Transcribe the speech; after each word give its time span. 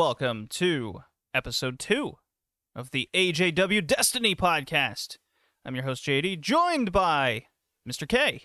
welcome 0.00 0.46
to 0.48 1.02
episode 1.34 1.78
two 1.78 2.14
of 2.74 2.90
the 2.90 3.10
AJW 3.12 3.86
Destiny 3.86 4.34
podcast. 4.34 5.18
I'm 5.62 5.74
your 5.74 5.84
host, 5.84 6.06
JD, 6.06 6.40
joined 6.40 6.90
by 6.90 7.44
Mr. 7.86 8.08
K. 8.08 8.44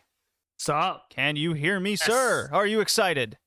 Sup? 0.58 1.04
Can 1.10 1.38
you 1.38 1.54
hear 1.54 1.80
me, 1.80 1.96
sir? 1.96 2.50
Are 2.52 2.68
you 2.68 2.82
excited? 2.82 3.38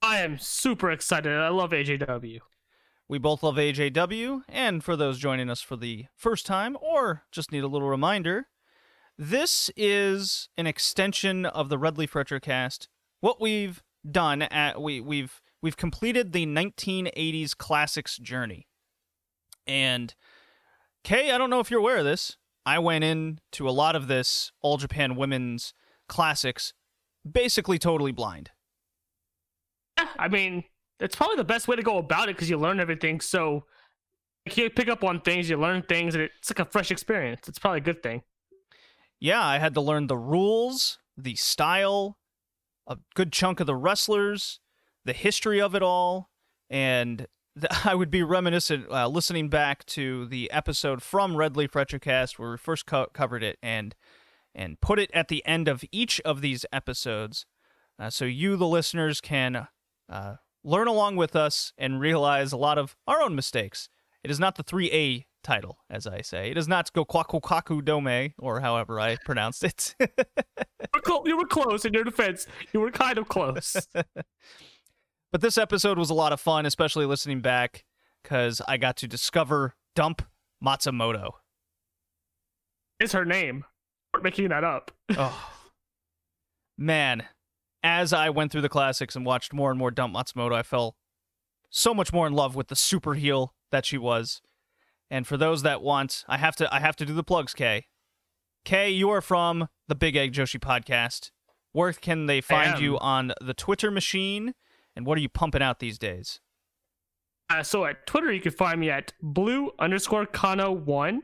I 0.00 0.20
am 0.20 0.38
super 0.38 0.90
excited. 0.90 1.30
I 1.30 1.50
love 1.50 1.72
AJW. 1.72 2.38
We 3.06 3.18
both 3.18 3.42
love 3.42 3.56
AJW, 3.56 4.44
and 4.48 4.82
for 4.82 4.96
those 4.96 5.18
joining 5.18 5.50
us 5.50 5.60
for 5.60 5.76
the 5.76 6.06
first 6.16 6.46
time 6.46 6.74
or 6.80 7.24
just 7.30 7.52
need 7.52 7.64
a 7.64 7.68
little 7.68 7.90
reminder, 7.90 8.46
this 9.18 9.70
is 9.76 10.48
an 10.56 10.66
extension 10.66 11.44
of 11.44 11.68
the 11.68 11.76
Red 11.76 11.98
Leaf 11.98 12.14
Retrocast. 12.14 12.88
What 13.20 13.42
we've 13.42 13.82
done 14.10 14.40
at 14.40 14.80
we 14.80 15.02
we've 15.02 15.42
we've 15.66 15.76
completed 15.76 16.32
the 16.32 16.46
1980s 16.46 17.56
classics 17.56 18.18
journey. 18.18 18.68
And 19.66 20.14
Kay, 21.02 21.32
I 21.32 21.38
don't 21.38 21.50
know 21.50 21.58
if 21.58 21.72
you're 21.72 21.80
aware 21.80 21.96
of 21.96 22.04
this. 22.04 22.36
I 22.64 22.78
went 22.78 23.02
into 23.02 23.68
a 23.68 23.72
lot 23.72 23.96
of 23.96 24.06
this 24.06 24.52
All 24.62 24.76
Japan 24.76 25.16
Women's 25.16 25.74
Classics 26.08 26.72
basically 27.28 27.80
totally 27.80 28.12
blind. 28.12 28.52
I 30.16 30.28
mean, 30.28 30.62
it's 31.00 31.16
probably 31.16 31.34
the 31.34 31.42
best 31.42 31.66
way 31.66 31.74
to 31.74 31.82
go 31.82 31.98
about 31.98 32.28
it 32.28 32.36
because 32.36 32.48
you 32.48 32.58
learn 32.58 32.78
everything. 32.78 33.20
So 33.20 33.64
you 34.54 34.70
pick 34.70 34.88
up 34.88 35.02
on 35.02 35.20
things, 35.20 35.50
you 35.50 35.56
learn 35.56 35.82
things, 35.82 36.14
and 36.14 36.22
it's 36.22 36.48
like 36.48 36.60
a 36.60 36.70
fresh 36.70 36.92
experience. 36.92 37.48
It's 37.48 37.58
probably 37.58 37.78
a 37.78 37.80
good 37.80 38.04
thing. 38.04 38.22
Yeah, 39.18 39.44
I 39.44 39.58
had 39.58 39.74
to 39.74 39.80
learn 39.80 40.06
the 40.06 40.16
rules, 40.16 41.00
the 41.16 41.34
style, 41.34 42.18
a 42.86 42.98
good 43.16 43.32
chunk 43.32 43.58
of 43.58 43.66
the 43.66 43.74
wrestlers, 43.74 44.60
the 45.06 45.12
history 45.12 45.60
of 45.60 45.74
it 45.74 45.82
all, 45.82 46.28
and 46.68 47.26
th- 47.60 47.86
I 47.86 47.94
would 47.94 48.10
be 48.10 48.22
reminiscent 48.22 48.90
uh, 48.90 49.08
listening 49.08 49.48
back 49.48 49.86
to 49.86 50.26
the 50.26 50.50
episode 50.50 51.02
from 51.02 51.36
Red 51.36 51.56
Leaf 51.56 51.72
Retrocast 51.72 52.38
where 52.38 52.50
we 52.50 52.56
first 52.58 52.86
co- 52.86 53.08
covered 53.14 53.42
it 53.42 53.58
and 53.62 53.94
and 54.54 54.80
put 54.80 54.98
it 54.98 55.10
at 55.12 55.28
the 55.28 55.44
end 55.46 55.68
of 55.68 55.84
each 55.92 56.18
of 56.22 56.40
these 56.40 56.64
episodes, 56.72 57.44
uh, 57.98 58.08
so 58.08 58.24
you, 58.24 58.56
the 58.56 58.66
listeners, 58.66 59.20
can 59.20 59.68
uh, 60.08 60.36
learn 60.64 60.88
along 60.88 61.16
with 61.16 61.36
us 61.36 61.74
and 61.76 62.00
realize 62.00 62.52
a 62.52 62.56
lot 62.56 62.78
of 62.78 62.96
our 63.06 63.20
own 63.20 63.34
mistakes. 63.34 63.90
It 64.24 64.30
is 64.30 64.40
not 64.40 64.56
the 64.56 64.64
3A 64.64 65.26
title, 65.44 65.78
as 65.88 66.06
I 66.06 66.22
say. 66.22 66.50
It 66.50 66.56
is 66.58 66.66
not 66.66 66.92
go 66.92 67.04
kwaku 67.04 67.40
kwaku 67.40 67.84
dome, 67.84 68.32
or 68.38 68.60
however 68.60 68.98
I 68.98 69.16
pronounced 69.24 69.62
it. 69.62 69.94
you 71.24 71.36
were 71.36 71.46
close 71.46 71.84
in 71.84 71.92
your 71.94 72.04
defense. 72.04 72.46
You 72.72 72.80
were 72.80 72.90
kind 72.90 73.18
of 73.18 73.28
close. 73.28 73.76
but 75.32 75.40
this 75.40 75.58
episode 75.58 75.98
was 75.98 76.10
a 76.10 76.14
lot 76.14 76.32
of 76.32 76.40
fun, 76.40 76.66
especially 76.66 77.06
listening 77.06 77.40
back, 77.40 77.84
because 78.22 78.60
I 78.66 78.76
got 78.76 78.96
to 78.98 79.08
discover 79.08 79.74
Dump 79.94 80.22
Matsumoto. 80.64 81.32
Is 83.00 83.12
her 83.12 83.24
name. 83.24 83.64
We're 84.14 84.20
making 84.20 84.48
that 84.48 84.64
up. 84.64 84.90
oh. 85.16 85.52
Man, 86.78 87.24
as 87.82 88.12
I 88.12 88.30
went 88.30 88.52
through 88.52 88.62
the 88.62 88.68
classics 88.68 89.16
and 89.16 89.26
watched 89.26 89.52
more 89.52 89.70
and 89.70 89.78
more 89.78 89.90
Dump 89.90 90.14
Matsumoto, 90.14 90.54
I 90.54 90.62
fell 90.62 90.96
so 91.70 91.92
much 91.94 92.12
more 92.12 92.26
in 92.26 92.32
love 92.32 92.54
with 92.54 92.68
the 92.68 92.76
super 92.76 93.14
heel 93.14 93.54
that 93.70 93.84
she 93.84 93.98
was. 93.98 94.40
And 95.10 95.26
for 95.26 95.36
those 95.36 95.62
that 95.62 95.82
want, 95.82 96.24
I 96.28 96.38
have 96.38 96.56
to 96.56 96.74
I 96.74 96.80
have 96.80 96.96
to 96.96 97.06
do 97.06 97.14
the 97.14 97.22
plugs, 97.22 97.54
Kay. 97.54 97.86
Kay, 98.64 98.90
you 98.90 99.10
are 99.10 99.20
from 99.20 99.68
the 99.86 99.94
Big 99.94 100.16
Egg 100.16 100.32
Joshi 100.32 100.58
podcast. 100.58 101.30
Where 101.72 101.92
can 101.92 102.26
they 102.26 102.40
find 102.40 102.80
you 102.80 102.98
on 102.98 103.32
the 103.40 103.54
Twitter 103.54 103.90
machine? 103.90 104.54
And 104.96 105.06
what 105.06 105.18
are 105.18 105.20
you 105.20 105.28
pumping 105.28 105.62
out 105.62 105.78
these 105.78 105.98
days? 105.98 106.40
Uh, 107.48 107.62
so 107.62 107.84
at 107.84 108.06
Twitter, 108.06 108.32
you 108.32 108.40
can 108.40 108.52
find 108.52 108.80
me 108.80 108.90
at 108.90 109.12
blue 109.22 109.70
underscore 109.78 110.26
Kano 110.26 110.72
one. 110.72 111.22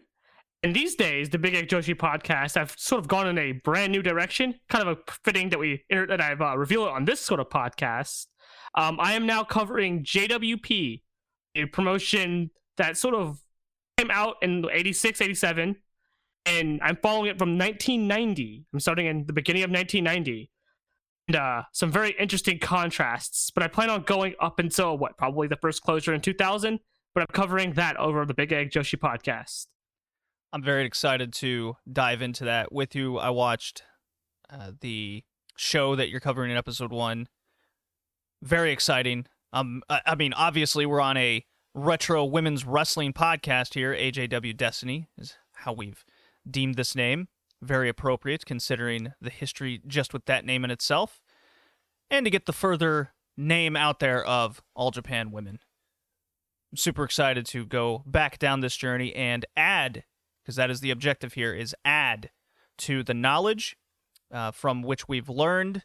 And 0.62 0.77
these 0.77 0.94
days, 0.94 1.28
the 1.28 1.38
Big 1.38 1.55
Egg 1.55 1.69
Joshi 1.69 1.97
podcast, 1.97 2.56
I've 2.56 2.75
sort 2.78 3.00
of 3.00 3.09
gone 3.09 3.27
in 3.27 3.37
a 3.37 3.53
brand 3.53 3.91
new 3.91 4.03
direction. 4.03 4.55
Kind 4.69 4.87
of 4.87 4.99
a 4.99 5.12
fitting 5.25 5.49
that 5.49 5.59
we 5.59 5.82
that 5.91 6.21
I've 6.21 6.41
uh, 6.41 6.56
revealed 6.56 6.88
on 6.88 7.05
this 7.05 7.21
sort 7.21 7.41
of 7.41 7.49
podcast. 7.49 8.27
Um, 8.77 8.99
I 9.00 9.15
am 9.15 9.27
now 9.27 9.43
covering 9.43 10.05
JWP, 10.05 11.03
a 11.56 11.65
promotion 11.66 12.50
that 12.77 12.97
sort 12.97 13.15
of 13.15 13.41
came 13.99 14.11
out 14.11 14.37
in 14.41 14.65
86, 14.71 15.21
87, 15.21 15.77
and 16.47 16.81
I'm 16.82 16.97
following 17.03 17.31
it 17.31 17.38
from 17.38 17.59
1990. 17.59 18.66
I'm 18.72 18.81
starting 18.81 19.06
in 19.06 19.27
the 19.27 19.32
beginning 19.32 19.65
of 19.65 19.71
1990. 19.71 20.49
And 21.28 21.37
uh, 21.37 21.62
some 21.72 21.93
very 21.93 22.15
interesting 22.19 22.59
contrasts, 22.59 23.50
but 23.50 23.62
I 23.62 23.69
plan 23.69 23.91
on 23.91 24.03
going 24.03 24.34
up 24.41 24.59
until 24.59 24.99
what, 24.99 25.16
probably 25.16 25.47
the 25.47 25.56
first 25.56 25.83
closure 25.83 26.12
in 26.12 26.21
2000, 26.21 26.81
but 27.15 27.21
I'm 27.21 27.27
covering 27.33 27.75
that 27.75 27.97
over 27.97 28.27
the 28.27 28.34
Big 28.34 28.53
Egg 28.53 28.71
Joshi 28.71 28.99
podcast. 28.99 29.66
I'm 30.53 30.62
very 30.62 30.84
excited 30.84 31.32
to 31.34 31.77
dive 31.91 32.22
into 32.22 32.44
that 32.44 32.72
with 32.72 32.94
you. 32.94 33.19
I 33.19 33.31
watched 33.31 33.84
uh, 34.50 34.72
the 34.81 35.22
show 35.56 35.97
that 35.97 36.11
you're 36.11 36.21
covering 36.21 36.50
in 36.50 36.56
episode 36.56 36.93
one. 36.93 37.28
Very 38.43 38.72
exciting. 38.72 39.27
Um, 39.53 39.82
I, 39.88 40.00
I 40.06 40.15
mean, 40.15 40.32
obviously, 40.32 40.84
we're 40.84 41.00
on 41.00 41.16
a 41.16 41.44
retro 41.75 42.25
women's 42.25 42.66
wrestling 42.66 43.12
podcast 43.12 43.75
here. 43.75 43.94
AJW 43.94 44.56
Destiny 44.56 45.09
is 45.16 45.37
how 45.55 45.72
we've 45.72 46.05
deemed 46.50 46.75
this 46.75 46.94
name. 46.94 47.28
Very 47.62 47.89
appropriate 47.89 48.45
considering 48.45 49.12
the 49.21 49.31
history 49.31 49.81
just 49.87 50.12
with 50.12 50.27
that 50.27 50.45
name 50.45 50.65
in 50.65 50.71
itself. 50.71 51.21
And 52.11 52.27
to 52.27 52.31
get 52.31 52.47
the 52.47 52.53
further 52.53 53.12
name 53.37 53.77
out 53.77 54.00
there 54.00 54.23
of 54.25 54.62
All 54.75 54.91
Japan 54.91 55.31
Women. 55.31 55.61
I'm 56.71 56.77
super 56.77 57.05
excited 57.05 57.47
to 57.47 57.65
go 57.65 58.03
back 58.05 58.39
down 58.39 58.61
this 58.61 58.77
journey 58.77 59.15
and 59.15 59.47
add, 59.56 60.05
because 60.43 60.56
that 60.56 60.71
is 60.71 60.81
the 60.81 60.91
objective 60.91 61.34
here, 61.34 61.55
is 61.55 61.75
add 61.84 62.31
to 62.78 63.03
the 63.03 63.15
knowledge 63.15 63.77
uh, 64.31 64.50
from 64.50 64.83
which 64.83 65.09
we've 65.09 65.29
learned 65.29 65.84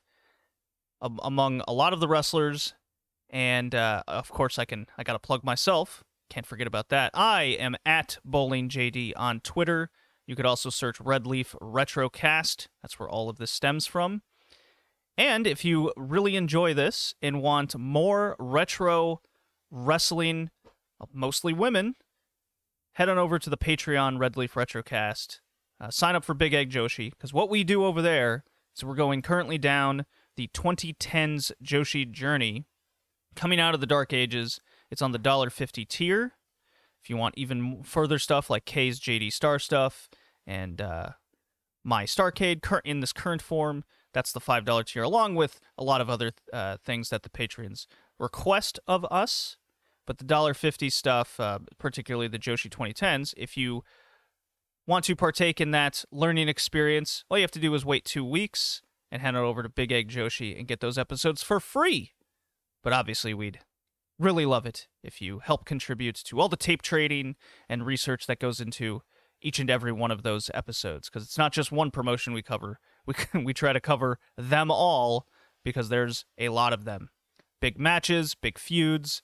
um, 1.02 1.20
among 1.24 1.62
a 1.68 1.74
lot 1.74 1.94
of 1.94 2.00
the 2.00 2.08
wrestlers 2.08 2.74
and 3.30 3.76
uh, 3.76 4.04
of 4.08 4.30
course, 4.30 4.58
I 4.58 4.66
can 4.66 4.88
I 4.98 5.04
gotta 5.04 5.20
plug 5.20 5.44
myself. 5.44 6.04
Can't 6.30 6.46
forget 6.46 6.68
about 6.68 6.90
that. 6.90 7.12
I 7.14 7.44
am 7.44 7.76
at 7.86 8.18
BowlingJD 8.28 9.14
on 9.16 9.40
Twitter. 9.42 9.90
You 10.28 10.36
could 10.36 10.46
also 10.46 10.70
search 10.70 11.00
Red 11.00 11.26
Leaf 11.26 11.56
Retrocast. 11.62 12.68
That's 12.82 13.00
where 13.00 13.10
all 13.10 13.30
of 13.30 13.38
this 13.38 13.50
stems 13.50 13.88
from. 13.88 14.22
And 15.18 15.48
if 15.48 15.66
you 15.66 15.92
really 15.96 16.36
enjoy 16.36 16.74
this 16.74 17.16
and 17.22 17.42
want 17.42 17.76
more 17.78 18.36
retro 18.38 19.22
wrestling, 19.72 20.52
mostly 21.12 21.54
women, 21.54 21.96
head 22.94 23.10
on 23.10 23.18
over 23.18 23.40
to 23.40 23.50
the 23.50 23.58
Patreon 23.58 24.20
Red 24.20 24.38
Leaf 24.38 24.54
Retrocast. 24.54 25.40
Uh, 25.80 25.90
sign 25.90 26.16
up 26.16 26.26
for 26.26 26.34
Big 26.34 26.54
Egg 26.54 26.72
Joshi 26.72 27.12
because 27.12 27.34
what 27.34 27.50
we 27.50 27.64
do 27.64 27.86
over 27.86 28.02
there 28.02 28.44
is 28.76 28.84
we're 28.84 28.96
going 28.96 29.22
currently 29.22 29.58
down 29.58 30.06
the 30.36 30.50
2010s 30.50 31.52
Joshi 31.64 32.10
journey 32.10 32.66
coming 33.36 33.60
out 33.60 33.74
of 33.74 33.80
the 33.80 33.88
Dark 33.88 34.12
Ages. 34.12 34.60
It's 34.92 35.02
on 35.02 35.12
the 35.12 35.20
$1.50 35.20 35.88
tier. 35.88 36.34
If 37.08 37.10
you 37.10 37.16
want 37.16 37.36
even 37.38 37.84
further 37.84 38.20
stuff 38.20 38.50
like 38.50 38.66
K's 38.66 39.00
JD 39.00 39.32
Star 39.32 39.60
stuff 39.60 40.10
and 40.46 40.82
uh, 40.82 41.12
my 41.82 42.04
Starcade 42.04 42.82
in 42.84 43.00
this 43.00 43.14
current 43.14 43.42
form, 43.42 43.86
that's 44.14 44.34
the 44.34 44.42
$5 44.42 44.86
tier, 44.86 45.04
along 45.04 45.36
with 45.36 45.62
a 45.78 45.86
lot 45.86 46.02
of 46.02 46.10
other 46.10 46.34
uh, 46.52 46.76
things 46.84 47.08
that 47.08 47.24
the 47.24 47.30
patrons 47.30 47.88
request 48.20 48.78
of 48.88 49.06
us. 49.10 49.56
But 50.06 50.18
the 50.18 50.26
$1.50 50.26 50.92
stuff, 50.92 51.40
uh, 51.40 51.60
particularly 51.78 52.28
the 52.28 52.40
Joshi 52.40 52.70
2010s, 52.70 53.34
if 53.38 53.56
you 53.56 53.86
want 54.86 55.06
to 55.06 55.16
partake 55.16 55.62
in 55.62 55.72
that 55.72 56.04
learning 56.12 56.50
experience, 56.50 57.24
all 57.30 57.38
you 57.38 57.44
have 57.44 57.52
to 57.52 57.60
do 57.62 57.74
is 57.74 57.86
wait 57.86 58.04
two 58.04 58.26
weeks 58.26 58.82
and 59.10 59.22
head 59.22 59.34
on 59.34 59.46
over 59.46 59.64
to 59.64 59.70
Big 59.70 59.94
Egg 59.94 60.10
Joshi 60.10 60.60
and 60.60 60.68
get 60.68 60.82
those 60.82 60.98
episodes 60.98 61.42
for 61.42 61.62
free. 61.62 62.12
But 62.84 62.92
obviously, 62.92 63.34
we'd 63.34 63.60
really 64.20 64.46
love 64.46 64.66
it 64.66 64.88
if 65.04 65.22
you 65.22 65.40
help 65.40 65.66
contribute 65.66 66.16
to 66.16 66.40
all 66.40 66.50
the 66.50 66.58
tape 66.58 66.82
trading 66.82 67.36
and 67.70 67.86
research 67.86 68.28
that 68.28 68.40
goes 68.40 68.60
into 68.60 69.02
each 69.42 69.60
and 69.60 69.70
every 69.70 69.92
one 69.92 70.12
of 70.12 70.24
those 70.24 70.50
episodes 70.54 71.10
because 71.10 71.24
it's 71.24 71.38
not 71.38 71.54
just 71.54 71.72
one 71.72 71.92
promotion 71.92 72.34
we 72.34 72.42
cover. 72.42 72.80
We 73.06 73.14
we 73.44 73.54
try 73.54 73.74
to 73.74 73.80
cover 73.80 74.20
them 74.38 74.72
all 74.72 75.28
because 75.64 75.90
there's 75.90 76.26
a 76.38 76.50
lot 76.50 76.74
of 76.74 76.86
them. 76.86 77.10
Big 77.62 77.80
matches, 77.80 78.36
big 78.36 78.58
feuds, 78.58 79.22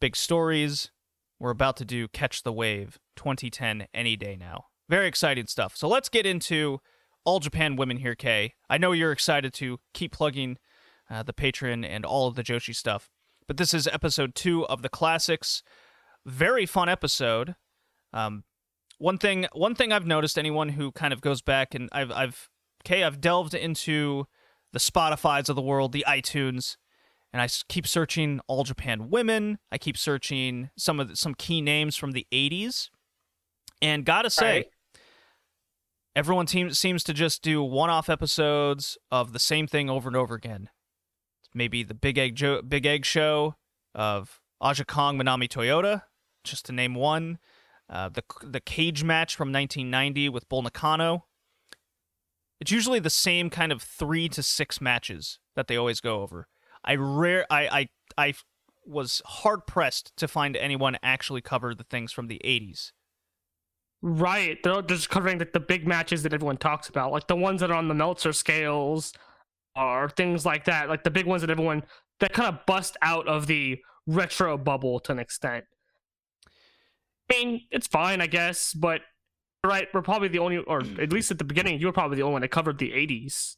big 0.00 0.16
stories. 0.16 0.90
We're 1.38 1.50
about 1.50 1.76
to 1.78 1.84
do 1.84 2.08
Catch 2.08 2.42
the 2.42 2.52
Wave 2.52 2.98
2010 3.16 3.86
any 3.94 4.16
day 4.16 4.36
now. 4.36 4.66
Very 4.88 5.06
exciting 5.06 5.46
stuff. 5.46 5.76
So 5.76 5.88
let's 5.88 6.08
get 6.08 6.26
into 6.26 6.80
All 7.24 7.40
Japan 7.40 7.76
Women 7.76 7.96
here, 7.98 8.14
Kay. 8.14 8.54
I 8.68 8.76
know 8.76 8.92
you're 8.92 9.12
excited 9.12 9.54
to 9.54 9.78
keep 9.94 10.12
plugging 10.12 10.58
uh, 11.10 11.22
the 11.22 11.32
patron, 11.32 11.84
and 11.84 12.04
all 12.04 12.28
of 12.28 12.36
the 12.36 12.42
Joshi 12.42 12.74
stuff. 12.74 13.10
But 13.50 13.56
this 13.56 13.74
is 13.74 13.88
episode 13.88 14.36
two 14.36 14.64
of 14.66 14.82
the 14.82 14.88
classics. 14.88 15.64
Very 16.24 16.66
fun 16.66 16.88
episode. 16.88 17.56
Um, 18.12 18.44
one 18.98 19.18
thing, 19.18 19.48
one 19.52 19.74
thing 19.74 19.90
I've 19.90 20.06
noticed. 20.06 20.38
Anyone 20.38 20.68
who 20.68 20.92
kind 20.92 21.12
of 21.12 21.20
goes 21.20 21.42
back 21.42 21.74
and 21.74 21.88
I've, 21.90 22.12
I've, 22.12 22.48
okay, 22.86 23.02
I've 23.02 23.20
delved 23.20 23.52
into 23.52 24.26
the 24.72 24.78
Spotify's 24.78 25.48
of 25.48 25.56
the 25.56 25.62
world, 25.62 25.90
the 25.90 26.04
iTunes, 26.06 26.76
and 27.32 27.42
I 27.42 27.48
keep 27.68 27.88
searching 27.88 28.38
All 28.46 28.62
Japan 28.62 29.10
Women. 29.10 29.58
I 29.72 29.78
keep 29.78 29.98
searching 29.98 30.70
some 30.78 31.00
of 31.00 31.08
the, 31.08 31.16
some 31.16 31.34
key 31.34 31.60
names 31.60 31.96
from 31.96 32.12
the 32.12 32.28
80s, 32.32 32.88
and 33.82 34.04
gotta 34.04 34.30
say, 34.30 34.54
Right. 34.58 34.66
everyone 36.14 36.46
seems 36.46 36.78
seems 36.78 37.02
to 37.02 37.12
just 37.12 37.42
do 37.42 37.64
one-off 37.64 38.08
episodes 38.08 38.96
of 39.10 39.32
the 39.32 39.40
same 39.40 39.66
thing 39.66 39.90
over 39.90 40.08
and 40.08 40.16
over 40.16 40.36
again. 40.36 40.68
Maybe 41.54 41.82
the 41.82 41.94
Big 41.94 42.18
Egg 42.18 42.36
jo- 42.36 42.62
Big 42.62 42.86
Egg 42.86 43.04
Show 43.04 43.56
of 43.94 44.40
Aja 44.60 44.84
Kong 44.84 45.18
Manami 45.18 45.48
Toyota, 45.48 46.02
just 46.44 46.66
to 46.66 46.72
name 46.72 46.94
one. 46.94 47.38
Uh, 47.88 48.08
the 48.08 48.22
the 48.42 48.60
cage 48.60 49.02
match 49.02 49.34
from 49.34 49.52
1990 49.52 50.28
with 50.28 50.48
Bull 50.48 50.62
Nakano. 50.62 51.26
It's 52.60 52.70
usually 52.70 53.00
the 53.00 53.10
same 53.10 53.50
kind 53.50 53.72
of 53.72 53.82
three 53.82 54.28
to 54.28 54.42
six 54.42 54.80
matches 54.80 55.38
that 55.56 55.66
they 55.66 55.76
always 55.76 56.00
go 56.00 56.22
over. 56.22 56.46
I 56.84 56.94
rare 56.94 57.46
I 57.50 57.88
I 58.16 58.26
I 58.28 58.34
was 58.86 59.22
hard 59.24 59.66
pressed 59.66 60.16
to 60.16 60.28
find 60.28 60.56
anyone 60.56 60.98
actually 61.02 61.40
cover 61.40 61.74
the 61.74 61.84
things 61.84 62.12
from 62.12 62.28
the 62.28 62.40
80s. 62.44 62.92
Right. 64.02 64.58
They're 64.62 64.82
just 64.82 65.10
covering 65.10 65.38
like 65.38 65.52
the 65.52 65.60
big 65.60 65.86
matches 65.86 66.22
that 66.22 66.32
everyone 66.32 66.56
talks 66.56 66.88
about, 66.88 67.12
like 67.12 67.26
the 67.26 67.36
ones 67.36 67.60
that 67.60 67.70
are 67.70 67.76
on 67.76 67.88
the 67.88 67.94
Meltzer 67.94 68.32
scales 68.32 69.12
or 69.76 70.08
things 70.10 70.44
like 70.44 70.64
that, 70.64 70.88
like 70.88 71.04
the 71.04 71.10
big 71.10 71.26
ones 71.26 71.42
that 71.42 71.50
everyone 71.50 71.82
that 72.20 72.32
kind 72.32 72.48
of 72.48 72.66
bust 72.66 72.96
out 73.02 73.26
of 73.28 73.46
the 73.46 73.78
retro 74.06 74.58
bubble 74.58 75.00
to 75.00 75.12
an 75.12 75.18
extent. 75.18 75.64
I 77.30 77.34
mean, 77.34 77.62
it's 77.70 77.86
fine, 77.86 78.20
I 78.20 78.26
guess, 78.26 78.74
but 78.74 79.02
right, 79.64 79.88
we're 79.92 80.02
probably 80.02 80.28
the 80.28 80.38
only, 80.38 80.58
or 80.58 80.80
at 81.00 81.12
least 81.12 81.30
at 81.30 81.38
the 81.38 81.44
beginning, 81.44 81.80
you 81.80 81.86
were 81.86 81.92
probably 81.92 82.16
the 82.16 82.22
only 82.22 82.32
one 82.32 82.42
that 82.42 82.48
covered 82.48 82.78
the 82.78 82.90
'80s. 82.90 83.56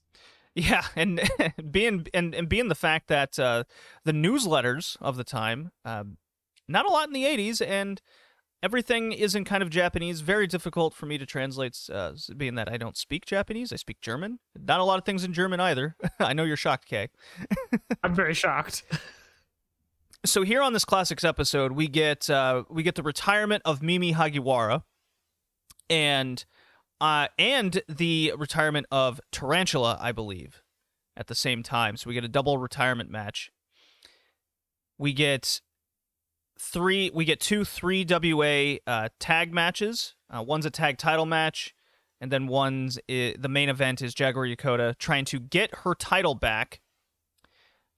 Yeah, 0.55 0.85
and 0.95 1.21
being 1.71 2.07
and, 2.13 2.35
and 2.35 2.49
being 2.49 2.69
the 2.69 2.75
fact 2.75 3.09
that 3.09 3.39
uh, 3.39 3.65
the 4.05 4.13
newsletters 4.13 4.97
of 5.01 5.17
the 5.17 5.25
time, 5.25 5.73
um, 5.85 6.19
not 6.69 6.87
a 6.87 6.91
lot 6.91 7.07
in 7.07 7.15
the 7.15 7.25
'80s, 7.25 7.67
and 7.67 8.03
everything 8.63 9.13
is 9.13 9.35
in 9.35 9.45
kind 9.45 9.63
of 9.63 9.71
Japanese. 9.71 10.21
Very 10.21 10.47
difficult 10.47 10.95
for 10.95 11.07
me 11.07 11.19
to 11.19 11.27
translate, 11.27 11.79
uh, 11.93 12.13
being 12.37 12.55
that 12.55 12.71
I 12.71 12.77
don't 12.77 12.97
speak 12.97 13.27
Japanese. 13.27 13.73
I 13.73 13.77
speak 13.77 14.01
German. 14.01 14.39
Not 14.57 14.81
a 14.81 14.85
lot 14.85 14.99
of 14.99 15.05
things 15.05 15.25
in 15.25 15.33
German 15.33 15.61
either. 15.61 15.97
I 16.21 16.33
know 16.33 16.45
you're 16.45 16.57
shocked, 16.57 16.87
Kay. 16.87 17.09
I'm 18.03 18.15
very 18.15 18.35
shocked. 18.35 18.85
So 20.25 20.43
here 20.43 20.63
on 20.63 20.73
this 20.73 20.85
classics 20.85 21.25
episode, 21.25 21.73
we 21.73 21.89
get 21.89 22.31
uh, 22.31 22.63
we 22.71 22.85
get 22.85 22.95
the 22.95 23.03
retirement 23.03 23.63
of 23.65 23.83
Mimi 23.83 24.15
Hagiwara, 24.15 24.85
and 25.91 26.45
uh, 27.01 27.27
and 27.37 27.83
the 27.89 28.33
retirement 28.37 28.87
of 28.93 29.21
Tarantula, 29.33 29.99
I 30.01 30.13
believe, 30.13 30.63
at 31.17 31.27
the 31.27 31.35
same 31.35 31.65
time. 31.65 31.97
So 31.97 32.07
we 32.09 32.15
get 32.15 32.23
a 32.23 32.29
double 32.29 32.59
retirement 32.59 33.11
match. 33.11 33.51
We 34.97 35.13
get 35.13 35.61
three. 36.63 37.11
We 37.13 37.25
get 37.25 37.41
two 37.41 37.65
three 37.65 38.07
WA 38.09 38.77
uh, 38.87 39.09
tag 39.19 39.53
matches. 39.53 40.15
Uh, 40.31 40.43
one's 40.43 40.67
a 40.67 40.71
tag 40.71 40.99
title 40.99 41.27
match, 41.27 41.75
and 42.21 42.31
then 42.31 42.47
one's 42.47 42.99
the 43.09 43.49
main 43.49 43.69
event 43.69 44.01
is 44.01 44.15
Jaguar 44.15 44.47
Yokota 44.47 44.97
trying 44.99 45.25
to 45.27 45.41
get 45.41 45.75
her 45.79 45.95
title 45.95 46.35
back. 46.35 46.81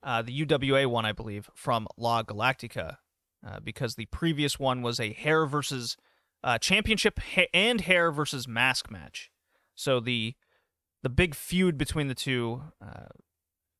Uh, 0.03 0.23
the 0.23 0.45
UWA 0.45 0.87
one, 0.87 1.07
I 1.07 1.13
believe, 1.13 1.49
from 1.55 1.87
La 1.97 2.23
Galactica, 2.23 2.99
uh, 3.47 3.61
because 3.61 3.95
the 3.95 4.07
previous 4.07 4.59
one 4.59 4.83
was 4.83 5.01
a 5.01 5.15
hair 5.15 5.47
versus 5.47 5.97
uh, 6.43 6.59
championship 6.59 7.19
ha- 7.19 7.49
and 7.55 7.81
hair 7.83 8.13
versus 8.13 8.47
mask 8.47 8.91
match. 8.91 9.31
So 9.75 10.01
the 10.01 10.35
the 11.03 11.11
big 11.11 11.35
feud 11.35 11.77
between 11.77 12.09
the 12.09 12.15
two 12.15 12.63
uh, 12.83 13.07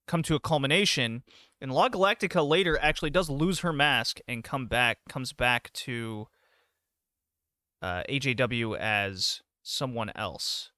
come 0.07 0.23
to 0.25 0.35
a 0.35 0.41
culmination, 0.41 1.23
and 1.61 1.73
La 1.73 1.89
Galactica 1.89 2.47
later 2.47 2.79
actually 2.81 3.11
does 3.11 3.31
lose 3.31 3.61
her 3.61 3.73
mask 3.73 4.21
and 4.29 4.45
come 4.45 4.67
back 4.67 4.99
comes 5.09 5.33
back 5.33 5.73
to 5.73 6.27
uh, 7.83 8.03
AJW 8.09 8.77
as 8.79 9.43
someone 9.63 10.11
else. 10.15 10.71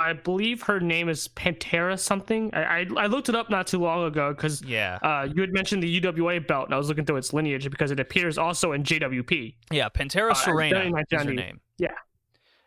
I 0.00 0.12
believe 0.12 0.62
her 0.62 0.80
name 0.80 1.08
is 1.08 1.28
Pantera 1.28 1.98
something. 1.98 2.50
I 2.52 2.62
I, 2.62 2.86
I 2.96 3.06
looked 3.06 3.28
it 3.28 3.36
up 3.36 3.48
not 3.48 3.66
too 3.68 3.78
long 3.78 4.04
ago 4.04 4.32
because 4.34 4.62
Yeah, 4.62 4.98
uh, 5.02 5.28
you 5.32 5.40
had 5.40 5.52
mentioned 5.52 5.82
the 5.82 6.00
UWA 6.00 6.46
belt, 6.46 6.66
and 6.66 6.74
I 6.74 6.78
was 6.78 6.88
looking 6.88 7.04
through 7.04 7.16
its 7.16 7.32
lineage 7.32 7.70
because 7.70 7.90
it 7.90 8.00
appears 8.00 8.36
also 8.36 8.72
in 8.72 8.82
JWP. 8.82 9.54
yeah, 9.70 9.88
Pantera 9.88 10.32
uh, 10.32 10.34
Serena 10.34 10.84
is 10.84 11.22
her 11.22 11.32
name. 11.32 11.60
yeah. 11.78 11.88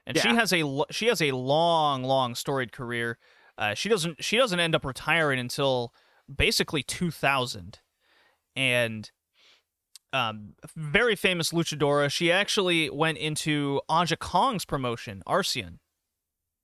and 0.06 0.18
she 0.18 0.30
has 0.30 0.54
a 0.54 0.84
she 0.90 1.08
has 1.08 1.22
a 1.22 1.32
long, 1.32 2.04
long 2.04 2.34
storied 2.34 2.72
career. 2.72 3.18
Uh, 3.58 3.74
she 3.74 3.90
doesn't 3.90 4.24
she 4.24 4.38
doesn't 4.38 4.60
end 4.60 4.76
up 4.76 4.86
retiring 4.86 5.40
until 5.40 5.94
basically 6.34 6.84
2000, 6.84 7.80
and 8.56 9.12
um, 10.14 10.54
very 10.76 11.16
famous 11.16 11.52
luchadora. 11.52 12.12
She 12.12 12.32
actually 12.32 12.90
went 12.90 13.18
into 13.18 13.82
Aja 13.90 14.16
Kong's 14.16 14.66
promotion, 14.66 15.24
Arsion, 15.26 15.80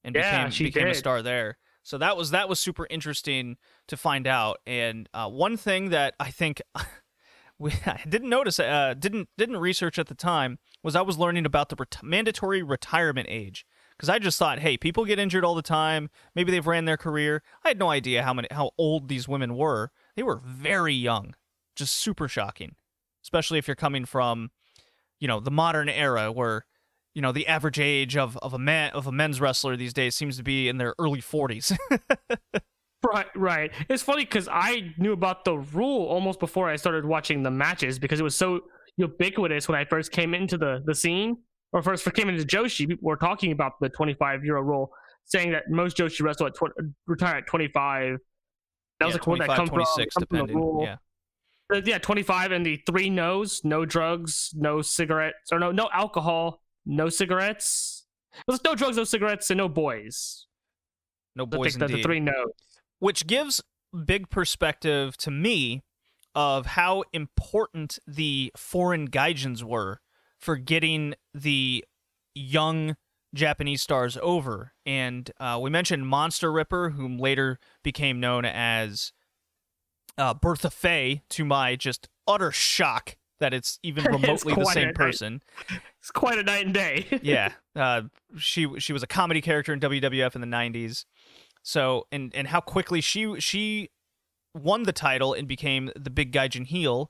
and 0.03 0.15
Yeah, 0.15 0.45
became 0.45 0.51
she 0.51 0.63
became 0.65 0.87
a 0.87 0.95
star 0.95 1.21
there. 1.21 1.57
So 1.83 1.97
that 1.97 2.15
was 2.15 2.31
that 2.31 2.47
was 2.47 2.59
super 2.59 2.87
interesting 2.89 3.57
to 3.87 3.97
find 3.97 4.25
out. 4.25 4.59
And 4.65 5.09
uh, 5.13 5.29
one 5.29 5.57
thing 5.57 5.89
that 5.89 6.15
I 6.19 6.31
think 6.31 6.61
we 7.59 7.73
I 7.85 8.01
didn't 8.07 8.29
notice, 8.29 8.59
uh, 8.59 8.95
didn't 8.97 9.29
didn't 9.37 9.57
research 9.57 9.99
at 9.99 10.07
the 10.07 10.15
time, 10.15 10.59
was 10.81 10.95
I 10.95 11.01
was 11.01 11.17
learning 11.17 11.45
about 11.45 11.69
the 11.69 11.75
ret- 11.77 11.97
mandatory 12.01 12.63
retirement 12.63 13.27
age. 13.29 13.65
Because 13.97 14.09
I 14.09 14.19
just 14.19 14.37
thought, 14.37 14.59
hey, 14.59 14.77
people 14.77 15.05
get 15.05 15.19
injured 15.19 15.45
all 15.45 15.55
the 15.55 15.61
time. 15.61 16.09
Maybe 16.35 16.51
they've 16.51 16.65
ran 16.65 16.85
their 16.85 16.97
career. 16.97 17.43
I 17.63 17.69
had 17.69 17.79
no 17.79 17.89
idea 17.89 18.23
how 18.23 18.33
many 18.33 18.47
how 18.51 18.71
old 18.77 19.07
these 19.07 19.27
women 19.27 19.55
were. 19.55 19.91
They 20.15 20.23
were 20.23 20.37
very 20.37 20.93
young, 20.93 21.35
just 21.75 21.95
super 21.95 22.27
shocking. 22.27 22.75
Especially 23.23 23.57
if 23.57 23.67
you're 23.67 23.75
coming 23.75 24.05
from, 24.05 24.51
you 25.19 25.27
know, 25.27 25.39
the 25.39 25.51
modern 25.51 25.87
era 25.87 26.31
where, 26.31 26.65
you 27.13 27.21
know, 27.21 27.31
the 27.31 27.47
average 27.47 27.79
age 27.79 28.17
of, 28.17 28.37
of 28.37 28.53
a 28.53 28.59
man 28.59 28.91
of 28.91 29.07
a 29.07 29.11
men's 29.11 29.39
wrestler 29.39 29.77
these 29.77 29.93
days 29.93 30.15
seems 30.15 30.35
to 30.37 30.43
be 30.43 30.67
in 30.67 30.77
their 30.77 30.93
early 30.99 31.21
40s. 31.21 31.77
Right, 33.03 33.27
right. 33.35 33.71
It's 33.89 34.01
funny 34.01 34.23
because 34.23 34.47
I 34.49 34.93
knew 34.97 35.11
about 35.11 35.43
the 35.43 35.57
rule 35.57 36.05
almost 36.05 36.39
before 36.39 36.69
I 36.69 36.77
started 36.77 37.05
watching 37.05 37.43
the 37.43 37.51
matches 37.51 37.99
because 37.99 38.19
it 38.19 38.23
was 38.23 38.35
so 38.35 38.61
ubiquitous 38.95 39.67
when 39.67 39.77
I 39.77 39.83
first 39.83 40.11
came 40.11 40.33
into 40.33 40.57
the, 40.57 40.81
the 40.85 40.95
scene 40.95 41.37
or 41.73 41.81
first 41.81 42.11
came 42.13 42.29
into 42.29 42.45
Joshi. 42.45 42.87
People 42.87 43.07
were 43.07 43.17
talking 43.17 43.51
about 43.51 43.73
the 43.81 43.89
25 43.89 44.45
year 44.45 44.57
old 44.57 44.67
rule, 44.67 44.91
saying 45.25 45.51
that 45.51 45.69
most 45.69 45.97
Joshi 45.97 46.21
wrestle 46.21 46.47
at 46.47 46.55
tw- 46.55 46.71
retire 47.07 47.37
at 47.37 47.47
25. 47.47 48.17
That 48.99 49.05
was 49.07 49.15
a 49.15 49.19
quote 49.19 49.39
that 49.39 49.45
25, 49.47 49.57
come 49.57 49.67
from, 49.67 49.75
26, 49.75 50.13
come 50.13 50.27
from 50.27 50.37
the 50.37 50.41
depending. 50.43 50.55
rule. 50.55 50.83
Yeah. 50.83 50.95
Uh, 51.73 51.81
yeah, 51.83 51.97
25 51.97 52.51
and 52.51 52.65
the 52.65 52.81
three 52.85 53.09
no's, 53.09 53.61
no 53.63 53.85
drugs, 53.85 54.51
no 54.55 54.81
cigarettes, 54.81 55.51
or 55.51 55.59
no 55.59 55.71
no 55.71 55.89
alcohol, 55.91 56.61
no 56.85 57.09
cigarettes. 57.09 58.05
It 58.33 58.51
was 58.51 58.63
no 58.63 58.75
drugs, 58.75 58.97
no 58.97 59.03
cigarettes, 59.03 59.49
and 59.49 59.57
no 59.57 59.67
boys. 59.69 60.47
No 61.35 61.43
I 61.43 61.47
boys 61.47 61.75
think 61.75 61.79
that 61.79 61.95
the 61.95 62.03
three 62.03 62.19
no's. 62.19 62.53
which 62.99 63.25
gives 63.25 63.61
big 64.05 64.29
perspective 64.29 65.17
to 65.17 65.31
me 65.31 65.81
of 66.35 66.65
how 66.65 67.03
important 67.13 67.97
the 68.07 68.51
foreign 68.55 69.09
gaijins 69.09 69.63
were 69.63 69.99
for 70.43 70.57
getting 70.57 71.15
the 71.33 71.85
young 72.35 72.95
Japanese 73.33 73.81
stars 73.81 74.17
over. 74.21 74.73
And 74.85 75.31
uh, 75.39 75.57
we 75.61 75.69
mentioned 75.69 76.07
Monster 76.07 76.51
Ripper, 76.51 76.91
whom 76.91 77.17
later 77.17 77.59
became 77.81 78.19
known 78.19 78.45
as 78.45 79.13
uh, 80.17 80.33
Bertha 80.33 80.69
Faye, 80.69 81.23
to 81.29 81.45
my 81.45 81.75
just 81.75 82.09
utter 82.27 82.51
shock 82.51 83.15
that 83.39 83.53
it's 83.53 83.79
even 83.83 84.03
It's 84.13 84.21
remotely 84.21 84.53
the 84.53 84.65
same 84.65 84.93
person. 84.93 85.41
It's 85.99 86.11
quite 86.11 86.37
a 86.37 86.43
night 86.43 86.65
and 86.65 86.73
day. 86.73 87.05
yeah, 87.23 87.53
uh, 87.75 88.03
she 88.37 88.67
she 88.79 88.93
was 88.93 89.01
a 89.01 89.07
comedy 89.07 89.41
character 89.41 89.73
in 89.73 89.79
WWF 89.79 90.35
in 90.35 90.41
the 90.41 90.47
'90s. 90.47 91.05
So 91.63 92.05
and 92.11 92.35
and 92.35 92.47
how 92.49 92.59
quickly 92.59 92.99
she 92.99 93.39
she 93.39 93.89
won 94.53 94.83
the 94.83 94.93
title 94.93 95.33
and 95.33 95.47
became 95.47 95.89
the 95.95 96.09
big 96.09 96.31
Gaijin 96.33 96.67
heel, 96.67 97.09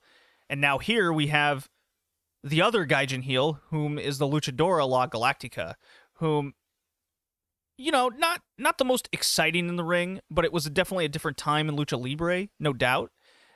and 0.50 0.62
now 0.62 0.78
here 0.78 1.12
we 1.12 1.28
have 1.28 1.68
the 2.44 2.62
other 2.62 2.86
Gaijin 2.86 3.24
heel, 3.24 3.62
whom 3.70 3.98
is 3.98 4.18
the 4.18 4.28
Luchadora 4.28 4.88
La 4.88 5.08
Galactica, 5.08 5.76
whom 6.16 6.54
you 7.78 7.92
know 7.92 8.10
not 8.10 8.42
not 8.58 8.78
the 8.78 8.86
most 8.86 9.10
exciting 9.12 9.70
in 9.70 9.78
the 9.78 9.84
ring, 9.84 10.20
but 10.30 10.46
it 10.46 10.54
was 10.54 10.66
definitely 10.66 11.06
a 11.06 11.10
different 11.10 11.38
time 11.38 11.70
in 11.70 11.76
Lucha 11.76 12.00
Libre, 12.00 12.48
no 12.60 12.74
doubt, 12.74 13.12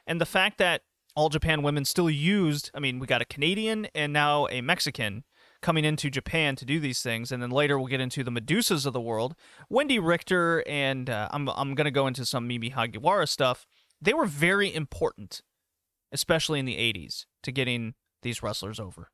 and 0.06 0.22
the 0.22 0.26
fact 0.26 0.58
that 0.58 0.82
all 1.16 1.30
Japan 1.30 1.64
women 1.64 1.84
still 1.84 2.10
used. 2.10 2.70
I 2.76 2.80
mean, 2.80 3.00
we 3.00 3.08
got 3.08 3.24
a 3.24 3.26
Canadian 3.26 3.88
and 3.96 4.14
now 4.14 4.48
a 4.50 4.62
Mexican 4.62 5.24
coming 5.62 5.84
into 5.84 6.12
Japan 6.12 6.56
to 6.56 6.64
do 6.66 6.80
these 6.80 7.02
things, 7.02 7.32
and 7.32 7.42
then 7.42 7.50
later 7.50 7.78
we'll 7.78 7.88
get 7.88 8.00
into 8.00 8.24
the 8.24 8.32
Medusas 8.32 8.86
of 8.86 8.94
the 8.94 9.02
world, 9.02 9.36
Wendy 9.70 9.98
Richter, 10.00 10.64
and 10.68 11.10
uh, 11.10 11.28
I'm 11.32 11.50
I'm 11.50 11.76
gonna 11.76 11.92
go 11.92 12.08
into 12.08 12.26
some 12.26 12.48
Mimi 12.48 12.72
Hagiwara 12.72 13.28
stuff. 13.28 13.66
They 14.00 14.14
were 14.14 14.28
very 14.28 14.74
important, 14.74 15.42
especially 16.12 16.60
in 16.60 16.66
the 16.66 16.78
'80s, 16.78 17.26
to 17.44 17.52
getting 17.52 17.96
these 18.28 18.44
wrestlers 18.44 18.80
over. 18.80 19.10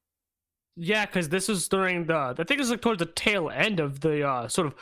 Yeah, 0.76 1.06
because 1.06 1.30
this 1.30 1.48
was 1.48 1.68
during 1.68 2.08
the 2.08 2.16
I 2.16 2.44
think 2.44 2.60
it's 2.60 2.72
like 2.72 2.82
towards 2.82 2.98
the 2.98 3.06
tail 3.06 3.52
end 3.52 3.80
of 3.80 4.00
the 4.00 4.28
uh, 4.28 4.48
sort 4.48 4.66
of 4.66 4.74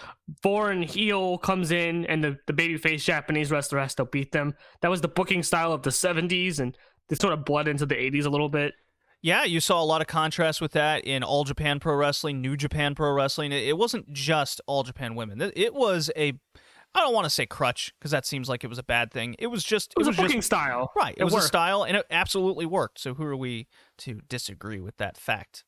foreign 0.41 0.81
heel 0.81 1.37
comes 1.37 1.71
in 1.71 2.05
and 2.05 2.23
the, 2.23 2.37
the 2.47 2.53
babyface 2.53 3.03
Japanese 3.03 3.51
wrestler 3.51 3.79
has 3.79 3.93
to 3.95 4.05
beat 4.05 4.31
them. 4.31 4.53
That 4.81 4.89
was 4.89 5.01
the 5.01 5.09
booking 5.09 5.43
style 5.43 5.73
of 5.73 5.83
the 5.83 5.91
seventies 5.91 6.59
and 6.61 6.77
they 7.09 7.17
sort 7.17 7.33
of 7.33 7.43
bled 7.43 7.67
into 7.67 7.85
the 7.85 8.01
eighties 8.01 8.25
a 8.25 8.29
little 8.29 8.47
bit. 8.47 8.73
Yeah, 9.21 9.43
you 9.43 9.59
saw 9.59 9.83
a 9.83 9.85
lot 9.85 9.99
of 10.01 10.07
contrast 10.07 10.61
with 10.61 10.71
that 10.71 11.03
in 11.03 11.23
All 11.23 11.43
Japan 11.43 11.79
Pro 11.79 11.95
Wrestling, 11.95 12.41
New 12.41 12.55
Japan 12.55 12.95
Pro 12.95 13.11
Wrestling. 13.11 13.51
It 13.51 13.77
wasn't 13.77 14.11
just 14.13 14.61
All 14.65 14.83
Japan 14.83 15.13
Women. 15.13 15.51
It 15.55 15.73
was 15.75 16.09
a 16.15 16.39
I 16.93 16.99
don't 16.99 17.13
want 17.13 17.25
to 17.25 17.29
say 17.29 17.45
crutch 17.45 17.93
because 17.97 18.11
that 18.11 18.25
seems 18.25 18.49
like 18.49 18.63
it 18.63 18.67
was 18.67 18.77
a 18.77 18.83
bad 18.83 19.11
thing. 19.11 19.35
It 19.39 19.47
was 19.47 19.63
just 19.63 19.93
it 19.93 19.99
was, 19.99 20.07
it 20.07 20.09
was 20.11 20.19
a 20.19 20.21
booking 20.23 20.37
just, 20.39 20.47
style, 20.47 20.91
right? 20.95 21.13
It, 21.15 21.21
It 21.21 21.23
was 21.23 21.33
worked. 21.33 21.45
a 21.45 21.47
style, 21.47 21.83
and 21.83 21.95
it 21.97 22.05
absolutely 22.11 22.65
worked. 22.65 22.99
So 22.99 23.13
who 23.13 23.23
are 23.23 23.35
we 23.35 23.67
to 23.99 24.21
disagree 24.27 24.81
with 24.81 24.97
that 24.97 25.17
fact? 25.17 25.63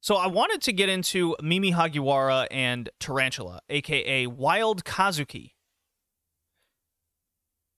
So 0.00 0.16
I 0.16 0.26
wanted 0.26 0.60
to 0.62 0.72
get 0.72 0.88
into 0.88 1.36
Mimi 1.40 1.72
Hagiwara 1.72 2.48
and 2.50 2.90
Tarantula, 2.98 3.60
aka 3.70 4.26
Wild 4.26 4.84
Kazuki. 4.84 5.52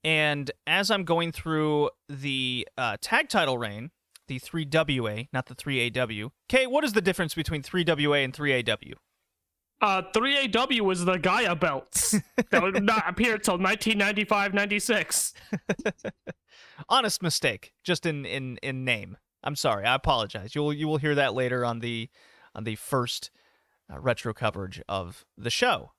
And 0.03 0.51
as 0.67 0.91
I'm 0.91 1.05
going 1.05 1.33
through 1.33 1.91
the 2.09 2.67
uh, 2.77 2.97
tag 3.01 3.29
title 3.29 3.57
reign, 3.57 3.91
the 4.27 4.41
3WA, 4.41 5.29
not 5.33 5.47
the 5.47 5.55
3AW. 5.55 6.31
Kay, 6.49 6.67
what 6.67 6.83
is 6.85 6.95
the 6.95 7.03
difference 7.03 7.35
between 7.35 7.63
3WA 7.63 8.25
and 8.25 8.33
3AW? 8.33 8.95
Uh, 9.85 10.01
3AW 10.15 10.81
was 10.81 11.05
the 11.05 11.19
Gaia 11.19 11.55
belts 11.55 12.13
that 12.51 12.63
would 12.63 12.83
not 12.83 13.05
appear 13.07 13.35
until 13.35 13.59
1995-96. 13.59 15.35
Honest 16.89 17.23
mistake, 17.23 17.75
just 17.85 18.07
in 18.07 18.25
in 18.25 18.57
in 18.63 18.87
name. 18.87 19.19
I'm 19.43 19.57
sorry. 19.57 19.85
I 19.85 19.95
apologize. 19.95 20.55
You'll 20.55 20.73
you 20.73 20.89
will 20.89 20.97
hear 20.97 21.15
that 21.15 21.35
later 21.35 21.67
on 21.67 21.81
the 21.81 22.09
on 22.55 22.65
the 22.65 22.77
first 22.77 23.31
uh, 23.93 24.01
retro 24.01 24.33
coverage 24.33 24.81
of 24.89 25.27
the 25.37 25.51
show. 25.51 25.93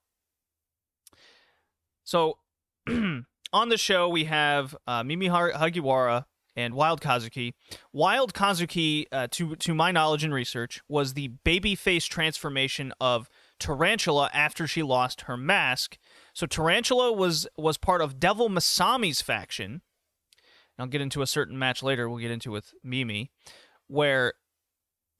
So, 2.03 2.39
on 2.89 3.69
the 3.69 3.77
show 3.77 4.09
we 4.09 4.23
have 4.23 4.75
uh, 4.87 5.03
Mimi 5.03 5.29
Hagiwara 5.29 6.25
and 6.55 6.73
Wild 6.73 7.01
Kazuki. 7.01 7.53
Wild 7.93 8.33
Kazuki, 8.33 9.05
uh, 9.11 9.27
to 9.29 9.55
to 9.57 9.75
my 9.75 9.91
knowledge 9.91 10.23
and 10.23 10.33
research, 10.33 10.81
was 10.89 11.13
the 11.13 11.33
babyface 11.45 12.09
transformation 12.09 12.91
of 12.99 13.29
Tarantula 13.59 14.29
after 14.33 14.67
she 14.67 14.83
lost 14.83 15.21
her 15.21 15.37
mask. 15.37 15.97
So 16.33 16.45
Tarantula 16.45 17.11
was 17.13 17.47
was 17.57 17.77
part 17.77 18.01
of 18.01 18.19
Devil 18.19 18.49
Masami's 18.49 19.21
faction. 19.21 19.81
I'll 20.77 20.87
get 20.87 21.01
into 21.01 21.21
a 21.21 21.27
certain 21.27 21.57
match 21.57 21.81
later. 21.81 22.09
We'll 22.09 22.19
get 22.19 22.31
into 22.31 22.51
with 22.51 22.73
Mimi, 22.83 23.31
where 23.87 24.33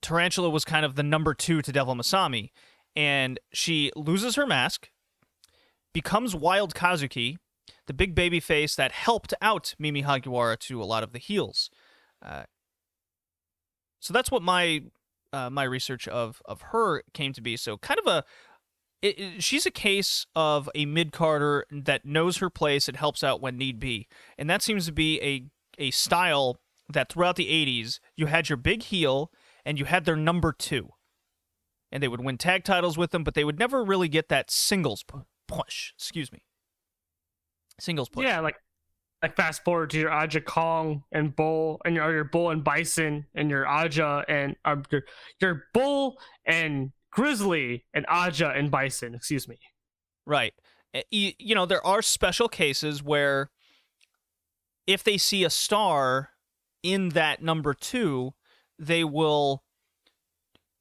Tarantula 0.02 0.50
was 0.50 0.64
kind 0.64 0.84
of 0.84 0.96
the 0.96 1.02
number 1.02 1.32
two 1.32 1.62
to 1.62 1.72
Devil 1.72 1.94
Masami, 1.94 2.50
and 2.94 3.40
she 3.52 3.90
loses 3.96 4.36
her 4.36 4.46
mask, 4.46 4.90
becomes 5.94 6.36
Wild 6.36 6.74
Kazuki, 6.74 7.38
the 7.86 7.94
big 7.94 8.14
baby 8.14 8.38
face 8.38 8.76
that 8.76 8.92
helped 8.92 9.32
out 9.40 9.74
Mimi 9.78 10.02
Hagiwara 10.02 10.58
to 10.60 10.82
a 10.82 10.84
lot 10.84 11.02
of 11.02 11.12
the 11.12 11.18
heels. 11.18 11.70
Uh, 12.22 12.44
so 13.98 14.12
that's 14.12 14.30
what 14.30 14.42
my 14.42 14.82
uh, 15.36 15.50
my 15.50 15.64
research 15.64 16.08
of 16.08 16.40
of 16.46 16.60
her 16.72 17.02
came 17.12 17.32
to 17.34 17.40
be. 17.40 17.56
So 17.56 17.76
kind 17.78 18.00
of 18.00 18.06
a 18.06 18.24
it, 19.02 19.18
it- 19.18 19.42
she's 19.42 19.66
a 19.66 19.70
case 19.70 20.26
of 20.34 20.68
a 20.74 20.86
mid 20.86 21.12
Carter 21.12 21.66
that 21.70 22.04
knows 22.04 22.38
her 22.38 22.50
place 22.50 22.88
and 22.88 22.96
helps 22.96 23.22
out 23.22 23.40
when 23.42 23.58
need 23.58 23.78
be, 23.78 24.08
and 24.38 24.48
that 24.50 24.62
seems 24.62 24.86
to 24.86 24.92
be 24.92 25.20
a 25.22 25.44
a 25.78 25.90
style 25.90 26.56
that 26.92 27.10
throughout 27.12 27.36
the 27.36 27.48
'80s 27.50 27.98
you 28.16 28.26
had 28.26 28.48
your 28.48 28.56
big 28.56 28.82
heel 28.84 29.30
and 29.64 29.78
you 29.78 29.84
had 29.84 30.04
their 30.04 30.16
number 30.16 30.52
two, 30.52 30.90
and 31.92 32.02
they 32.02 32.08
would 32.08 32.24
win 32.24 32.38
tag 32.38 32.62
titles 32.64 32.96
with 32.96 33.10
them, 33.10 33.24
but 33.24 33.34
they 33.34 33.44
would 33.44 33.58
never 33.58 33.84
really 33.84 34.08
get 34.08 34.28
that 34.28 34.50
singles 34.50 35.02
pu- 35.02 35.26
push. 35.48 35.92
Excuse 35.98 36.30
me, 36.32 36.44
singles 37.78 38.08
push. 38.08 38.24
Yeah, 38.24 38.40
like 38.40 38.56
like 39.22 39.36
fast 39.36 39.64
forward 39.64 39.90
to 39.90 39.98
your 39.98 40.10
Aja 40.10 40.40
Kong 40.40 41.02
and 41.12 41.34
Bull 41.34 41.80
and 41.84 41.94
your 41.94 42.12
your 42.12 42.24
Bull 42.24 42.50
and 42.50 42.62
Bison 42.62 43.26
and 43.34 43.50
your 43.50 43.66
Aja 43.66 44.24
and 44.28 44.56
uh, 44.64 44.76
your 44.90 45.02
your 45.40 45.64
Bull 45.72 46.18
and 46.44 46.92
Grizzly 47.10 47.84
and 47.94 48.04
Aja 48.08 48.52
and 48.54 48.70
Bison. 48.70 49.14
Excuse 49.14 49.48
me. 49.48 49.58
Right. 50.26 50.52
Uh, 50.94 51.00
You, 51.10 51.32
you 51.38 51.54
know, 51.54 51.66
there 51.66 51.84
are 51.86 52.02
special 52.02 52.48
cases 52.48 53.02
where 53.02 53.50
if 54.86 55.02
they 55.02 55.16
see 55.16 55.44
a 55.44 55.50
star 55.50 56.30
in 56.82 57.10
that 57.10 57.42
number 57.42 57.74
two, 57.74 58.34
they 58.78 59.02
will 59.02 59.64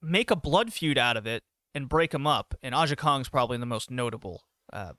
make 0.01 0.29
a 0.29 0.35
blood 0.35 0.73
feud 0.73 0.97
out 0.97 1.17
of 1.17 1.25
it 1.25 1.43
and 1.73 1.89
break 1.89 2.11
them 2.11 2.27
up. 2.27 2.53
And 2.61 2.75
Aja 2.75 2.95
Kong's 2.95 3.29
probably 3.29 3.57
the 3.57 3.65
most 3.65 3.89
notable. 3.89 4.43
Uh, 4.71 4.93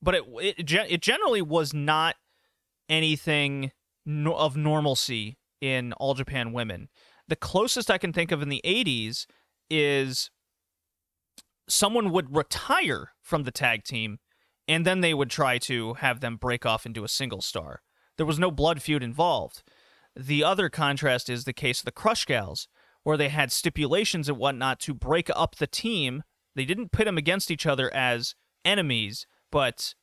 but 0.00 0.14
it, 0.14 0.24
it 0.40 0.72
it 0.72 1.02
generally 1.02 1.42
was 1.42 1.74
not 1.74 2.16
anything 2.88 3.72
no- 4.04 4.34
of 4.34 4.56
normalcy 4.56 5.38
in 5.60 5.92
All 5.94 6.14
Japan 6.14 6.52
Women. 6.52 6.88
The 7.26 7.36
closest 7.36 7.90
I 7.90 7.98
can 7.98 8.12
think 8.12 8.32
of 8.32 8.42
in 8.42 8.48
the 8.48 8.62
80s 8.64 9.26
is 9.70 10.30
someone 11.68 12.10
would 12.10 12.34
retire 12.34 13.12
from 13.22 13.44
the 13.44 13.50
tag 13.50 13.84
team 13.84 14.18
and 14.66 14.84
then 14.84 15.00
they 15.00 15.14
would 15.14 15.30
try 15.30 15.58
to 15.58 15.94
have 15.94 16.20
them 16.20 16.36
break 16.36 16.66
off 16.66 16.86
into 16.86 17.04
a 17.04 17.08
single 17.08 17.40
star. 17.40 17.80
There 18.16 18.26
was 18.26 18.38
no 18.38 18.50
blood 18.50 18.82
feud 18.82 19.02
involved. 19.02 19.62
The 20.14 20.44
other 20.44 20.68
contrast 20.68 21.30
is 21.30 21.44
the 21.44 21.52
case 21.52 21.80
of 21.80 21.84
the 21.86 21.92
Crush 21.92 22.26
Gals, 22.26 22.68
where 23.02 23.16
they 23.16 23.28
had 23.28 23.52
stipulations 23.52 24.28
and 24.28 24.36
whatnot 24.36 24.80
to 24.80 24.92
break 24.92 25.30
up 25.34 25.56
the 25.56 25.66
team. 25.66 26.22
They 26.54 26.64
didn't 26.64 26.92
pit 26.92 27.06
them 27.06 27.16
against 27.16 27.50
each 27.50 27.64
other 27.64 27.92
as 27.94 28.34
enemies, 28.64 29.26
but 29.50 29.94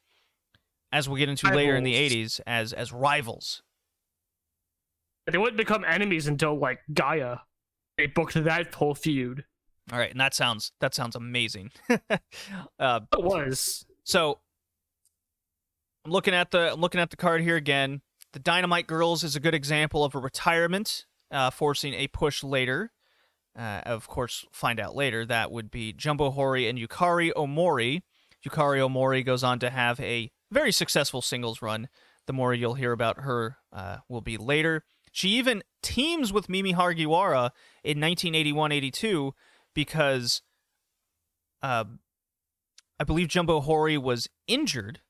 as 0.96 1.10
we'll 1.10 1.18
get 1.18 1.28
into 1.28 1.54
later 1.54 1.76
in 1.76 1.84
the 1.84 1.94
80s, 1.94 2.40
as 2.48 2.72
as 2.72 2.94
rivals. 2.94 3.62
They 5.30 5.38
wouldn't 5.38 5.58
become 5.58 5.84
enemies 5.84 6.28
until 6.28 6.58
like 6.58 6.80
Gaia. 6.94 7.40
They 7.98 8.08
booked 8.08 8.42
that 8.42 8.74
whole 8.74 8.96
feud. 8.96 9.44
All 9.92 10.00
right, 10.00 10.12
and 10.12 10.20
that 10.22 10.34
sounds 10.34 10.72
that 10.80 10.96
sounds 10.96 11.18
amazing. 11.18 11.72
uh, 12.80 13.02
It 13.12 13.24
was. 13.24 13.86
So 14.06 14.40
I'm 16.06 16.12
looking 16.12 16.34
at 16.34 16.52
the 16.52 16.72
I'm 16.72 16.80
looking 16.80 17.02
at 17.02 17.10
the 17.10 17.18
card 17.18 17.42
here 17.42 17.58
again. 17.58 18.02
The 18.32 18.40
Dynamite 18.40 18.88
Girls 18.88 19.24
is 19.26 19.36
a 19.36 19.42
good 19.42 19.54
example 19.54 20.06
of 20.06 20.16
a 20.16 20.20
retirement, 20.20 21.06
uh, 21.30 21.50
forcing 21.50 21.94
a 21.94 22.08
push 22.08 22.42
later. 22.42 22.94
Uh, 23.58 23.82
of 23.86 24.08
course, 24.08 24.46
find 24.54 24.80
out 24.80 24.96
later 24.96 25.26
that 25.26 25.52
would 25.52 25.72
be 25.72 25.92
Jumbo 25.92 26.32
Hori 26.32 26.70
and 26.70 26.80
Yukari 26.80 27.34
Omori. 27.34 28.02
Yukari 28.48 28.80
Omori 28.80 29.26
goes 29.26 29.44
on 29.44 29.60
to 29.60 29.70
have 29.70 30.00
a 30.00 30.32
very 30.52 30.72
successful 30.72 31.22
singles 31.22 31.62
run. 31.62 31.90
The 32.28 32.34
more 32.34 32.54
you'll 32.54 32.76
hear 32.76 32.92
about 32.92 33.22
her 33.22 33.58
uh, 33.72 33.98
will 34.10 34.22
be 34.22 34.38
later. 34.38 34.84
She 35.12 35.30
even 35.30 35.64
teams 35.82 36.34
with 36.34 36.50
Mimi 36.50 36.74
Hagiwara 36.74 37.52
in 37.84 38.00
1981-82 38.00 39.32
because 39.74 40.42
uh, 41.62 41.86
I 43.00 43.04
believe 43.04 43.28
Jumbo 43.28 43.62
Hori 43.62 43.98
was 43.98 44.28
injured, 44.48 45.02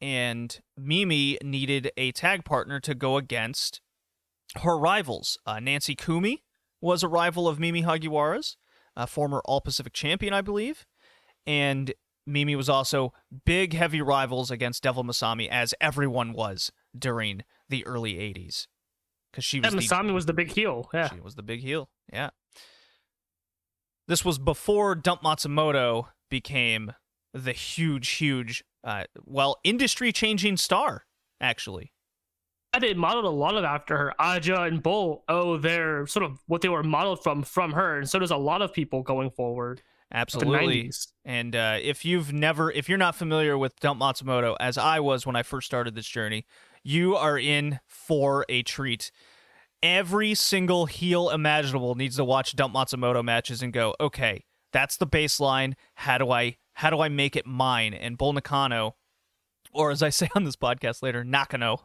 and 0.00 0.58
Mimi 0.76 1.38
needed 1.42 1.90
a 1.96 2.12
tag 2.12 2.44
partner 2.44 2.80
to 2.80 2.94
go 2.94 3.16
against 3.16 3.80
her 4.62 4.78
rivals. 4.78 5.38
Uh, 5.46 5.60
Nancy 5.60 5.94
Kumi 5.94 6.44
was 6.80 7.02
a 7.02 7.08
rival 7.08 7.48
of 7.48 7.58
Mimi 7.58 7.82
Hagiwara's, 7.82 8.56
a 8.96 9.06
former 9.06 9.42
All 9.44 9.60
Pacific 9.60 9.92
champion, 9.92 10.32
I 10.32 10.40
believe, 10.40 10.86
and 11.46 11.92
Mimi 12.30 12.56
was 12.56 12.68
also 12.68 13.12
big, 13.44 13.74
heavy 13.74 14.00
rivals 14.00 14.50
against 14.50 14.82
Devil 14.82 15.04
Masami, 15.04 15.48
as 15.48 15.74
everyone 15.80 16.32
was 16.32 16.70
during 16.96 17.42
the 17.68 17.86
early 17.86 18.14
'80s, 18.14 18.66
because 19.30 19.44
she 19.44 19.60
was 19.60 19.72
And 19.72 19.80
the 19.80 19.86
Masami 19.86 20.12
was 20.12 20.26
the 20.26 20.32
big 20.32 20.52
heel. 20.52 20.88
Yeah. 20.92 21.10
she 21.10 21.20
was 21.20 21.34
the 21.34 21.42
big 21.42 21.60
heel. 21.60 21.90
Yeah. 22.12 22.30
This 24.08 24.24
was 24.24 24.38
before 24.38 24.94
Dump 24.94 25.22
Matsumoto 25.22 26.08
became 26.28 26.94
the 27.32 27.52
huge, 27.52 28.08
huge, 28.08 28.64
uh, 28.82 29.04
well, 29.24 29.60
industry 29.62 30.12
changing 30.12 30.56
star, 30.56 31.04
actually. 31.40 31.92
And 32.72 32.82
they 32.82 32.94
modeled 32.94 33.24
a 33.24 33.30
lot 33.30 33.56
of 33.56 33.64
after 33.64 33.96
her. 33.96 34.14
Aja 34.20 34.62
and 34.62 34.82
Bull 34.82 35.24
owe 35.28 35.56
their 35.58 36.06
sort 36.06 36.24
of 36.24 36.38
what 36.46 36.60
they 36.60 36.68
were 36.68 36.82
modeled 36.82 37.22
from 37.22 37.42
from 37.42 37.72
her, 37.72 37.98
and 37.98 38.08
so 38.08 38.18
does 38.18 38.30
a 38.30 38.36
lot 38.36 38.62
of 38.62 38.72
people 38.72 39.02
going 39.02 39.30
forward. 39.30 39.82
Absolutely. 40.12 40.90
And 41.24 41.54
uh, 41.54 41.78
if 41.80 42.04
you've 42.04 42.32
never, 42.32 42.70
if 42.70 42.88
you're 42.88 42.98
not 42.98 43.14
familiar 43.14 43.56
with 43.56 43.78
Dump 43.80 44.00
Matsumoto, 44.00 44.56
as 44.58 44.76
I 44.76 45.00
was 45.00 45.24
when 45.26 45.36
I 45.36 45.42
first 45.42 45.66
started 45.66 45.94
this 45.94 46.06
journey, 46.06 46.46
you 46.82 47.14
are 47.16 47.38
in 47.38 47.80
for 47.86 48.44
a 48.48 48.62
treat. 48.62 49.10
Every 49.82 50.34
single 50.34 50.86
heel 50.86 51.30
imaginable 51.30 51.94
needs 51.94 52.16
to 52.16 52.24
watch 52.24 52.56
Dump 52.56 52.74
Matsumoto 52.74 53.24
matches 53.24 53.62
and 53.62 53.72
go, 53.72 53.94
okay, 54.00 54.44
that's 54.72 54.96
the 54.96 55.06
baseline. 55.06 55.74
How 55.94 56.18
do 56.18 56.30
I, 56.30 56.56
how 56.74 56.90
do 56.90 57.00
I 57.00 57.08
make 57.08 57.36
it 57.36 57.46
mine? 57.46 57.94
And 57.94 58.18
Bull 58.18 58.32
Nakano, 58.32 58.96
or 59.72 59.90
as 59.90 60.02
I 60.02 60.08
say 60.10 60.28
on 60.34 60.44
this 60.44 60.56
podcast 60.56 61.02
later, 61.02 61.24
Nakano, 61.24 61.82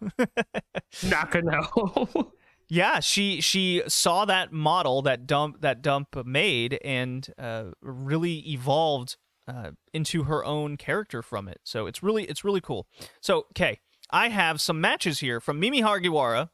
Nakano. 1.04 2.32
yeah, 2.68 3.00
she 3.00 3.42
she 3.42 3.84
saw 3.88 4.26
that 4.26 4.52
model 4.52 5.02
that 5.04 5.28
dump 5.28 5.62
that 5.62 5.82
dump 5.82 6.26
made 6.26 6.80
and 6.84 7.28
uh, 7.38 7.66
really 7.82 8.38
evolved 8.50 9.18
uh, 9.48 9.72
into 9.94 10.24
her 10.24 10.44
own 10.44 10.78
character 10.78 11.22
from 11.22 11.48
it. 11.48 11.60
So 11.64 11.86
it's 11.86 12.02
really 12.02 12.24
it's 12.26 12.44
really 12.44 12.62
cool. 12.62 12.88
So 13.22 13.46
okay, 13.52 13.80
I 14.10 14.30
have 14.30 14.60
some 14.62 14.82
matches 14.82 15.20
here 15.20 15.40
from 15.40 15.60
Mimi 15.60 15.82
Hagiwara, 15.82 16.50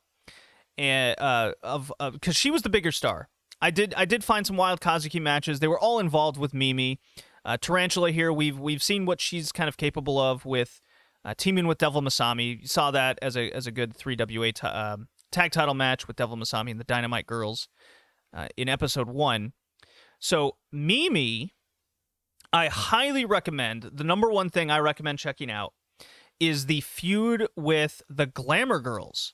and 0.77 1.15
uh, 1.19 1.53
of 1.63 1.91
because 2.11 2.35
she 2.35 2.51
was 2.51 2.63
the 2.63 2.69
bigger 2.69 2.91
star. 2.91 3.29
I 3.61 3.71
did 3.71 3.93
I 3.95 4.05
did 4.05 4.23
find 4.23 4.45
some 4.45 4.57
wild 4.57 4.81
Kazuki 4.81 5.21
matches. 5.21 5.59
They 5.59 5.67
were 5.67 5.79
all 5.79 5.99
involved 5.99 6.37
with 6.37 6.53
Mimi. 6.53 6.99
Uh, 7.43 7.57
Tarantula 7.59 8.11
here, 8.11 8.33
we've 8.33 8.59
we've 8.59 8.83
seen 8.83 9.05
what 9.05 9.21
she's 9.21 9.51
kind 9.51 9.67
of 9.67 9.77
capable 9.77 10.19
of 10.19 10.45
with 10.45 10.81
uh, 11.23 11.33
teaming 11.37 11.67
with 11.67 11.77
Devil 11.77 12.01
Masami. 12.01 12.61
You 12.61 12.67
saw 12.67 12.91
that 12.91 13.17
as 13.21 13.37
a 13.37 13.49
as 13.51 13.65
a 13.65 13.71
good 13.71 13.95
three 13.95 14.17
WA 14.17 14.51
t- 14.53 14.67
um, 14.67 15.07
tag 15.31 15.51
title 15.51 15.73
match 15.73 16.07
with 16.07 16.17
Devil 16.17 16.37
Masami 16.37 16.71
and 16.71 16.79
the 16.79 16.85
Dynamite 16.85 17.25
Girls 17.25 17.67
uh, 18.33 18.47
in 18.57 18.69
episode 18.69 19.07
one. 19.07 19.53
So 20.19 20.57
Mimi, 20.71 21.53
I 22.53 22.67
highly 22.67 23.25
recommend. 23.25 23.83
The 23.93 24.03
number 24.03 24.29
one 24.29 24.49
thing 24.49 24.69
I 24.69 24.79
recommend 24.79 25.19
checking 25.19 25.49
out 25.49 25.73
is 26.39 26.65
the 26.65 26.81
feud 26.81 27.47
with 27.55 28.01
the 28.09 28.25
Glamour 28.25 28.79
Girls, 28.79 29.33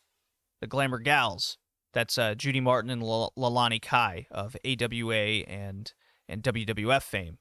the 0.62 0.68
Glamour 0.68 1.00
Gals. 1.00 1.58
That's 1.94 2.18
uh, 2.18 2.36
Judy 2.36 2.60
Martin 2.60 2.92
and 2.92 3.01
L- 3.01 3.34
Leilani 3.38 3.82
Kai 3.82 4.27
of 4.30 4.56
AWA 4.66 5.44
and 5.48 5.94
and 6.30 6.44
WWF 6.44 7.01
fame. 7.04 7.38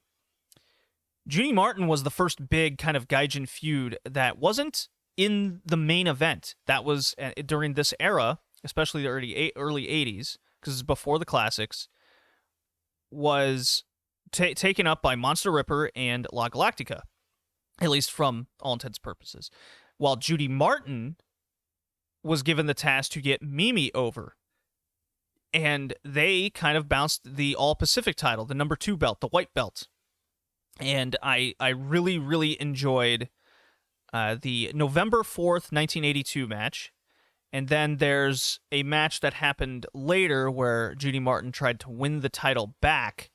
Judy 1.27 1.51
Martin 1.51 1.87
was 1.87 2.03
the 2.03 2.09
first 2.09 2.49
big 2.49 2.77
kind 2.77 2.95
of 2.95 3.09
Gaijin 3.09 3.47
feud 3.47 3.97
that 4.05 4.39
wasn't 4.39 4.87
in 5.17 5.61
the 5.65 5.75
main 5.75 6.07
event. 6.07 6.55
That 6.67 6.85
was 6.85 7.13
uh, 7.21 7.31
during 7.45 7.73
this 7.73 7.93
era 7.99 8.39
especially 8.63 9.03
the 9.03 9.09
early 9.09 9.51
early 9.55 9.87
80s, 9.87 10.37
because 10.59 10.73
it's 10.73 10.83
before 10.83 11.19
the 11.19 11.25
classics, 11.25 11.87
was 13.11 13.83
ta- 14.31 14.53
taken 14.55 14.87
up 14.87 15.01
by 15.01 15.15
Monster 15.15 15.51
Ripper 15.51 15.91
and 15.95 16.27
La 16.31 16.49
Galactica, 16.49 17.01
at 17.81 17.89
least 17.89 18.11
from 18.11 18.47
all 18.61 18.73
intents 18.73 18.97
and 18.97 19.03
purposes. 19.03 19.49
While 19.97 20.15
Judy 20.15 20.47
Martin 20.47 21.17
was 22.23 22.43
given 22.43 22.65
the 22.65 22.73
task 22.73 23.11
to 23.13 23.21
get 23.21 23.41
Mimi 23.41 23.91
over. 23.93 24.35
And 25.53 25.93
they 26.03 26.49
kind 26.49 26.77
of 26.77 26.89
bounced 26.89 27.35
the 27.35 27.55
All 27.55 27.73
Pacific 27.73 28.15
title, 28.15 28.45
the 28.45 28.53
number 28.53 28.75
two 28.75 28.97
belt, 28.97 29.21
the 29.21 29.29
white 29.29 29.53
belt. 29.53 29.87
And 30.79 31.15
I, 31.23 31.55
I 31.59 31.69
really, 31.69 32.19
really 32.19 32.61
enjoyed 32.61 33.29
uh, 34.13 34.35
the 34.39 34.71
November 34.75 35.19
4th, 35.19 35.71
1982 35.71 36.47
match 36.47 36.91
and 37.53 37.69
then 37.69 37.97
there's 37.97 38.59
a 38.71 38.83
match 38.83 39.21
that 39.21 39.35
happened 39.35 39.85
later 39.93 40.51
where 40.51 40.93
Judy 40.95 41.19
Martin 41.19 41.51
tried 41.51 41.79
to 41.81 41.89
win 41.89 42.19
the 42.19 42.29
title 42.29 42.75
back 42.81 43.31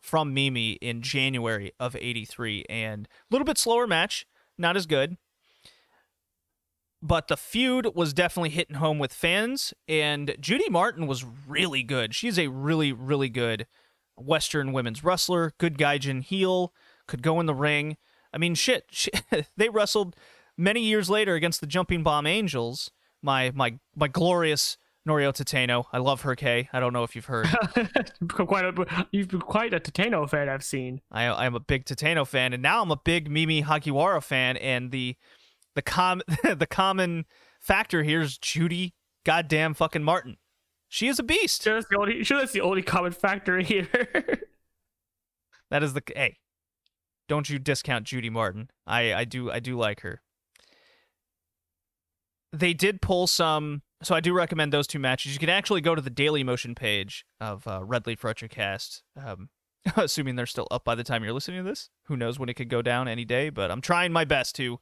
from 0.00 0.34
Mimi 0.34 0.72
in 0.72 1.02
January 1.02 1.72
of 1.80 1.96
83 1.96 2.64
and 2.68 3.08
a 3.08 3.34
little 3.34 3.44
bit 3.44 3.58
slower 3.58 3.86
match, 3.86 4.26
not 4.56 4.76
as 4.76 4.86
good. 4.86 5.16
But 7.02 7.28
the 7.28 7.36
feud 7.36 7.88
was 7.94 8.12
definitely 8.12 8.50
hitting 8.50 8.76
home 8.76 8.98
with 8.98 9.12
fans 9.12 9.74
and 9.88 10.36
Judy 10.38 10.68
Martin 10.68 11.06
was 11.06 11.24
really 11.24 11.82
good. 11.82 12.14
She's 12.14 12.38
a 12.38 12.48
really 12.48 12.92
really 12.92 13.28
good 13.28 13.66
western 14.16 14.72
women's 14.72 15.04
wrestler, 15.04 15.52
good 15.58 15.76
gaijin 15.76 16.22
heel, 16.22 16.72
could 17.06 17.22
go 17.22 17.40
in 17.40 17.46
the 17.46 17.54
ring. 17.54 17.96
I 18.32 18.38
mean 18.38 18.54
shit, 18.54 18.86
she, 18.90 19.10
they 19.56 19.68
wrestled 19.68 20.14
many 20.56 20.80
years 20.80 21.08
later 21.10 21.34
against 21.34 21.60
the 21.60 21.66
Jumping 21.66 22.02
Bomb 22.02 22.26
Angels 22.26 22.90
my 23.26 23.52
my 23.54 23.78
my 23.94 24.08
glorious 24.08 24.78
Noriyo 25.06 25.32
Tateno. 25.32 25.84
I 25.92 25.98
love 25.98 26.22
her, 26.22 26.34
Kay. 26.34 26.68
I 26.72 26.80
don't 26.80 26.92
know 26.92 27.04
if 27.04 27.14
you've 27.14 27.26
heard. 27.26 27.46
quite 28.28 28.64
a, 28.64 29.06
you've 29.12 29.28
been 29.28 29.40
quite 29.40 29.74
a 29.74 29.78
Tateno 29.78 30.28
fan, 30.28 30.48
I've 30.48 30.64
seen. 30.64 31.00
I, 31.12 31.26
I'm 31.26 31.54
a 31.54 31.60
big 31.60 31.84
Tateno 31.84 32.26
fan, 32.26 32.52
and 32.52 32.62
now 32.62 32.82
I'm 32.82 32.90
a 32.90 32.96
big 32.96 33.30
Mimi 33.30 33.62
Hagiwara 33.62 34.22
fan. 34.22 34.56
And 34.56 34.90
the 34.90 35.16
the 35.74 35.82
com 35.82 36.22
the 36.42 36.66
common 36.66 37.26
factor 37.60 38.02
here 38.02 38.22
is 38.22 38.38
Judy 38.38 38.94
goddamn 39.24 39.74
fucking 39.74 40.02
Martin. 40.02 40.38
She 40.88 41.08
is 41.08 41.18
a 41.18 41.22
beast. 41.22 41.64
Sure, 41.64 41.74
that's 41.74 41.88
the 41.90 41.98
only, 41.98 42.24
sure 42.24 42.38
that's 42.38 42.52
the 42.52 42.60
only 42.60 42.82
common 42.82 43.12
factor 43.12 43.58
here. 43.60 43.88
that 45.70 45.82
is 45.82 45.92
the 45.92 46.02
hey. 46.14 46.38
Don't 47.28 47.50
you 47.50 47.58
discount 47.58 48.04
Judy 48.04 48.30
Martin? 48.30 48.70
I 48.86 49.12
I 49.12 49.24
do 49.24 49.50
I 49.50 49.58
do 49.58 49.76
like 49.76 50.00
her 50.00 50.22
they 52.52 52.72
did 52.72 53.02
pull 53.02 53.26
some. 53.26 53.82
So 54.02 54.14
I 54.14 54.20
do 54.20 54.34
recommend 54.34 54.72
those 54.72 54.86
two 54.86 54.98
matches. 54.98 55.32
You 55.32 55.38
can 55.38 55.48
actually 55.48 55.80
go 55.80 55.94
to 55.94 56.02
the 56.02 56.10
Daily 56.10 56.44
Motion 56.44 56.74
page 56.74 57.24
of 57.40 57.66
uh, 57.66 57.82
Red 57.82 58.06
Leaf 58.06 58.22
Retrocast. 58.22 59.02
Um, 59.16 59.48
assuming 59.96 60.36
they're 60.36 60.46
still 60.46 60.68
up 60.70 60.84
by 60.84 60.94
the 60.94 61.04
time 61.04 61.22
you're 61.22 61.32
listening 61.32 61.62
to 61.62 61.68
this. 61.68 61.90
Who 62.06 62.16
knows 62.16 62.38
when 62.38 62.48
it 62.48 62.54
could 62.54 62.68
go 62.68 62.82
down 62.82 63.08
any 63.08 63.24
day? 63.24 63.50
But 63.50 63.70
I'm 63.70 63.80
trying 63.80 64.12
my 64.12 64.24
best 64.24 64.56
to 64.56 64.78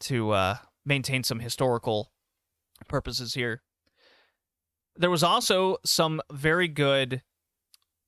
to 0.00 0.30
uh, 0.30 0.56
maintain 0.84 1.22
some 1.22 1.40
historical 1.40 2.12
purposes 2.88 3.34
here. 3.34 3.62
There 4.96 5.10
was 5.10 5.22
also 5.22 5.76
some 5.84 6.20
very 6.30 6.68
good 6.68 7.22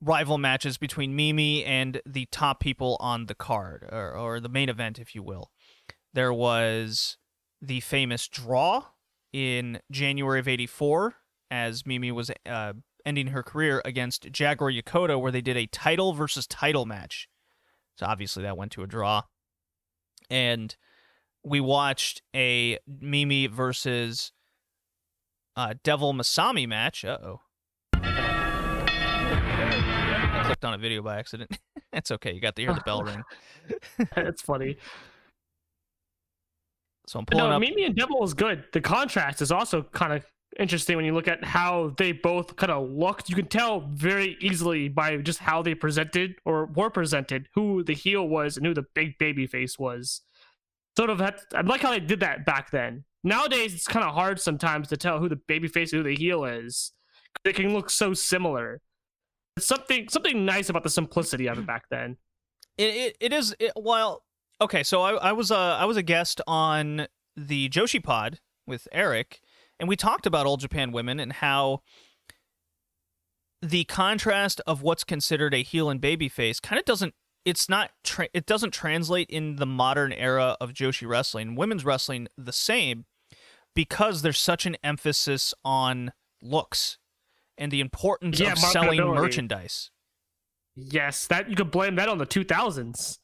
rival 0.00 0.38
matches 0.38 0.76
between 0.76 1.16
Mimi 1.16 1.64
and 1.64 2.00
the 2.04 2.26
top 2.30 2.60
people 2.60 2.96
on 3.00 3.26
the 3.26 3.34
card, 3.34 3.88
or, 3.90 4.12
or 4.12 4.40
the 4.40 4.48
main 4.48 4.68
event, 4.68 4.98
if 4.98 5.14
you 5.14 5.22
will. 5.22 5.50
There 6.12 6.32
was 6.32 7.16
the 7.66 7.80
famous 7.80 8.28
draw 8.28 8.84
in 9.32 9.80
January 9.90 10.40
of 10.40 10.48
84 10.48 11.14
as 11.50 11.86
Mimi 11.86 12.12
was 12.12 12.30
uh, 12.46 12.74
ending 13.06 13.28
her 13.28 13.42
career 13.42 13.82
against 13.84 14.30
Jaguar 14.30 14.70
Yokota, 14.70 15.20
where 15.20 15.32
they 15.32 15.40
did 15.40 15.56
a 15.56 15.66
title 15.66 16.12
versus 16.12 16.46
title 16.46 16.86
match. 16.86 17.28
So 17.96 18.06
obviously 18.06 18.42
that 18.42 18.56
went 18.56 18.72
to 18.72 18.82
a 18.82 18.86
draw. 18.86 19.22
And 20.30 20.74
we 21.44 21.60
watched 21.60 22.22
a 22.34 22.78
Mimi 22.86 23.46
versus 23.46 24.32
uh, 25.56 25.74
Devil 25.82 26.14
Masami 26.14 26.66
match. 26.66 27.04
Uh 27.04 27.18
oh. 27.22 27.40
Clicked 30.44 30.64
on 30.64 30.74
a 30.74 30.78
video 30.78 31.02
by 31.02 31.18
accident. 31.18 31.58
It's 31.96 32.10
okay. 32.10 32.32
You 32.32 32.40
got 32.40 32.56
to 32.56 32.62
hear 32.62 32.74
the 32.74 32.80
bell 32.80 33.02
ring. 33.04 33.22
That's 34.16 34.42
funny. 34.42 34.78
So 37.06 37.18
I'm 37.18 37.26
pulling 37.26 37.48
no, 37.48 37.54
up. 37.54 37.60
Mimi 37.60 37.84
and 37.84 37.94
Devil 37.94 38.22
is 38.24 38.34
good. 38.34 38.64
The 38.72 38.80
contrast 38.80 39.42
is 39.42 39.52
also 39.52 39.82
kind 39.82 40.12
of 40.12 40.24
interesting 40.58 40.96
when 40.96 41.04
you 41.04 41.12
look 41.12 41.28
at 41.28 41.44
how 41.44 41.94
they 41.98 42.12
both 42.12 42.56
kind 42.56 42.72
of 42.72 42.90
looked. 42.90 43.28
You 43.28 43.36
can 43.36 43.46
tell 43.46 43.80
very 43.92 44.36
easily 44.40 44.88
by 44.88 45.16
just 45.18 45.38
how 45.38 45.62
they 45.62 45.74
presented 45.74 46.36
or 46.44 46.66
were 46.66 46.90
presented 46.90 47.48
who 47.54 47.82
the 47.82 47.94
heel 47.94 48.26
was 48.26 48.56
and 48.56 48.66
who 48.66 48.74
the 48.74 48.86
big 48.94 49.18
baby 49.18 49.46
face 49.46 49.78
was. 49.78 50.22
Sort 50.96 51.10
of, 51.10 51.18
had, 51.18 51.40
I 51.54 51.62
like 51.62 51.80
how 51.80 51.90
they 51.90 52.00
did 52.00 52.20
that 52.20 52.46
back 52.46 52.70
then. 52.70 53.04
Nowadays, 53.24 53.74
it's 53.74 53.88
kind 53.88 54.04
of 54.04 54.14
hard 54.14 54.40
sometimes 54.40 54.88
to 54.88 54.96
tell 54.96 55.18
who 55.18 55.28
the 55.28 55.36
baby 55.36 55.66
face 55.66 55.92
and 55.92 56.02
who 56.02 56.08
the 56.08 56.16
heel 56.16 56.44
is. 56.44 56.92
They 57.42 57.52
can 57.52 57.72
look 57.72 57.90
so 57.90 58.14
similar. 58.14 58.80
It's 59.56 59.66
something 59.66 60.08
something 60.08 60.44
nice 60.44 60.68
about 60.68 60.82
the 60.82 60.90
simplicity 60.90 61.48
of 61.48 61.58
it 61.58 61.66
back 61.66 61.84
then. 61.90 62.16
It 62.76 62.94
it, 62.94 63.16
it 63.20 63.32
is. 63.32 63.54
It, 63.58 63.72
while 63.74 64.23
Okay, 64.60 64.82
so 64.82 65.02
I, 65.02 65.14
I 65.14 65.32
was 65.32 65.50
a 65.50 65.54
I 65.54 65.84
was 65.84 65.96
a 65.96 66.02
guest 66.02 66.40
on 66.46 67.06
the 67.36 67.68
Joshi 67.68 68.02
Pod 68.02 68.40
with 68.66 68.86
Eric, 68.92 69.40
and 69.80 69.88
we 69.88 69.96
talked 69.96 70.26
about 70.26 70.46
old 70.46 70.60
Japan 70.60 70.92
Women 70.92 71.18
and 71.18 71.32
how 71.32 71.82
the 73.60 73.84
contrast 73.84 74.60
of 74.66 74.82
what's 74.82 75.04
considered 75.04 75.54
a 75.54 75.62
heel 75.62 75.88
and 75.88 76.00
baby 76.00 76.28
face 76.28 76.60
kind 76.60 76.78
of 76.78 76.84
doesn't 76.84 77.14
it's 77.44 77.68
not 77.68 77.90
tra- 78.02 78.28
it 78.32 78.46
doesn't 78.46 78.72
translate 78.72 79.28
in 79.28 79.56
the 79.56 79.66
modern 79.66 80.12
era 80.12 80.56
of 80.60 80.72
Joshi 80.72 81.06
wrestling. 81.06 81.56
Women's 81.56 81.84
wrestling 81.84 82.28
the 82.38 82.52
same 82.52 83.04
because 83.74 84.22
there's 84.22 84.38
such 84.38 84.66
an 84.66 84.76
emphasis 84.82 85.52
on 85.64 86.12
looks 86.40 86.98
and 87.58 87.70
the 87.70 87.80
importance 87.80 88.40
yeah, 88.40 88.52
of 88.52 88.58
selling 88.58 89.00
merchandise. 89.00 89.90
Yes, 90.74 91.26
that 91.26 91.48
you 91.48 91.56
could 91.56 91.70
blame 91.70 91.96
that 91.96 92.08
on 92.08 92.18
the 92.18 92.26
2000s. 92.26 93.18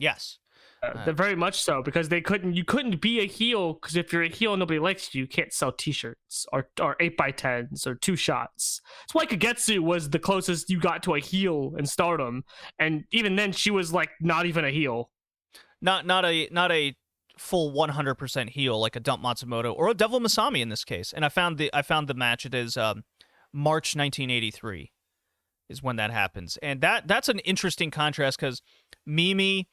Yes. 0.00 0.38
Uh, 0.82 1.12
very 1.12 1.36
much 1.36 1.60
so 1.60 1.82
because 1.82 2.08
they 2.08 2.22
couldn't 2.22 2.54
you 2.54 2.64
couldn't 2.64 3.02
be 3.02 3.20
a 3.20 3.26
heel 3.26 3.74
because 3.74 3.96
if 3.96 4.14
you're 4.14 4.22
a 4.22 4.30
heel 4.30 4.56
nobody 4.56 4.78
likes 4.78 5.14
you 5.14 5.20
you 5.20 5.28
can't 5.28 5.52
sell 5.52 5.70
t-shirts 5.70 6.46
or 6.54 6.70
or 6.80 6.96
8 6.98 7.18
by 7.18 7.30
10s 7.30 7.86
or 7.86 7.94
two 7.94 8.16
shots. 8.16 8.80
That's 9.02 9.14
why 9.14 9.26
kagetsu 9.26 9.80
was 9.80 10.08
the 10.08 10.18
closest 10.18 10.70
you 10.70 10.80
got 10.80 11.02
to 11.02 11.16
a 11.16 11.20
heel 11.20 11.74
in 11.78 11.84
stardom 11.84 12.44
and 12.78 13.04
even 13.12 13.36
then 13.36 13.52
she 13.52 13.70
was 13.70 13.92
like 13.92 14.08
not 14.22 14.46
even 14.46 14.64
a 14.64 14.70
heel. 14.70 15.10
Not 15.82 16.06
not 16.06 16.24
a 16.24 16.48
not 16.50 16.72
a 16.72 16.96
full 17.36 17.72
100% 17.74 18.48
heel 18.50 18.80
like 18.80 18.96
a 18.96 19.00
dump 19.00 19.22
matsumoto 19.22 19.74
or 19.74 19.88
a 19.88 19.94
devil 19.94 20.18
masami 20.18 20.60
in 20.60 20.70
this 20.70 20.84
case. 20.84 21.12
And 21.12 21.26
i 21.26 21.28
found 21.28 21.58
the 21.58 21.70
i 21.74 21.82
found 21.82 22.08
the 22.08 22.14
match. 22.14 22.46
It 22.46 22.54
is 22.54 22.78
um, 22.78 23.04
march 23.52 23.94
1983 23.94 24.92
is 25.70 25.82
when 25.82 25.96
that 25.96 26.10
happens. 26.10 26.58
And 26.62 26.80
that 26.80 27.06
that's 27.06 27.28
an 27.28 27.38
interesting 27.40 27.90
contrast 27.90 28.38
because 28.38 28.60
mimi 29.06 29.68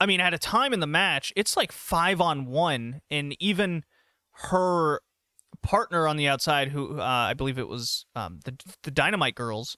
I 0.00 0.06
mean, 0.06 0.20
at 0.20 0.34
a 0.34 0.38
time 0.38 0.72
in 0.72 0.80
the 0.80 0.86
match, 0.86 1.32
it's 1.36 1.56
like 1.56 1.72
five 1.72 2.20
on 2.20 2.46
one, 2.46 3.00
and 3.10 3.36
even 3.40 3.84
her 4.48 5.00
partner 5.62 6.08
on 6.08 6.16
the 6.16 6.28
outside, 6.28 6.68
who 6.68 7.00
uh, 7.00 7.04
I 7.04 7.34
believe 7.34 7.58
it 7.58 7.68
was 7.68 8.06
um, 8.14 8.40
the 8.44 8.56
the 8.82 8.90
Dynamite 8.90 9.34
Girls, 9.34 9.76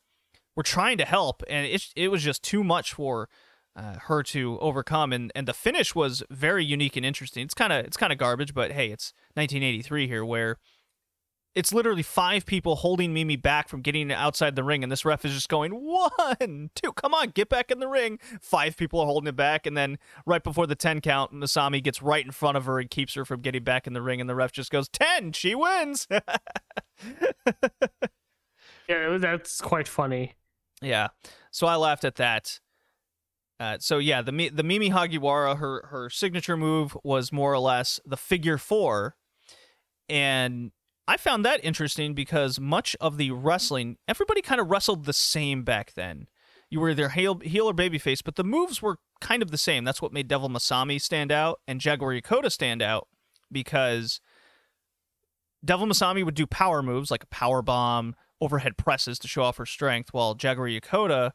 were 0.55 0.63
trying 0.63 0.99
to 0.99 1.05
help, 1.05 1.43
and 1.49 1.67
it 1.67 1.87
it 1.95 2.09
was 2.09 2.23
just 2.23 2.43
too 2.43 2.65
much 2.65 2.95
for 2.95 3.29
uh, 3.77 3.99
her 4.05 4.23
to 4.25 4.59
overcome. 4.61 5.13
And 5.13 5.31
and 5.35 5.47
the 5.47 5.55
finish 5.55 5.95
was 5.95 6.23
very 6.31 6.65
unique 6.65 6.97
and 6.97 7.05
interesting. 7.05 7.45
It's 7.45 7.55
kind 7.55 7.73
of 7.73 7.85
it's 7.85 7.97
kind 7.97 8.13
of 8.13 8.19
garbage, 8.19 8.55
but 8.55 8.73
hey, 8.73 8.91
it's 8.91 9.13
1983 9.35 10.09
here, 10.09 10.25
where 10.25 10.57
it's 11.57 11.73
literally 11.73 12.03
five 12.03 12.45
people 12.45 12.77
holding 12.77 13.15
Mimi 13.15 13.37
back 13.37 13.69
from 13.69 13.81
getting 13.81 14.13
outside 14.13 14.57
the 14.57 14.63
ring, 14.63 14.83
and 14.83 14.93
this 14.93 15.07
ref 15.07 15.25
is 15.25 15.33
just 15.33 15.49
going 15.49 15.73
one, 15.73 16.71
two, 16.75 16.93
come 16.93 17.15
on, 17.15 17.31
get 17.31 17.49
back 17.49 17.71
in 17.71 17.81
the 17.81 17.89
ring. 17.89 18.19
Five 18.43 18.77
people 18.77 19.01
are 19.01 19.07
holding 19.07 19.27
it 19.27 19.37
back, 19.37 19.65
and 19.65 19.75
then 19.75 19.99
right 20.27 20.45
before 20.45 20.67
the 20.67 20.75
ten 20.75 21.01
count, 21.01 21.33
Masami 21.33 21.83
gets 21.83 22.03
right 22.03 22.25
in 22.25 22.31
front 22.31 22.59
of 22.59 22.67
her 22.67 22.79
and 22.79 22.91
keeps 22.91 23.15
her 23.15 23.25
from 23.25 23.41
getting 23.41 23.65
back 23.65 23.87
in 23.87 23.95
the 23.95 24.03
ring, 24.03 24.21
and 24.21 24.29
the 24.29 24.35
ref 24.35 24.53
just 24.53 24.71
goes 24.71 24.91
ten, 24.91 25.33
she 25.33 25.55
wins. 25.55 26.07
yeah, 26.11 26.21
that's 29.19 29.63
quite 29.63 29.89
funny. 29.89 30.35
Yeah, 30.83 31.09
so 31.51 31.67
I 31.67 31.77
laughed 31.77 32.05
at 32.05 32.17
that. 32.17 32.61
Uh, 33.59 33.79
so 33.81 33.97
yeah, 33.97 34.21
the 34.21 34.51
the 34.51 34.63
Mimi 34.63 34.91
Hagiwara, 34.91 35.57
her 35.57 35.87
her 35.87 36.11
signature 36.11 36.59
move 36.59 36.95
was 37.03 37.33
more 37.33 37.55
or 37.55 37.61
less 37.61 37.99
the 38.05 38.19
figure 38.19 38.59
four, 38.59 39.17
and 40.11 40.73
I 41.09 41.17
found 41.17 41.45
that 41.45 41.65
interesting 41.65 42.15
because 42.15 42.59
much 42.59 42.97
of 43.01 43.17
the 43.17 43.31
wrestling, 43.31 43.97
everybody 44.09 44.43
kind 44.43 44.61
of 44.61 44.71
wrestled 44.71 45.05
the 45.05 45.13
same 45.13 45.63
back 45.63 45.95
then. 45.95 46.27
You 46.69 46.81
were 46.81 46.91
either 46.91 47.11
heel, 47.11 47.39
heel 47.39 47.67
or 47.69 47.75
babyface, 47.75 48.23
but 48.25 48.35
the 48.35 48.43
moves 48.43 48.83
were 48.83 48.99
kind 49.21 49.41
of 49.41 49.53
the 49.53 49.59
same. 49.59 49.85
That's 49.85 50.03
what 50.03 50.13
made 50.13 50.27
Devil 50.27 50.49
Masami 50.49 51.01
stand 51.01 51.31
out 51.31 51.61
and 51.69 51.81
Jaguar 51.81 52.13
Yokota 52.13 52.51
stand 52.51 52.83
out 52.83 53.07
because 53.53 54.21
Devil 55.65 55.87
Masami 55.87 56.25
would 56.25 56.35
do 56.35 56.47
power 56.47 56.83
moves 56.83 57.11
like 57.11 57.23
a 57.23 57.29
power 57.29 57.63
bomb, 57.63 58.17
overhead 58.41 58.77
presses 58.77 59.19
to 59.21 59.29
show 59.29 59.43
off 59.43 59.59
her 59.59 59.67
strength, 59.67 60.13
while 60.13 60.35
Jaguar 60.35 60.67
Yokota 60.67 61.31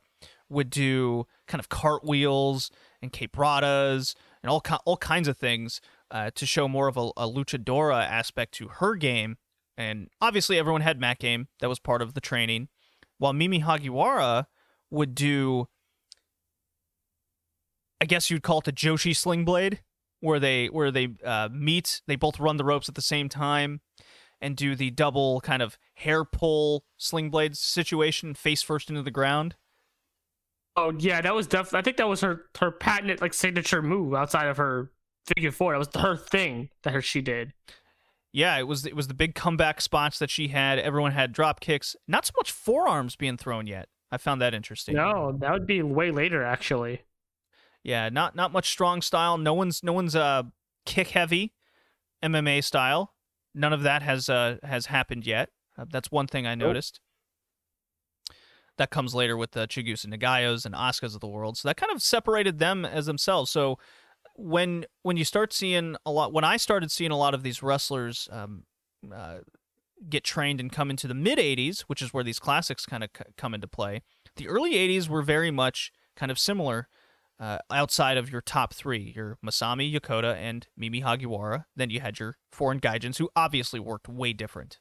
would 0.50 0.70
do 0.70 1.26
kind 1.48 1.60
of 1.60 1.70
cartwheels 1.70 2.72
and 3.02 3.14
quebradas 3.14 4.16
and 4.44 4.50
all 4.50 4.62
all 4.86 4.98
kinds 4.98 5.30
of 5.30 5.38
things 5.38 5.80
uh, 6.12 6.30
to 6.36 6.46
show 6.46 6.68
more 6.68 6.90
of 6.90 6.98
a, 6.98 7.10
a 7.16 7.28
luchadora 7.28 8.06
aspect 8.06 8.54
to 8.56 8.68
her 8.68 8.96
game 8.96 9.38
and 9.78 10.10
obviously, 10.20 10.58
everyone 10.58 10.82
had 10.82 11.00
mat 11.00 11.20
game. 11.20 11.48
That 11.60 11.70
was 11.70 11.80
part 11.80 12.02
of 12.02 12.14
the 12.14 12.22
training. 12.22 12.68
While 13.18 13.34
Mimi 13.34 13.62
Hagiwara 13.62 14.46
would 14.90 15.16
do, 15.16 15.68
I 18.00 18.06
guess 18.06 18.30
you'd 18.30 18.44
call 18.44 18.60
it 18.60 18.66
the 18.66 18.72
Joshi 18.72 19.16
Sling 19.16 19.46
Blade, 19.46 19.82
where 20.20 20.40
they 20.40 20.68
where 20.68 20.92
they 20.92 21.10
uh, 21.24 21.50
meet. 21.52 22.02
They 22.08 22.16
both 22.16 22.40
run 22.40 22.58
the 22.58 22.66
ropes 22.66 22.90
at 22.90 22.96
the 22.96 23.02
same 23.02 23.30
time 23.30 23.82
and 24.42 24.56
do 24.56 24.76
the 24.76 24.90
double 24.90 25.40
kind 25.42 25.62
of 25.62 25.78
hair 25.94 26.26
pull 26.26 26.84
sling 26.98 27.30
blade 27.30 27.56
situation, 27.56 28.34
face 28.34 28.64
first 28.64 28.90
into 28.90 29.04
the 29.04 29.12
ground. 29.12 29.56
Oh 30.76 30.94
yeah, 30.98 31.22
that 31.22 31.36
was 31.36 31.48
definitely. 31.48 31.80
I 31.80 31.82
think 31.84 31.98
that 31.98 32.10
was 32.10 32.22
her 32.22 32.46
her 32.60 32.72
patented 32.72 33.22
like 33.22 33.34
signature 33.34 33.82
move 33.82 34.14
outside 34.14 34.48
of 34.48 34.58
her 34.58 34.92
figure 35.28 35.52
four. 35.52 35.74
That 35.74 35.80
was 35.80 35.90
her 36.02 36.18
thing 36.18 36.70
that 36.84 36.94
her 36.94 37.02
she 37.02 37.22
did 37.22 37.54
yeah, 38.34 38.58
it 38.58 38.64
was 38.64 38.86
it 38.86 38.96
was 38.96 39.08
the 39.08 39.14
big 39.14 39.36
comeback 39.36 39.82
spots 39.82 40.20
that 40.20 40.30
she 40.30 40.50
had. 40.50 40.80
Everyone 40.80 41.12
had 41.12 41.34
drop 41.34 41.60
kicks, 41.60 41.96
not 42.08 42.26
so 42.26 42.32
much 42.38 42.52
forearms 42.52 43.16
being 43.16 43.38
thrown 43.38 43.68
yet. 43.68 43.90
I 44.12 44.18
found 44.18 44.42
that 44.42 44.54
interesting. 44.54 44.96
No, 44.96 45.36
that 45.40 45.52
would 45.52 45.68
be 45.68 45.82
way 45.82 46.12
later 46.12 46.44
actually. 46.44 47.02
Yeah, 47.84 48.10
not 48.10 48.36
not 48.36 48.52
much 48.52 48.70
strong 48.70 49.02
style. 49.02 49.38
No 49.38 49.54
one's 49.54 49.84
no 49.84 49.94
one's 49.94 50.16
uh 50.16 50.44
kick 50.86 51.10
heavy 51.10 51.54
MMA 52.24 52.64
style. 52.64 53.14
None 53.54 53.74
of 53.74 53.84
that 53.84 54.02
has 54.02 54.30
uh 54.30 54.58
has 54.64 54.86
happened 54.86 55.26
yet. 55.26 55.50
Uh, 55.78 55.86
that's 55.90 56.12
one 56.12 56.28
thing 56.28 56.48
I 56.48 56.56
noticed. 56.56 57.00
That 58.78 58.90
comes 58.92 59.14
later 59.14 59.36
with 59.36 59.52
the 59.52 59.68
Chigusa 59.68 60.08
Nagayos 60.08 60.66
and 60.66 60.74
Asukas 60.74 61.14
of 61.14 61.22
the 61.22 61.28
world. 61.28 61.58
So 61.58 61.68
that 61.68 61.78
kind 61.78 61.92
of 61.92 62.02
separated 62.02 62.60
them 62.60 62.86
as 62.86 63.06
themselves. 63.06 63.52
So 63.52 63.78
when 64.42 64.86
when 65.04 65.18
you 65.18 65.26
start 65.26 65.54
seeing 65.54 65.96
a 66.06 66.12
lot, 66.12 66.34
when 66.34 66.44
I 66.44 66.58
started 66.58 66.92
seeing 66.92 67.12
a 67.12 67.18
lot 67.18 67.34
of 67.34 67.44
these 67.44 67.62
wrestlers 67.62 68.28
um, 68.32 68.64
uh, 69.14 69.40
get 70.10 70.24
trained 70.24 70.60
and 70.60 70.72
come 70.72 70.90
into 70.90 71.08
the 71.08 71.14
mid 71.14 71.38
'80s, 71.38 71.82
which 71.82 72.02
is 72.02 72.14
where 72.14 72.24
these 72.24 72.40
classics 72.40 72.86
kind 72.86 73.04
of 73.04 73.10
c- 73.16 73.24
come 73.38 73.54
into 73.54 73.68
play, 73.68 74.02
the 74.36 74.48
early 74.48 74.74
'80s 74.74 75.08
were 75.08 75.22
very 75.22 75.52
much 75.52 75.92
kind 76.16 76.32
of 76.32 76.40
similar. 76.40 76.88
Uh, 77.40 77.58
outside 77.72 78.18
of 78.18 78.32
your 78.32 78.42
top 78.42 78.72
three, 78.72 79.14
your 79.16 79.36
Masami, 79.44 79.92
Yokota, 79.92 80.36
and 80.36 80.68
Mimi 80.78 81.02
Hagiwara, 81.02 81.66
then 81.76 81.90
you 81.90 82.00
had 82.00 82.20
your 82.20 82.38
foreign 82.52 82.80
gaijins 82.80 83.18
who 83.18 83.32
obviously 83.36 83.80
worked 83.80 84.08
way 84.08 84.32
different. 84.32 84.80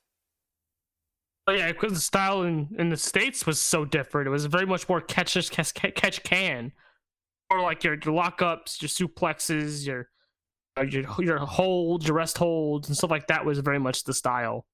Oh 1.46 1.52
yeah, 1.52 1.72
because 1.72 1.94
the 1.94 2.00
style 2.00 2.42
in, 2.42 2.68
in 2.78 2.90
the 2.90 2.98
states 2.98 3.46
was 3.46 3.58
so 3.58 3.86
different. 3.86 4.26
It 4.26 4.30
was 4.30 4.44
very 4.44 4.66
much 4.66 4.90
more 4.90 5.00
catch 5.00 5.32
catch 5.50 5.72
catch 5.72 6.22
can 6.22 6.72
or 7.50 7.60
like 7.60 7.84
your, 7.84 7.94
your 7.94 8.14
lockups, 8.14 8.80
your 8.80 8.88
suplexes, 8.88 9.86
your 9.86 10.08
uh, 10.78 10.82
your 10.82 11.04
your 11.18 11.38
holds, 11.38 12.06
your 12.06 12.16
rest 12.16 12.38
holds, 12.38 12.88
and 12.88 12.96
stuff 12.96 13.10
like 13.10 13.26
that 13.26 13.44
was 13.44 13.58
very 13.58 13.78
much 13.78 14.04
the 14.04 14.14
style. 14.14 14.66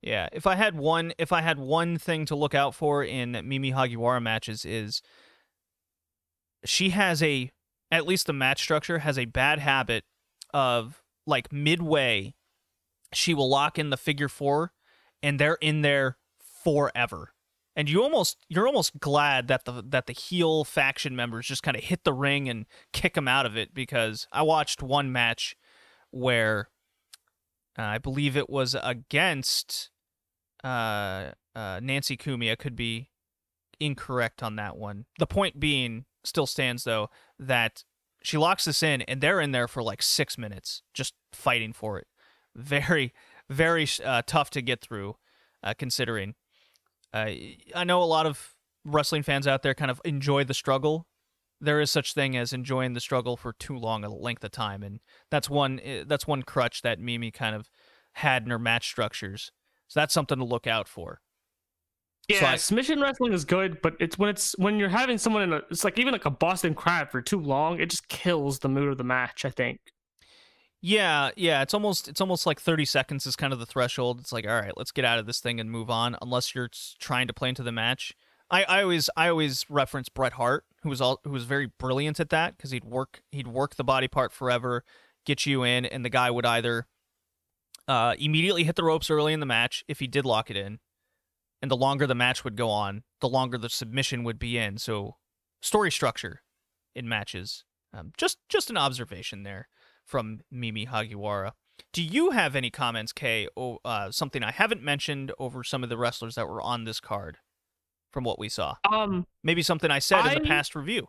Yeah, 0.00 0.28
if 0.32 0.46
I 0.46 0.54
had 0.54 0.76
one, 0.76 1.12
if 1.18 1.32
I 1.32 1.40
had 1.40 1.58
one 1.58 1.98
thing 1.98 2.26
to 2.26 2.36
look 2.36 2.54
out 2.54 2.74
for 2.74 3.02
in 3.02 3.32
Mimi 3.44 3.72
Hagiwara 3.72 4.22
matches 4.22 4.64
is 4.64 5.02
she 6.64 6.90
has 6.90 7.22
a 7.22 7.50
at 7.90 8.06
least 8.06 8.26
the 8.26 8.32
match 8.32 8.60
structure 8.60 9.00
has 9.00 9.18
a 9.18 9.24
bad 9.24 9.58
habit 9.58 10.04
of 10.52 11.02
like 11.26 11.52
midway 11.52 12.34
she 13.12 13.34
will 13.34 13.48
lock 13.48 13.78
in 13.78 13.90
the 13.90 13.96
figure 13.96 14.28
four 14.28 14.72
and 15.22 15.38
they're 15.38 15.58
in 15.60 15.82
there 15.82 16.16
forever 16.64 17.33
and 17.76 17.88
you 17.88 18.02
almost 18.02 18.36
you're 18.48 18.66
almost 18.66 18.98
glad 18.98 19.48
that 19.48 19.64
the 19.64 19.82
that 19.88 20.06
the 20.06 20.12
heel 20.12 20.64
faction 20.64 21.16
members 21.16 21.46
just 21.46 21.62
kind 21.62 21.76
of 21.76 21.84
hit 21.84 22.04
the 22.04 22.12
ring 22.12 22.48
and 22.48 22.66
kick 22.92 23.14
them 23.14 23.28
out 23.28 23.46
of 23.46 23.56
it 23.56 23.74
because 23.74 24.26
I 24.32 24.42
watched 24.42 24.82
one 24.82 25.12
match 25.12 25.56
where 26.10 26.68
uh, 27.78 27.82
I 27.82 27.98
believe 27.98 28.36
it 28.36 28.48
was 28.48 28.76
against 28.80 29.90
uh, 30.62 31.32
uh, 31.54 31.80
Nancy 31.82 32.16
Kumia. 32.16 32.56
Could 32.56 32.76
be 32.76 33.10
incorrect 33.80 34.42
on 34.42 34.56
that 34.56 34.76
one. 34.76 35.06
The 35.18 35.26
point 35.26 35.58
being 35.58 36.04
still 36.22 36.46
stands 36.46 36.84
though 36.84 37.10
that 37.38 37.84
she 38.22 38.38
locks 38.38 38.64
this 38.64 38.82
in 38.82 39.02
and 39.02 39.20
they're 39.20 39.40
in 39.40 39.50
there 39.50 39.68
for 39.68 39.82
like 39.82 40.00
six 40.00 40.38
minutes 40.38 40.82
just 40.94 41.14
fighting 41.32 41.72
for 41.72 41.98
it. 41.98 42.06
Very 42.54 43.12
very 43.50 43.86
uh, 44.02 44.22
tough 44.26 44.48
to 44.50 44.62
get 44.62 44.80
through, 44.80 45.16
uh, 45.62 45.74
considering 45.76 46.34
uh, 47.14 47.30
I 47.76 47.84
know 47.84 48.02
a 48.02 48.04
lot 48.04 48.26
of 48.26 48.54
wrestling 48.84 49.22
fans 49.22 49.46
out 49.46 49.62
there 49.62 49.72
kind 49.72 49.90
of 49.90 50.00
enjoy 50.04 50.44
the 50.44 50.52
struggle. 50.52 51.06
There 51.60 51.80
is 51.80 51.90
such 51.90 52.12
thing 52.12 52.36
as 52.36 52.52
enjoying 52.52 52.92
the 52.92 53.00
struggle 53.00 53.36
for 53.36 53.52
too 53.52 53.78
long 53.78 54.04
a 54.04 54.12
length 54.12 54.42
of 54.42 54.50
time, 54.50 54.82
and 54.82 54.98
that's 55.30 55.48
one 55.48 55.80
eh, 55.80 56.02
that's 56.04 56.26
one 56.26 56.42
crutch 56.42 56.82
that 56.82 56.98
Mimi 56.98 57.30
kind 57.30 57.54
of 57.54 57.70
had 58.14 58.42
in 58.42 58.50
her 58.50 58.58
match 58.58 58.88
structures. 58.88 59.52
So 59.86 60.00
that's 60.00 60.12
something 60.12 60.38
to 60.38 60.44
look 60.44 60.66
out 60.66 60.88
for. 60.88 61.20
Yeah, 62.28 62.40
so 62.40 62.46
I, 62.46 62.56
submission 62.56 63.00
wrestling 63.00 63.32
is 63.32 63.44
good, 63.44 63.80
but 63.80 63.94
it's 64.00 64.18
when 64.18 64.30
it's 64.30 64.58
when 64.58 64.78
you're 64.78 64.88
having 64.88 65.16
someone 65.16 65.42
in 65.44 65.52
a 65.52 65.60
it's 65.70 65.84
like 65.84 65.98
even 66.00 66.12
like 66.12 66.24
a 66.24 66.30
Boston 66.30 66.74
crab 66.74 67.12
for 67.12 67.22
too 67.22 67.40
long, 67.40 67.80
it 67.80 67.90
just 67.90 68.08
kills 68.08 68.58
the 68.58 68.68
mood 68.68 68.90
of 68.90 68.98
the 68.98 69.04
match. 69.04 69.44
I 69.44 69.50
think. 69.50 69.78
Yeah, 70.86 71.30
yeah, 71.34 71.62
it's 71.62 71.72
almost 71.72 72.08
it's 72.08 72.20
almost 72.20 72.44
like 72.44 72.60
30 72.60 72.84
seconds 72.84 73.24
is 73.24 73.36
kind 73.36 73.54
of 73.54 73.58
the 73.58 73.64
threshold. 73.64 74.20
It's 74.20 74.32
like, 74.32 74.46
all 74.46 74.60
right, 74.60 74.76
let's 74.76 74.92
get 74.92 75.06
out 75.06 75.18
of 75.18 75.24
this 75.24 75.40
thing 75.40 75.58
and 75.58 75.70
move 75.70 75.88
on 75.88 76.14
unless 76.20 76.54
you're 76.54 76.68
trying 76.98 77.26
to 77.26 77.32
play 77.32 77.48
into 77.48 77.62
the 77.62 77.72
match. 77.72 78.12
I, 78.50 78.64
I 78.64 78.82
always 78.82 79.08
I 79.16 79.28
always 79.28 79.64
reference 79.70 80.10
Bret 80.10 80.34
Hart, 80.34 80.66
who 80.82 80.90
was 80.90 81.00
all 81.00 81.20
who 81.24 81.30
was 81.30 81.44
very 81.44 81.70
brilliant 81.78 82.20
at 82.20 82.28
that 82.28 82.58
because 82.58 82.70
he'd 82.70 82.84
work 82.84 83.22
he'd 83.32 83.46
work 83.46 83.76
the 83.76 83.82
body 83.82 84.08
part 84.08 84.30
forever, 84.30 84.84
get 85.24 85.46
you 85.46 85.62
in, 85.62 85.86
and 85.86 86.04
the 86.04 86.10
guy 86.10 86.30
would 86.30 86.44
either 86.44 86.86
uh, 87.88 88.14
immediately 88.18 88.64
hit 88.64 88.76
the 88.76 88.84
ropes 88.84 89.08
early 89.08 89.32
in 89.32 89.40
the 89.40 89.46
match 89.46 89.86
if 89.88 90.00
he 90.00 90.06
did 90.06 90.26
lock 90.26 90.50
it 90.50 90.56
in, 90.58 90.80
and 91.62 91.70
the 91.70 91.78
longer 91.78 92.06
the 92.06 92.14
match 92.14 92.44
would 92.44 92.56
go 92.56 92.68
on, 92.68 93.04
the 93.22 93.28
longer 93.30 93.56
the 93.56 93.70
submission 93.70 94.22
would 94.22 94.38
be 94.38 94.58
in. 94.58 94.76
So 94.76 95.16
story 95.62 95.90
structure 95.90 96.42
in 96.94 97.08
matches, 97.08 97.64
um, 97.94 98.12
just 98.18 98.36
just 98.50 98.68
an 98.68 98.76
observation 98.76 99.44
there 99.44 99.68
from 100.04 100.40
Mimi 100.50 100.86
Hagiwara. 100.86 101.52
Do 101.92 102.02
you 102.02 102.30
have 102.30 102.54
any 102.56 102.70
comments, 102.70 103.12
Kay, 103.12 103.48
or 103.56 103.78
uh, 103.84 104.10
something 104.10 104.42
I 104.42 104.52
haven't 104.52 104.82
mentioned 104.82 105.32
over 105.38 105.64
some 105.64 105.82
of 105.82 105.88
the 105.88 105.96
wrestlers 105.96 106.34
that 106.34 106.48
were 106.48 106.62
on 106.62 106.84
this 106.84 107.00
card 107.00 107.38
from 108.12 108.24
what 108.24 108.38
we 108.38 108.48
saw? 108.48 108.76
Um, 108.90 109.26
Maybe 109.42 109.62
something 109.62 109.90
I 109.90 109.98
said 109.98 110.20
I... 110.20 110.34
in 110.34 110.42
the 110.42 110.48
past 110.48 110.74
review. 110.74 111.08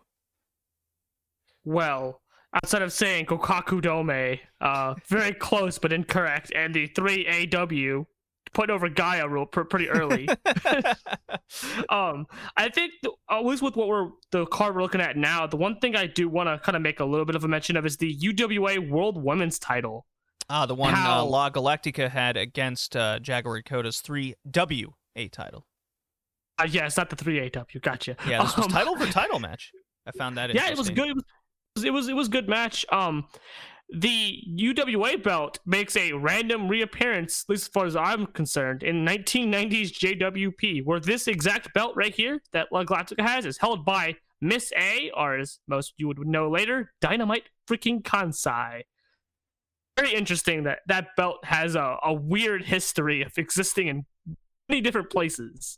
Well, 1.63 2.21
outside 2.53 2.83
of 2.83 2.93
saying 2.93 3.25
Kokaku 3.25 3.81
Dome, 3.81 4.39
uh, 4.61 4.95
very 5.07 5.33
close 5.39 5.77
but 5.77 5.91
incorrect, 5.91 6.51
and 6.55 6.73
the 6.73 6.87
3AW 6.89 8.05
put 8.53 8.69
over 8.69 8.89
Gaia 8.89 9.27
real 9.27 9.45
pretty 9.45 9.89
early. 9.89 10.27
um, 11.89 12.25
I 12.57 12.69
think 12.69 12.93
the, 13.03 13.11
always 13.29 13.61
with 13.61 13.75
what 13.75 13.87
we're 13.87 14.09
the 14.31 14.45
card 14.47 14.75
we're 14.75 14.81
looking 14.81 15.01
at 15.01 15.17
now, 15.17 15.47
the 15.47 15.57
one 15.57 15.79
thing 15.79 15.95
I 15.95 16.07
do 16.07 16.29
want 16.29 16.49
to 16.49 16.59
kind 16.59 16.75
of 16.75 16.81
make 16.81 16.99
a 16.99 17.05
little 17.05 17.25
bit 17.25 17.35
of 17.35 17.43
a 17.43 17.47
mention 17.47 17.77
of 17.77 17.85
is 17.85 17.97
the 17.97 18.17
UWA 18.17 18.89
World 18.89 19.23
Women's 19.23 19.59
Title. 19.59 20.05
Ah, 20.49 20.65
the 20.65 20.75
one 20.75 20.93
uh, 20.93 21.23
La 21.25 21.49
Galactica 21.49 22.09
had 22.09 22.37
against 22.37 22.95
uh, 22.95 23.19
Jaguar 23.19 23.61
Yokota's 23.61 24.01
3WA 24.01 25.31
title. 25.31 25.65
Uh, 26.59 26.67
yeah, 26.69 26.85
it's 26.85 26.97
not 26.97 27.09
the 27.09 27.15
three 27.15 27.41
AW. 27.41 27.63
Gotcha. 27.81 28.15
Yeah, 28.27 28.43
this 28.43 28.55
was 28.55 28.65
Um, 28.65 28.71
title 28.71 28.95
for 28.95 29.05
title 29.11 29.39
match. 29.39 29.71
I 30.05 30.11
found 30.11 30.37
that 30.37 30.53
yeah, 30.53 30.69
it 30.69 30.77
was 30.77 30.89
good. 30.89 31.09
It 31.09 31.15
was, 31.75 31.83
it 31.83 31.89
was 31.91 32.07
it 32.09 32.13
was 32.13 32.27
good 32.27 32.47
match. 32.47 32.85
Um, 32.91 33.25
the 33.89 34.41
UWA 34.49 35.21
belt 35.21 35.59
makes 35.65 35.95
a 35.95 36.13
random 36.13 36.67
reappearance, 36.67 37.43
at 37.43 37.51
least 37.53 37.65
as 37.65 37.67
far 37.67 37.85
as 37.85 37.95
I'm 37.95 38.25
concerned, 38.27 38.83
in 38.83 39.05
1990s 39.05 39.91
JWP, 39.91 40.85
where 40.85 40.99
this 40.99 41.27
exact 41.27 41.73
belt 41.73 41.93
right 41.95 42.13
here 42.13 42.41
that 42.51 42.71
La 42.71 42.83
Galactica 42.83 43.21
has 43.21 43.45
is 43.45 43.57
held 43.57 43.85
by 43.85 44.15
Miss 44.41 44.71
A, 44.75 45.11
or 45.15 45.37
as 45.37 45.59
most 45.67 45.93
you 45.97 46.07
would 46.07 46.19
know 46.19 46.49
later, 46.49 46.93
Dynamite 46.99 47.49
freaking 47.69 48.01
Kansai. 48.01 48.81
Very 49.97 50.13
interesting 50.13 50.63
that 50.63 50.79
that 50.87 51.15
belt 51.15 51.45
has 51.45 51.75
a, 51.75 51.97
a 52.03 52.13
weird 52.13 52.63
history 52.63 53.21
of 53.21 53.37
existing 53.37 53.87
in 53.87 54.05
many 54.67 54.81
different 54.81 55.09
places. 55.09 55.77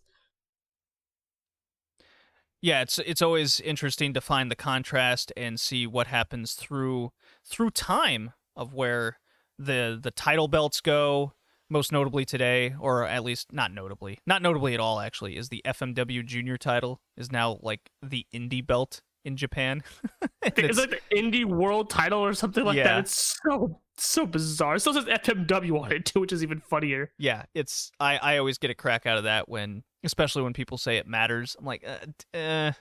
Yeah, 2.62 2.82
it's 2.82 3.00
it's 3.00 3.22
always 3.22 3.60
interesting 3.60 4.14
to 4.14 4.22
find 4.22 4.50
the 4.50 4.56
contrast 4.56 5.32
and 5.38 5.60
see 5.60 5.86
what 5.86 6.08
happens 6.08 6.54
through 6.54 7.12
through 7.46 7.72
time 7.72 8.32
of 8.56 8.74
where 8.74 9.20
the 9.60 10.00
the 10.02 10.12
title 10.12 10.48
belts 10.48 10.82
go. 10.82 11.34
Most 11.70 11.92
notably 11.92 12.24
today, 12.24 12.76
or 12.80 13.06
at 13.06 13.26
least 13.26 13.52
not 13.52 13.74
notably, 13.74 14.20
not 14.26 14.42
notably 14.42 14.74
at 14.74 14.80
all. 14.80 15.02
Actually, 15.02 15.36
is 15.36 15.50
the 15.50 15.62
FMW 15.66 16.26
Junior 16.26 16.56
title 16.56 17.02
is 17.18 17.30
now 17.30 17.60
like 17.62 17.92
the 18.02 18.26
indie 18.34 18.66
belt 18.66 19.02
in 19.28 19.38
Japan. 19.38 19.84
It's 20.44 20.58
it's- 20.60 20.78
like 20.78 20.90
the 21.10 21.16
indie 21.16 21.46
world 21.46 21.90
title 21.90 22.20
or 22.20 22.34
something 22.34 22.64
like 22.64 22.78
Yeah. 22.78 22.84
that. 22.86 23.00
It's 23.00 23.38
so 23.44 23.80
so 24.00 24.26
bizarre. 24.26 24.76
It 24.76 24.80
still 24.80 24.94
says 24.94 25.06
FMW 25.06 25.80
on 25.82 25.92
it 25.92 26.06
too, 26.06 26.20
which 26.22 26.32
is 26.32 26.42
even 26.44 26.60
funnier. 26.62 27.12
yeah, 27.18 27.44
it's 27.54 27.92
I 28.00 28.18
I 28.18 28.38
always 28.38 28.58
get 28.58 28.70
a 28.72 28.76
crack 28.76 29.06
out 29.06 29.18
of 29.18 29.24
that 29.26 29.50
when, 29.50 29.84
especially 30.04 30.44
when 30.44 30.54
people 30.54 30.78
say 30.78 30.98
it 30.98 31.08
matters. 31.08 31.56
I'm 31.60 31.66
like, 31.66 31.84
uh, 31.88 32.38
uh 32.38 32.72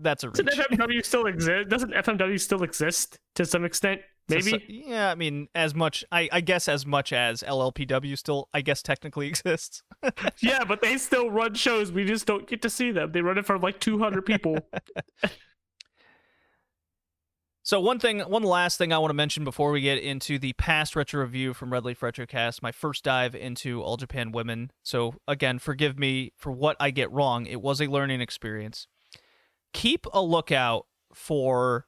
that's 0.00 0.24
a 0.24 0.30
Does 0.30 0.44
reach. 0.58 0.66
FMW 0.78 1.04
still 1.12 1.26
exist? 1.26 1.68
Doesn't 1.68 1.92
FMW 1.92 2.38
still 2.40 2.62
exist 2.62 3.18
to 3.36 3.44
some 3.46 3.64
extent? 3.64 4.00
Maybe. 4.30 4.42
so- 4.50 4.58
yeah, 4.68 5.10
I 5.10 5.14
mean, 5.14 5.48
as 5.54 5.74
much, 5.74 6.04
I, 6.12 6.28
I 6.30 6.42
guess, 6.42 6.68
as 6.68 6.84
much 6.84 7.14
as 7.14 7.42
LLPW 7.42 8.16
still, 8.18 8.46
I 8.52 8.60
guess, 8.60 8.82
technically 8.82 9.26
exists. 9.32 9.82
yeah, 10.42 10.64
but 10.64 10.82
they 10.82 10.98
still 10.98 11.30
run 11.30 11.54
shows. 11.54 11.90
We 11.92 12.04
just 12.04 12.26
don't 12.26 12.46
get 12.46 12.60
to 12.62 12.68
see 12.70 12.90
them. 12.92 13.12
They 13.12 13.22
run 13.22 13.38
it 13.38 13.46
for 13.46 13.58
like 13.58 13.80
200 13.80 14.26
people. 14.26 14.58
So 17.68 17.80
one 17.80 17.98
thing, 17.98 18.20
one 18.20 18.44
last 18.44 18.78
thing 18.78 18.94
I 18.94 18.98
want 18.98 19.10
to 19.10 19.14
mention 19.14 19.44
before 19.44 19.72
we 19.72 19.82
get 19.82 19.98
into 19.98 20.38
the 20.38 20.54
past 20.54 20.96
retro 20.96 21.20
review 21.20 21.52
from 21.52 21.70
Red 21.70 21.84
Leaf 21.84 22.00
Retrocast, 22.00 22.62
my 22.62 22.72
first 22.72 23.04
dive 23.04 23.34
into 23.34 23.82
All 23.82 23.98
Japan 23.98 24.32
Women. 24.32 24.70
So 24.82 25.16
again, 25.28 25.58
forgive 25.58 25.98
me 25.98 26.32
for 26.34 26.50
what 26.50 26.78
I 26.80 26.90
get 26.90 27.12
wrong. 27.12 27.44
It 27.44 27.60
was 27.60 27.82
a 27.82 27.86
learning 27.86 28.22
experience. 28.22 28.86
Keep 29.74 30.06
a 30.14 30.22
lookout 30.22 30.86
for 31.12 31.84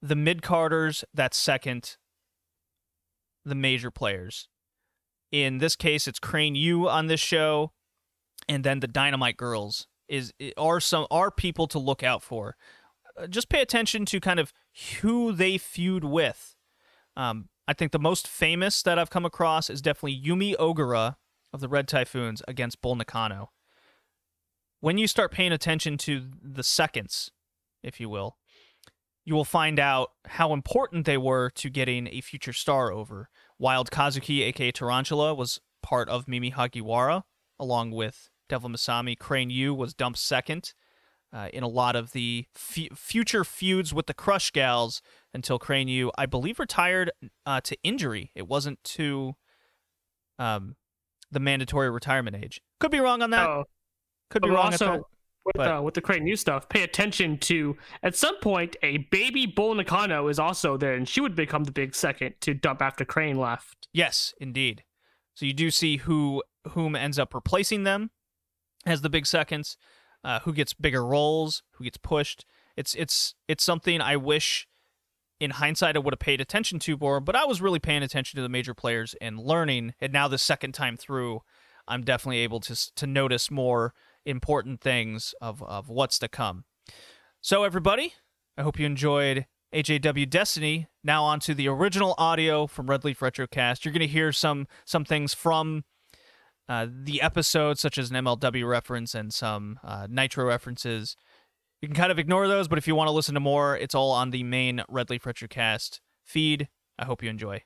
the 0.00 0.16
mid 0.16 0.42
carders 0.42 1.04
that 1.14 1.34
second 1.34 1.98
the 3.44 3.54
major 3.54 3.92
players. 3.92 4.48
In 5.30 5.58
this 5.58 5.76
case, 5.76 6.08
it's 6.08 6.18
Crane 6.18 6.56
Yu 6.56 6.88
on 6.88 7.06
this 7.06 7.20
show, 7.20 7.70
and 8.48 8.64
then 8.64 8.80
the 8.80 8.88
Dynamite 8.88 9.36
Girls 9.36 9.86
is 10.08 10.32
are 10.56 10.80
some 10.80 11.06
are 11.12 11.30
people 11.30 11.68
to 11.68 11.78
look 11.78 12.02
out 12.02 12.24
for. 12.24 12.56
Uh, 13.16 13.26
Just 13.26 13.48
pay 13.48 13.60
attention 13.60 14.04
to 14.06 14.20
kind 14.20 14.40
of 14.40 14.52
who 15.00 15.32
they 15.32 15.58
feud 15.58 16.04
with. 16.04 16.56
Um, 17.16 17.48
I 17.68 17.72
think 17.72 17.92
the 17.92 17.98
most 17.98 18.26
famous 18.26 18.82
that 18.82 18.98
I've 18.98 19.10
come 19.10 19.24
across 19.24 19.70
is 19.70 19.82
definitely 19.82 20.20
Yumi 20.20 20.56
Ogura 20.56 21.16
of 21.52 21.60
the 21.60 21.68
Red 21.68 21.86
Typhoons 21.86 22.42
against 22.48 22.80
Bull 22.80 22.96
Nakano. 22.96 23.50
When 24.80 24.98
you 24.98 25.06
start 25.06 25.30
paying 25.30 25.52
attention 25.52 25.96
to 25.98 26.22
the 26.42 26.64
seconds, 26.64 27.30
if 27.82 28.00
you 28.00 28.08
will, 28.08 28.36
you 29.24 29.34
will 29.34 29.44
find 29.44 29.78
out 29.78 30.10
how 30.26 30.52
important 30.52 31.06
they 31.06 31.18
were 31.18 31.50
to 31.50 31.70
getting 31.70 32.08
a 32.08 32.20
future 32.20 32.52
star 32.52 32.90
over. 32.90 33.28
Wild 33.58 33.90
Kazuki, 33.90 34.42
aka 34.42 34.72
Tarantula, 34.72 35.34
was 35.34 35.60
part 35.82 36.08
of 36.08 36.26
Mimi 36.26 36.50
Hagiwara, 36.50 37.22
along 37.60 37.92
with 37.92 38.28
Devil 38.48 38.70
Masami. 38.70 39.16
Crane 39.16 39.50
Yu 39.50 39.72
was 39.72 39.94
dumped 39.94 40.18
second 40.18 40.72
uh, 41.32 41.48
in 41.52 41.62
a 41.62 41.68
lot 41.68 41.96
of 41.96 42.12
the 42.12 42.46
f- 42.54 42.96
future 42.98 43.44
feuds 43.44 43.94
with 43.94 44.06
the 44.06 44.14
Crush 44.14 44.50
Gals 44.50 45.00
until 45.32 45.58
Crane 45.58 45.88
Yu, 45.88 46.10
I 46.18 46.26
believe, 46.26 46.58
retired 46.58 47.10
uh, 47.46 47.60
to 47.62 47.76
injury. 47.82 48.30
It 48.34 48.46
wasn't 48.48 48.82
to 48.84 49.34
um, 50.38 50.76
the 51.30 51.40
mandatory 51.40 51.90
retirement 51.90 52.36
age. 52.36 52.60
Could 52.80 52.90
be 52.90 53.00
wrong 53.00 53.22
on 53.22 53.30
that. 53.30 53.48
Oh, 53.48 53.64
Could 54.30 54.42
but 54.42 54.48
be 54.48 54.54
wrong 54.54 54.72
at 54.72 54.78
that. 54.78 54.88
also 54.88 55.06
with 55.44 55.54
but- 55.56 55.76
uh, 55.78 55.82
with 55.82 55.94
the 55.94 56.00
Crane 56.00 56.26
Yu 56.26 56.36
stuff. 56.36 56.68
Pay 56.68 56.82
attention 56.82 57.38
to 57.38 57.76
at 58.02 58.14
some 58.14 58.38
point 58.40 58.76
a 58.82 58.98
baby 59.10 59.46
Bull 59.46 59.74
Nakano 59.74 60.28
is 60.28 60.38
also 60.38 60.76
there, 60.76 60.94
and 60.94 61.08
she 61.08 61.20
would 61.20 61.34
become 61.34 61.64
the 61.64 61.72
big 61.72 61.94
second 61.94 62.34
to 62.42 62.54
dump 62.54 62.80
after 62.82 63.04
Crane 63.04 63.38
left. 63.38 63.88
Yes, 63.92 64.34
indeed. 64.40 64.84
So 65.34 65.46
you 65.46 65.52
do 65.54 65.70
see 65.70 65.96
who 65.98 66.42
whom 66.72 66.94
ends 66.94 67.18
up 67.18 67.34
replacing 67.34 67.82
them 67.84 68.10
as 68.86 69.00
the 69.00 69.10
big 69.10 69.26
seconds, 69.26 69.76
uh, 70.24 70.40
who 70.40 70.52
gets 70.52 70.74
bigger 70.74 71.04
roles, 71.04 71.62
who 71.72 71.84
gets 71.84 71.98
pushed. 71.98 72.44
It's 72.76 72.94
it's 72.94 73.34
it's 73.48 73.64
something 73.64 74.00
I 74.00 74.16
wish 74.16 74.66
in 75.40 75.50
hindsight 75.50 75.96
I 75.96 75.98
would 75.98 76.14
have 76.14 76.20
paid 76.20 76.40
attention 76.40 76.78
to 76.80 76.96
more, 76.96 77.20
but 77.20 77.34
I 77.34 77.44
was 77.44 77.60
really 77.60 77.80
paying 77.80 78.02
attention 78.02 78.36
to 78.38 78.42
the 78.42 78.48
major 78.48 78.74
players 78.74 79.14
and 79.20 79.38
learning. 79.38 79.94
And 80.00 80.12
now 80.12 80.28
the 80.28 80.38
second 80.38 80.72
time 80.72 80.96
through, 80.96 81.40
I'm 81.88 82.04
definitely 82.04 82.38
able 82.38 82.60
to 82.60 82.94
to 82.94 83.06
notice 83.06 83.50
more 83.50 83.94
important 84.24 84.80
things 84.80 85.34
of 85.40 85.62
of 85.62 85.88
what's 85.88 86.18
to 86.20 86.28
come. 86.28 86.64
So 87.40 87.64
everybody, 87.64 88.14
I 88.56 88.62
hope 88.62 88.78
you 88.78 88.86
enjoyed 88.86 89.46
AJW 89.74 90.30
Destiny. 90.30 90.86
Now 91.02 91.24
on 91.24 91.40
to 91.40 91.54
the 91.54 91.68
original 91.68 92.14
audio 92.18 92.66
from 92.66 92.88
Red 92.88 93.04
Leaf 93.04 93.20
Retrocast. 93.20 93.84
You're 93.84 93.92
going 93.92 94.00
to 94.00 94.06
hear 94.06 94.30
some 94.30 94.68
some 94.84 95.04
things 95.04 95.34
from 95.34 95.84
uh, 96.68 96.86
the 96.90 97.20
episode, 97.20 97.78
such 97.78 97.98
as 97.98 98.10
an 98.10 98.16
MLW 98.24 98.68
reference 98.68 99.14
and 99.14 99.32
some 99.32 99.78
uh, 99.82 100.06
Nitro 100.08 100.44
references. 100.44 101.16
You 101.80 101.88
can 101.88 101.96
kind 101.96 102.12
of 102.12 102.18
ignore 102.18 102.46
those, 102.46 102.68
but 102.68 102.78
if 102.78 102.86
you 102.86 102.94
want 102.94 103.08
to 103.08 103.12
listen 103.12 103.34
to 103.34 103.40
more, 103.40 103.76
it's 103.76 103.94
all 103.94 104.12
on 104.12 104.30
the 104.30 104.44
main 104.44 104.82
Red 104.88 105.10
Leaf 105.10 105.24
Retrocast 105.24 106.00
feed. 106.24 106.68
I 106.98 107.04
hope 107.04 107.22
you 107.22 107.30
enjoy. 107.30 107.62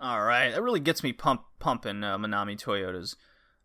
All 0.00 0.22
right, 0.22 0.50
that 0.50 0.62
really 0.62 0.80
gets 0.80 1.02
me 1.02 1.12
pump 1.12 1.42
pumping 1.58 2.02
uh, 2.02 2.16
Manami 2.16 2.58
Toyota's 2.58 3.16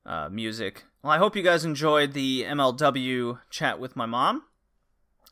uh, 0.05 0.27
music. 0.29 0.83
Well, 1.01 1.13
I 1.13 1.17
hope 1.17 1.35
you 1.35 1.43
guys 1.43 1.63
enjoyed 1.63 2.11
the 2.11 2.43
MLW 2.43 3.39
chat 3.49 3.79
with 3.79 3.95
my 3.95 4.05
mom. 4.05 4.43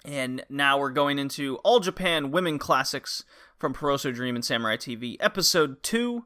And 0.05 0.43
now 0.49 0.77
we're 0.77 0.91
going 0.91 1.17
into 1.17 1.57
All 1.57 1.79
Japan 1.79 2.31
Women 2.31 2.59
Classics 2.59 3.23
from 3.57 3.73
Peroso 3.73 4.13
Dream 4.13 4.35
and 4.35 4.43
Samurai 4.43 4.75
TV, 4.75 5.15
Episode 5.19 5.81
2, 5.83 6.25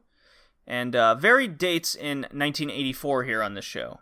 and 0.66 0.96
uh, 0.96 1.14
varied 1.14 1.58
dates 1.58 1.94
in 1.94 2.22
1984 2.22 3.24
here 3.24 3.42
on 3.42 3.54
this 3.54 3.64
show. 3.64 4.00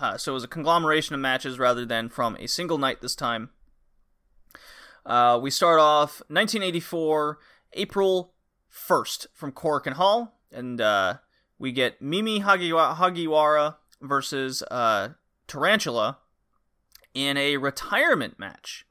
Uh, 0.00 0.16
so 0.18 0.32
it 0.32 0.34
was 0.34 0.44
a 0.44 0.48
conglomeration 0.48 1.14
of 1.14 1.20
matches 1.20 1.58
rather 1.58 1.86
than 1.86 2.08
from 2.08 2.36
a 2.38 2.46
single 2.46 2.78
night 2.78 3.00
this 3.00 3.16
time. 3.16 3.50
Uh, 5.06 5.38
we 5.40 5.50
start 5.50 5.80
off 5.80 6.20
1984, 6.28 7.38
April 7.72 8.34
1st 8.70 9.26
from 9.32 9.50
Korakuen 9.50 9.94
Hall, 9.94 10.38
and 10.52 10.80
uh, 10.80 11.14
we 11.58 11.72
get 11.72 12.00
Mimi 12.02 12.40
Hagiwa- 12.40 12.96
Hagiwara 12.96 13.76
versus 14.00 14.62
uh, 14.70 15.10
Tarantula 15.48 16.18
in 17.14 17.36
a 17.36 17.56
retirement 17.56 18.38
match. 18.38 18.84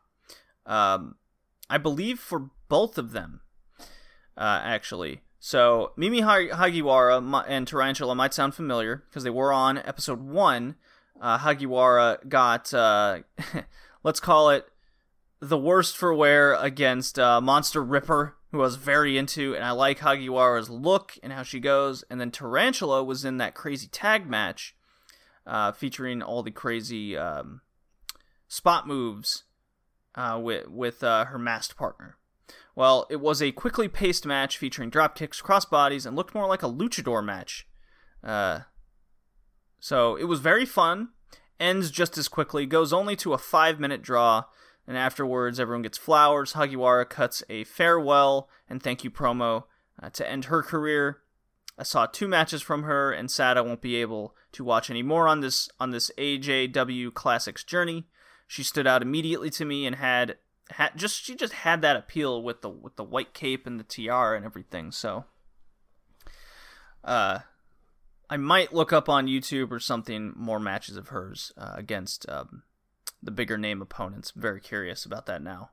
Um, 0.66 1.16
I 1.70 1.78
believe 1.78 2.20
for 2.20 2.50
both 2.68 2.98
of 2.98 3.12
them, 3.12 3.42
uh, 4.38 4.62
actually. 4.64 5.22
So 5.40 5.94
Mimi 5.96 6.22
Ha- 6.22 6.54
Hagiwara 6.54 7.46
and 7.48 7.68
Tarantula 7.68 8.16
might 8.16 8.34
sound 8.34 8.56
familiar 8.56 9.04
because 9.08 9.24
they 9.24 9.30
were 9.30 9.54
on 9.54 9.78
episode 9.78 10.22
one. 10.22 10.76
Uh, 11.20 11.38
Hagiwara 11.40 12.28
got, 12.28 12.74
uh, 12.74 13.20
let's 14.04 14.20
call 14.20 14.50
it, 14.50 14.68
the 15.42 15.58
worst 15.58 15.98
for 15.98 16.14
wear 16.14 16.54
against 16.56 17.18
uh, 17.18 17.40
Monster 17.40 17.84
Ripper, 17.84 18.36
who 18.52 18.60
I 18.60 18.64
was 18.64 18.76
very 18.76 19.18
into, 19.18 19.56
and 19.56 19.64
I 19.64 19.72
like 19.72 20.00
Hagiwara's 20.00 20.70
look 20.70 21.14
and 21.24 21.32
how 21.32 21.44
she 21.44 21.60
goes. 21.60 22.04
And 22.10 22.20
then 22.20 22.32
Tarantula 22.32 23.04
was 23.04 23.24
in 23.24 23.38
that 23.38 23.56
crazy 23.56 23.88
tag 23.88 24.30
match, 24.30 24.76
uh, 25.46 25.72
featuring 25.72 26.22
all 26.22 26.44
the 26.44 26.52
crazy 26.52 27.16
um, 27.16 27.62
spot 28.50 28.86
moves 28.86 29.44
uh, 30.16 30.38
with 30.44 30.68
with 30.68 31.02
uh, 31.02 31.26
her 31.26 31.40
masked 31.40 31.78
partner. 31.78 32.18
Well, 32.76 33.08
it 33.10 33.22
was 33.22 33.42
a 33.42 33.52
quickly 33.54 33.88
paced 33.88 34.26
match 34.26 34.58
featuring 34.58 34.90
drop 34.90 35.16
kicks, 35.16 35.42
crossbodies, 35.42 36.06
and 36.06 36.16
looked 36.16 36.36
more 36.36 36.48
like 36.48 36.64
a 36.64 36.70
luchador 36.70 37.24
match. 37.24 37.68
Uh, 38.22 38.62
So 39.80 40.16
it 40.18 40.26
was 40.26 40.40
very 40.42 40.66
fun. 40.66 41.10
Ends 41.60 41.92
just 41.92 42.18
as 42.18 42.28
quickly. 42.28 42.66
Goes 42.66 42.92
only 42.92 43.16
to 43.18 43.34
a 43.34 43.38
five 43.38 43.80
minute 43.80 44.02
draw. 44.02 44.44
And 44.88 44.98
afterwards, 44.98 45.60
everyone 45.60 45.84
gets 45.84 45.98
flowers. 45.98 46.54
Hagiwara 46.54 47.08
cuts 47.08 47.44
a 47.50 47.64
farewell 47.64 48.50
and 48.68 48.82
thank 48.82 49.04
you 49.04 49.12
promo 49.12 49.66
uh, 50.02 50.10
to 50.12 50.28
end 50.30 50.46
her 50.46 50.64
career. 50.64 51.20
I 51.78 51.84
saw 51.84 52.08
two 52.08 52.28
matches 52.28 52.62
from 52.62 52.84
her, 52.84 53.12
and 53.12 53.32
sad 53.32 53.58
I 53.58 53.62
won't 53.62 53.82
be 53.82 53.96
able 53.96 54.36
to 54.52 54.66
watch 54.66 54.90
any 54.90 55.04
more 55.04 55.30
on 55.30 55.40
this 55.40 55.70
on 55.80 55.92
this 55.92 56.12
AJW 56.18 57.14
Classics 57.14 57.64
journey. 57.64 58.08
She 58.50 58.64
stood 58.64 58.88
out 58.88 59.04
immediately 59.04 59.52
to 59.52 59.64
me 59.64 59.86
and 59.86 59.96
had 59.96 60.38
had 60.72 60.98
just 60.98 61.24
she 61.24 61.36
just 61.36 61.54
had 61.54 61.84
that 61.84 61.96
appeal 61.96 62.42
with 62.42 62.64
the 62.64 62.70
with 62.70 62.96
the 62.96 63.04
white 63.04 63.36
cape 63.36 63.68
and 63.68 63.80
the 63.80 63.84
tiara 63.84 64.36
and 64.36 64.44
everything. 64.44 64.92
So, 64.92 65.26
uh, 67.04 67.42
I 68.28 68.38
might 68.38 68.74
look 68.74 68.92
up 68.92 69.08
on 69.08 69.28
YouTube 69.28 69.70
or 69.70 69.80
something 69.80 70.34
more 70.36 70.60
matches 70.60 70.98
of 70.98 71.10
hers 71.10 71.52
uh, 71.60 71.74
against 71.76 72.28
um, 72.28 72.64
the 73.22 73.30
bigger 73.30 73.56
name 73.56 73.84
opponents. 73.84 74.32
Very 74.36 74.60
curious 74.60 75.06
about 75.06 75.28
that 75.28 75.44
now. 75.44 75.70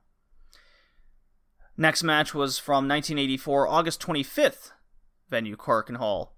Next 1.75 2.03
match 2.03 2.35
was 2.35 2.59
from 2.59 2.87
1984, 2.87 3.67
August 3.67 3.99
25th, 4.03 4.69
venue 5.31 5.55
Korakuen 5.55 5.97
Hall. 5.97 6.35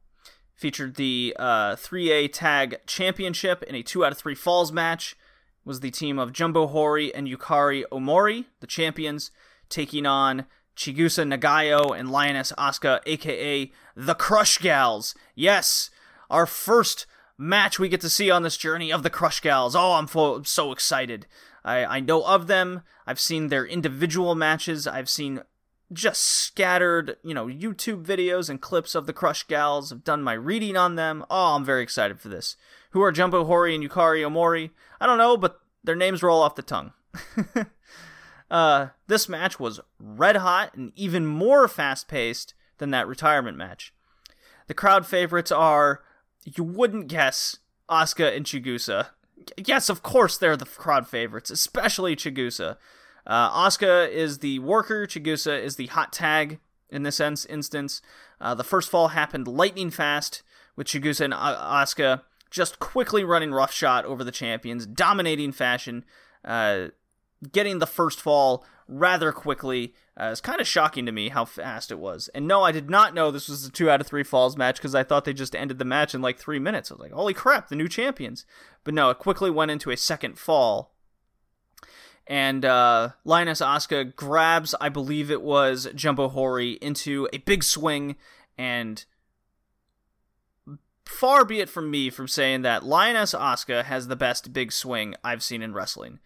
Featured 0.55 0.95
the 0.95 1.35
uh, 1.37 1.75
3A 1.75 2.31
Tag 2.31 2.77
Championship 2.85 3.61
in 3.63 3.75
a 3.75 3.83
2 3.83 4.05
out 4.05 4.13
of 4.13 4.17
3 4.17 4.35
falls 4.35 4.71
match. 4.71 5.17
Was 5.65 5.81
the 5.81 5.91
team 5.91 6.17
of 6.17 6.33
Jumbo 6.33 6.67
Hori 6.67 7.13
and 7.13 7.27
Yukari 7.27 7.83
Omori, 7.91 8.45
the 8.59 8.67
champions, 8.67 9.31
taking 9.69 10.05
on 10.05 10.45
Chigusa 10.75 11.27
Nagayo 11.31 11.97
and 11.97 12.09
Lioness 12.09 12.53
Asuka, 12.57 13.01
aka 13.05 13.71
the 13.95 14.15
Crush 14.15 14.57
Gals. 14.59 15.13
Yes, 15.35 15.89
our 16.29 16.45
first 16.45 17.05
match 17.37 17.79
we 17.79 17.89
get 17.89 18.01
to 18.01 18.09
see 18.09 18.31
on 18.31 18.43
this 18.43 18.57
journey 18.57 18.91
of 18.91 19.03
the 19.03 19.09
Crush 19.09 19.41
Gals. 19.41 19.75
Oh, 19.75 19.93
I'm 19.93 20.07
fo- 20.07 20.43
so 20.43 20.71
excited. 20.71 21.27
I, 21.63 21.85
I 21.85 21.99
know 21.99 22.23
of 22.23 22.47
them. 22.47 22.81
I've 23.05 23.19
seen 23.19 23.47
their 23.47 23.65
individual 23.65 24.35
matches. 24.35 24.87
I've 24.87 25.09
seen 25.09 25.41
just 25.91 26.21
scattered, 26.21 27.17
you 27.23 27.33
know, 27.33 27.47
YouTube 27.47 28.05
videos 28.05 28.49
and 28.49 28.61
clips 28.61 28.95
of 28.95 29.05
the 29.05 29.13
Crush 29.13 29.47
Gals. 29.47 29.91
I've 29.91 30.03
done 30.03 30.23
my 30.23 30.33
reading 30.33 30.77
on 30.77 30.95
them. 30.95 31.25
Oh, 31.29 31.55
I'm 31.55 31.65
very 31.65 31.83
excited 31.83 32.19
for 32.19 32.29
this. 32.29 32.55
Who 32.91 33.01
are 33.01 33.11
Jumbo 33.11 33.45
Hori 33.45 33.75
and 33.75 33.83
Yukari 33.83 34.21
Omori? 34.21 34.71
I 34.99 35.05
don't 35.05 35.17
know, 35.17 35.37
but 35.37 35.59
their 35.83 35.95
names 35.95 36.23
roll 36.23 36.41
off 36.41 36.55
the 36.55 36.61
tongue. 36.61 36.93
uh, 38.51 38.87
this 39.07 39.29
match 39.29 39.59
was 39.59 39.79
red 39.99 40.37
hot 40.37 40.75
and 40.75 40.91
even 40.95 41.25
more 41.25 41.67
fast 41.67 42.07
paced 42.07 42.53
than 42.77 42.91
that 42.91 43.07
retirement 43.07 43.57
match. 43.57 43.93
The 44.67 44.73
crowd 44.73 45.05
favorites 45.05 45.51
are, 45.51 46.01
you 46.43 46.63
wouldn't 46.63 47.07
guess, 47.07 47.57
Asuka 47.89 48.35
and 48.35 48.45
Chigusa 48.45 49.07
yes, 49.57 49.89
of 49.89 50.03
course 50.03 50.37
they're 50.37 50.57
the 50.57 50.65
crowd 50.65 51.07
favorites, 51.07 51.49
especially 51.49 52.15
Chigusa. 52.15 52.77
Uh, 53.25 53.67
Asuka 53.67 54.09
is 54.09 54.39
the 54.39 54.59
worker, 54.59 55.05
Chigusa 55.05 55.61
is 55.61 55.75
the 55.75 55.87
hot 55.87 56.11
tag 56.11 56.59
in 56.89 57.03
this 57.03 57.19
instance. 57.19 58.01
Uh, 58.41 58.55
the 58.55 58.63
first 58.63 58.89
fall 58.89 59.09
happened 59.09 59.47
lightning 59.47 59.91
fast, 59.91 60.43
with 60.75 60.87
Chigusa 60.87 61.25
and 61.25 61.33
Asuka 61.33 62.21
just 62.49 62.79
quickly 62.79 63.23
running 63.23 63.51
roughshod 63.51 64.05
over 64.05 64.23
the 64.23 64.31
champions, 64.31 64.85
dominating 64.85 65.51
fashion, 65.51 66.03
uh, 66.43 66.87
getting 67.51 67.79
the 67.79 67.87
first 67.87 68.19
fall 68.19 68.65
rather 68.87 69.31
quickly. 69.31 69.93
Uh, 70.19 70.29
it's 70.31 70.41
kind 70.41 70.59
of 70.59 70.67
shocking 70.67 71.05
to 71.05 71.11
me 71.11 71.29
how 71.29 71.45
fast 71.45 71.91
it 71.91 71.99
was. 71.99 72.27
And 72.29 72.47
no, 72.47 72.63
I 72.63 72.71
did 72.71 72.89
not 72.89 73.13
know 73.13 73.31
this 73.31 73.47
was 73.47 73.65
a 73.65 73.71
two 73.71 73.89
out 73.89 74.01
of 74.01 74.07
three 74.07 74.23
falls 74.23 74.57
match 74.57 74.77
because 74.77 74.95
I 74.95 75.03
thought 75.03 75.25
they 75.25 75.33
just 75.33 75.55
ended 75.55 75.79
the 75.79 75.85
match 75.85 76.13
in 76.13 76.21
like 76.21 76.37
three 76.37 76.59
minutes. 76.59 76.91
I 76.91 76.95
was 76.95 77.01
like, 77.01 77.11
holy 77.11 77.33
crap, 77.33 77.69
the 77.69 77.75
new 77.75 77.87
champions. 77.87 78.45
But 78.83 78.93
no, 78.93 79.09
it 79.09 79.19
quickly 79.19 79.51
went 79.51 79.71
into 79.71 79.91
a 79.91 79.97
second 79.97 80.37
fall. 80.37 80.93
And 82.27 82.63
uh, 82.65 83.09
Lioness 83.23 83.61
Asuka 83.61 84.15
grabs, 84.15 84.75
I 84.79 84.89
believe 84.89 85.31
it 85.31 85.41
was 85.41 85.87
Jumbo 85.95 86.27
Hori, 86.27 86.73
into 86.73 87.27
a 87.33 87.39
big 87.39 87.63
swing. 87.63 88.17
And 88.57 89.03
far 91.09 91.43
be 91.43 91.59
it 91.59 91.69
from 91.69 91.89
me 91.89 92.09
from 92.09 92.27
saying 92.27 92.61
that 92.61 92.85
Lioness 92.85 93.33
Asuka 93.33 93.83
has 93.83 94.07
the 94.07 94.15
best 94.15 94.53
big 94.53 94.71
swing 94.71 95.15
I've 95.23 95.43
seen 95.43 95.61
in 95.61 95.73
wrestling. 95.73 96.19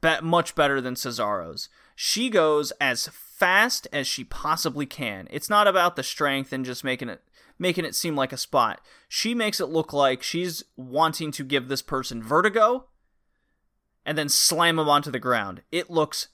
Be- 0.00 0.20
much 0.22 0.54
better 0.54 0.80
than 0.80 0.94
Cesaro's. 0.94 1.68
She 1.96 2.30
goes 2.30 2.70
as 2.80 3.08
fast 3.08 3.88
as 3.92 4.06
she 4.06 4.22
possibly 4.24 4.86
can. 4.86 5.26
It's 5.30 5.50
not 5.50 5.66
about 5.66 5.96
the 5.96 6.02
strength 6.02 6.52
and 6.52 6.64
just 6.64 6.84
making 6.84 7.08
it 7.08 7.20
making 7.58 7.84
it 7.84 7.96
seem 7.96 8.14
like 8.14 8.32
a 8.32 8.36
spot. 8.36 8.80
She 9.08 9.34
makes 9.34 9.58
it 9.58 9.66
look 9.66 9.92
like 9.92 10.22
she's 10.22 10.62
wanting 10.76 11.32
to 11.32 11.42
give 11.42 11.66
this 11.66 11.82
person 11.82 12.22
vertigo 12.22 12.86
and 14.06 14.16
then 14.16 14.28
slam 14.28 14.78
him 14.78 14.88
onto 14.88 15.10
the 15.10 15.18
ground. 15.18 15.62
It 15.72 15.90
looks 15.90 16.28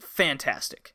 fantastic. 0.00 0.94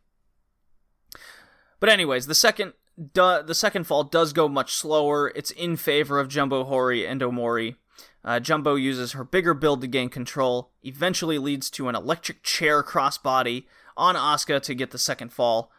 But 1.79 1.89
anyways, 1.89 2.25
the 2.25 2.33
second 2.33 2.73
du- 3.13 3.43
the 3.43 3.55
second 3.55 3.85
fall 3.85 4.03
does 4.03 4.33
go 4.33 4.47
much 4.47 4.73
slower. 4.73 5.31
It's 5.35 5.51
in 5.51 5.77
favor 5.77 6.19
of 6.19 6.27
Jumbo 6.27 6.63
Hori 6.63 7.05
and 7.05 7.21
Omori. 7.21 7.75
Uh, 8.23 8.39
Jumbo 8.39 8.75
uses 8.75 9.13
her 9.13 9.23
bigger 9.23 9.53
build 9.53 9.81
to 9.81 9.87
gain 9.87 10.09
control, 10.09 10.71
eventually 10.83 11.37
leads 11.37 11.69
to 11.71 11.87
an 11.87 11.95
electric 11.95 12.43
chair 12.43 12.83
crossbody 12.83 13.65
on 13.95 14.15
Asuka 14.15 14.61
to 14.61 14.75
get 14.75 14.91
the 14.91 14.97
second 14.97 15.31
fall. 15.31 15.71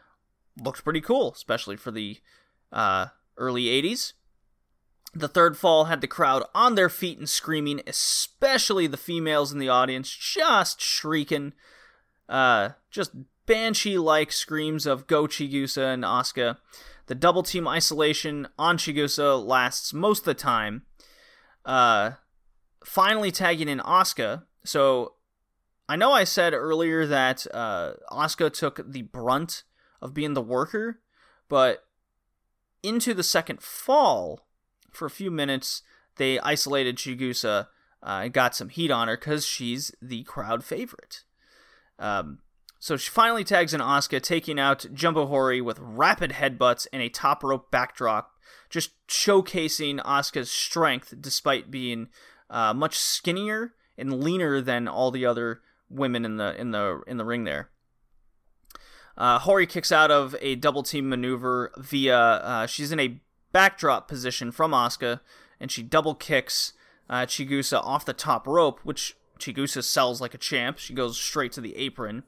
Looked 0.63 0.85
pretty 0.85 1.01
cool, 1.01 1.33
especially 1.33 1.77
for 1.77 1.91
the 1.91 2.19
uh, 2.73 3.07
early 3.37 3.65
80s. 3.65 4.15
The 5.13 5.29
third 5.29 5.57
fall 5.57 5.87
had 5.87 6.01
the 6.01 6.07
crowd 6.07 6.45
on 6.55 6.77
their 6.77 6.89
feet 6.89 7.19
and 7.19 7.29
screaming, 7.29 7.83
especially 7.87 8.87
the 8.87 8.97
females 8.97 9.53
in 9.53 9.59
the 9.59 9.69
audience, 9.69 10.11
just 10.11 10.81
shrieking. 10.81 11.53
Uh, 12.29 12.71
just 12.91 13.11
banshee 13.47 13.99
like 13.99 14.31
screams 14.31 14.87
of 14.87 15.09
Go 15.09 15.27
Chigusa 15.27 15.93
and 15.93 16.05
Asuka. 16.05 16.59
The 17.11 17.17
double 17.17 17.43
team 17.43 17.67
isolation 17.67 18.47
on 18.57 18.79
Chigusa 18.79 19.45
lasts 19.45 19.93
most 19.93 20.21
of 20.21 20.25
the 20.27 20.35
time. 20.35 20.83
Uh, 21.65 22.13
finally 22.85 23.33
tagging 23.33 23.69
in 23.69 23.81
Asuka. 23.81 24.45
So 24.65 25.15
I 25.89 25.97
know 25.97 26.13
I 26.13 26.23
said 26.23 26.55
earlier 26.55 27.07
that 27.07 27.49
uh, 27.53 27.95
Asuka 28.13 28.53
took 28.53 28.89
the 28.89 29.03
brunt 29.03 29.65
of 30.01 30.15
being 30.15 30.35
the 30.35 30.41
worker, 30.41 31.01
but 31.49 31.83
into 32.81 33.13
the 33.13 33.25
second 33.25 33.61
fall, 33.61 34.47
for 34.93 35.07
a 35.07 35.11
few 35.11 35.33
minutes, 35.33 35.83
they 36.15 36.39
isolated 36.39 36.95
Chigusa 36.95 37.67
uh, 38.05 38.21
and 38.23 38.33
got 38.33 38.55
some 38.55 38.69
heat 38.69 38.93
on 38.93 39.09
her 39.09 39.17
because 39.17 39.45
she's 39.45 39.93
the 40.01 40.23
crowd 40.23 40.63
favorite. 40.63 41.25
Um, 41.99 42.39
so 42.81 42.97
she 42.97 43.11
finally 43.11 43.45
tags 43.45 43.75
in 43.75 43.81
Asuka, 43.83 44.23
taking 44.23 44.59
out 44.59 44.87
Jumbo 44.95 45.27
Hori 45.27 45.61
with 45.61 45.79
rapid 45.79 46.33
headbutts 46.33 46.87
and 46.95 47.03
a 47.03 47.11
top 47.11 47.45
rope 47.45 47.71
backdrop, 47.71 48.33
just 48.71 48.93
showcasing 49.07 50.03
Asuka's 50.03 50.51
strength 50.51 51.15
despite 51.21 51.71
being 51.71 52.09
uh, 52.49 52.73
much 52.73 52.99
skinnier 52.99 53.75
and 53.99 54.25
leaner 54.25 54.63
than 54.63 54.89
all 54.89 55.11
the 55.11 55.27
other 55.27 55.61
women 55.91 56.25
in 56.25 56.39
the 56.39 56.59
in 56.59 56.71
the 56.71 57.03
in 57.07 57.19
the 57.19 57.25
ring 57.25 57.45
there. 57.45 57.69
Uh, 59.19 59.39
Hori 59.39 59.67
kicks 59.67 59.93
out 59.93 60.11
of 60.11 60.35
a 60.41 60.55
double 60.55 60.83
team 60.83 61.07
maneuver 61.11 61.73
via 61.77 62.17
uh, 62.17 62.67
she's 62.67 62.93
in 62.93 62.99
a 62.99 63.21
backdrop 63.53 64.09
position 64.09 64.51
from 64.51 64.71
Asuka, 64.71 65.21
and 65.61 65.71
she 65.71 65.83
double 65.83 66.15
kicks 66.15 66.73
uh, 67.11 67.27
Chigusa 67.27 67.85
off 67.85 68.07
the 68.07 68.15
top 68.15 68.47
rope, 68.47 68.81
which 68.85 69.19
Chigusa 69.39 69.85
sells 69.85 70.23
like 70.23 70.33
a 70.33 70.39
champ. 70.39 70.79
She 70.79 70.95
goes 70.95 71.21
straight 71.21 71.53
to 71.53 71.61
the 71.61 71.77
apron. 71.77 72.23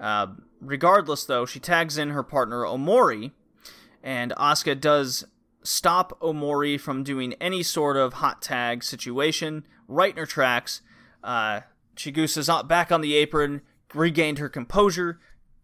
Uh, 0.00 0.28
regardless, 0.60 1.24
though, 1.24 1.46
she 1.46 1.60
tags 1.60 1.98
in 1.98 2.10
her 2.10 2.22
partner 2.22 2.62
Omori, 2.62 3.32
and 4.02 4.32
Asuka 4.32 4.80
does 4.80 5.24
stop 5.62 6.18
Omori 6.20 6.80
from 6.80 7.02
doing 7.02 7.34
any 7.34 7.62
sort 7.62 7.96
of 7.96 8.14
hot 8.14 8.40
tag 8.40 8.84
situation 8.84 9.64
right 9.86 10.12
in 10.12 10.18
her 10.18 10.26
tracks. 10.26 10.82
Uh, 11.22 11.60
Chigusa's 11.96 12.50
back 12.66 12.92
on 12.92 13.00
the 13.00 13.14
apron, 13.14 13.62
regained 13.94 14.38
her 14.38 14.48
composure, 14.48 15.20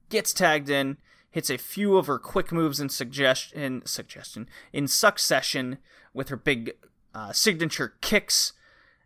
gets 0.08 0.32
tagged 0.32 0.68
in, 0.68 0.96
hits 1.30 1.50
a 1.50 1.58
few 1.58 1.96
of 1.96 2.06
her 2.06 2.18
quick 2.18 2.52
moves 2.52 2.80
in 2.80 2.88
suggestion, 2.88 3.82
suggestion 3.84 4.48
in 4.72 4.88
succession 4.88 5.78
with 6.12 6.28
her 6.28 6.36
big 6.36 6.72
uh, 7.14 7.32
signature 7.32 7.94
kicks, 8.00 8.52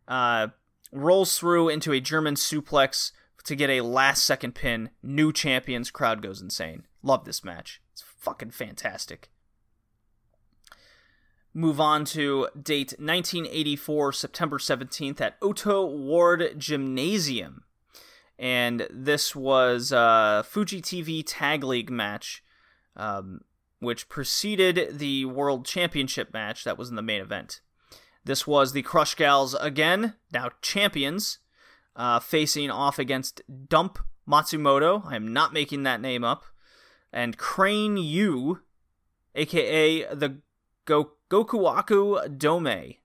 uh, 0.06 0.48
rolls 0.92 1.38
through 1.38 1.68
into 1.68 1.92
a 1.92 2.00
German 2.00 2.34
suplex 2.34 3.12
to 3.48 3.56
get 3.56 3.70
a 3.70 3.82
last 3.82 4.24
second 4.24 4.54
pin. 4.54 4.90
New 5.02 5.32
champions, 5.32 5.90
crowd 5.90 6.22
goes 6.22 6.40
insane. 6.40 6.86
Love 7.02 7.24
this 7.24 7.44
match. 7.44 7.80
It's 7.92 8.02
fucking 8.02 8.52
fantastic. 8.52 9.30
Move 11.52 11.80
on 11.80 12.04
to 12.06 12.48
date 12.60 12.94
1984, 12.98 14.12
September 14.12 14.58
17th 14.58 15.20
at 15.20 15.36
Oto 15.42 15.84
Ward 15.84 16.54
Gymnasium 16.56 17.64
and 18.38 18.86
this 18.90 19.34
was 19.34 19.90
a 19.90 20.44
Fuji 20.48 20.80
TV 20.80 21.24
Tag 21.26 21.64
League 21.64 21.90
match, 21.90 22.42
um, 22.96 23.40
which 23.80 24.08
preceded 24.08 24.98
the 24.98 25.24
World 25.24 25.66
Championship 25.66 26.32
match 26.32 26.64
that 26.64 26.78
was 26.78 26.88
in 26.88 26.94
the 26.96 27.02
main 27.02 27.20
event. 27.20 27.60
This 28.24 28.46
was 28.46 28.72
the 28.72 28.82
Crush 28.82 29.14
Gals 29.14 29.54
again, 29.54 30.14
now 30.32 30.50
champions, 30.62 31.38
uh, 31.98 32.20
facing 32.20 32.70
off 32.70 32.98
against 32.98 33.42
Dump 33.68 33.98
Matsumoto. 34.26 35.04
I 35.04 35.16
am 35.16 35.32
not 35.32 35.52
making 35.52 35.82
that 35.82 36.00
name 36.00 36.24
up. 36.24 36.44
And 37.12 37.36
Crane 37.36 37.96
Yu, 37.96 38.60
aka 39.34 40.14
the 40.14 40.38
Go- 40.84 41.12
Gokuaku 41.30 42.38
Domei 42.38 42.98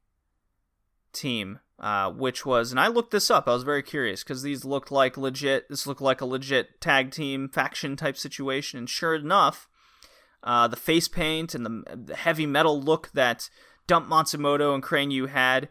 team, 1.12 1.60
uh, 1.80 2.12
which 2.12 2.46
was, 2.46 2.72
and 2.72 2.80
I 2.80 2.88
looked 2.88 3.12
this 3.12 3.32
up. 3.32 3.48
I 3.48 3.54
was 3.54 3.64
very 3.64 3.84
curious 3.84 4.24
because 4.24 4.44
these 4.44 4.64
looked 4.64 4.92
like 4.92 5.18
legit. 5.18 5.70
This 5.70 5.88
looked 5.88 6.02
like 6.02 6.22
a 6.22 6.26
legit 6.26 6.80
tag 6.80 7.12
team 7.12 7.50
faction 7.50 7.96
type 7.96 8.18
situation, 8.18 8.80
and 8.80 8.90
sure 8.90 9.16
enough, 9.16 9.68
uh, 10.44 10.68
the 10.68 10.76
face 10.76 11.08
paint 11.08 11.56
and 11.56 11.66
the, 11.66 11.84
the 11.96 12.16
heavy 12.16 12.46
metal 12.46 12.80
look 12.80 13.10
that 13.14 13.50
Dump 13.88 14.08
Matsumoto 14.08 14.74
and 14.74 14.84
Crane 14.84 15.12
Yu 15.12 15.28
had, 15.28 15.70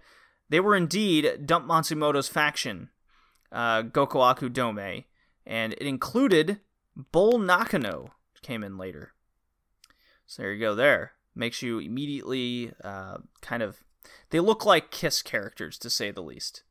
they 0.49 0.61
were 0.61 0.75
indeed 0.77 1.47
Dump 1.47 1.66
Matsumoto's 1.66 2.29
faction, 2.29 2.89
uh, 3.53 3.82
Gokuaku 3.82 4.50
Domei, 4.50 5.05
and 5.46 5.72
it 5.74 5.82
included 5.82 6.61
Bull 7.12 7.38
Nakano, 7.38 8.12
came 8.42 8.64
in 8.64 8.76
later. 8.76 9.12
So 10.26 10.42
there 10.42 10.53
you 10.53 10.61
go. 10.61 10.74
There 10.74 11.12
makes 11.34 11.62
you 11.62 11.78
immediately 11.78 12.72
uh, 12.82 13.18
kind 13.40 13.62
of. 13.62 13.84
They 14.30 14.40
look 14.40 14.66
like 14.66 14.90
Kiss 14.90 15.22
characters, 15.22 15.78
to 15.78 15.90
say 15.90 16.11
the 16.11 16.22
least. 16.22 16.64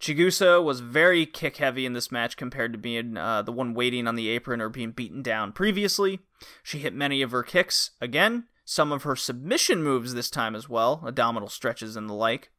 Chigusa 0.00 0.62
was 0.62 0.80
very 0.80 1.24
kick 1.24 1.56
heavy 1.56 1.86
in 1.86 1.94
this 1.94 2.12
match 2.12 2.36
compared 2.36 2.72
to 2.72 2.78
being 2.78 3.16
uh, 3.16 3.42
the 3.42 3.52
one 3.52 3.74
waiting 3.74 4.06
on 4.06 4.16
the 4.16 4.28
apron 4.28 4.60
or 4.60 4.68
being 4.68 4.90
beaten 4.90 5.22
down 5.22 5.52
previously. 5.52 6.20
She 6.62 6.78
hit 6.78 6.94
many 6.94 7.22
of 7.22 7.30
her 7.30 7.42
kicks 7.42 7.92
again, 8.00 8.44
some 8.64 8.92
of 8.92 9.02
her 9.02 9.16
submission 9.16 9.82
moves 9.82 10.14
this 10.14 10.30
time 10.30 10.54
as 10.54 10.68
well, 10.68 11.02
abdominal 11.06 11.48
stretches 11.48 11.96
and 11.96 12.08
the 12.08 12.14
like. 12.14 12.50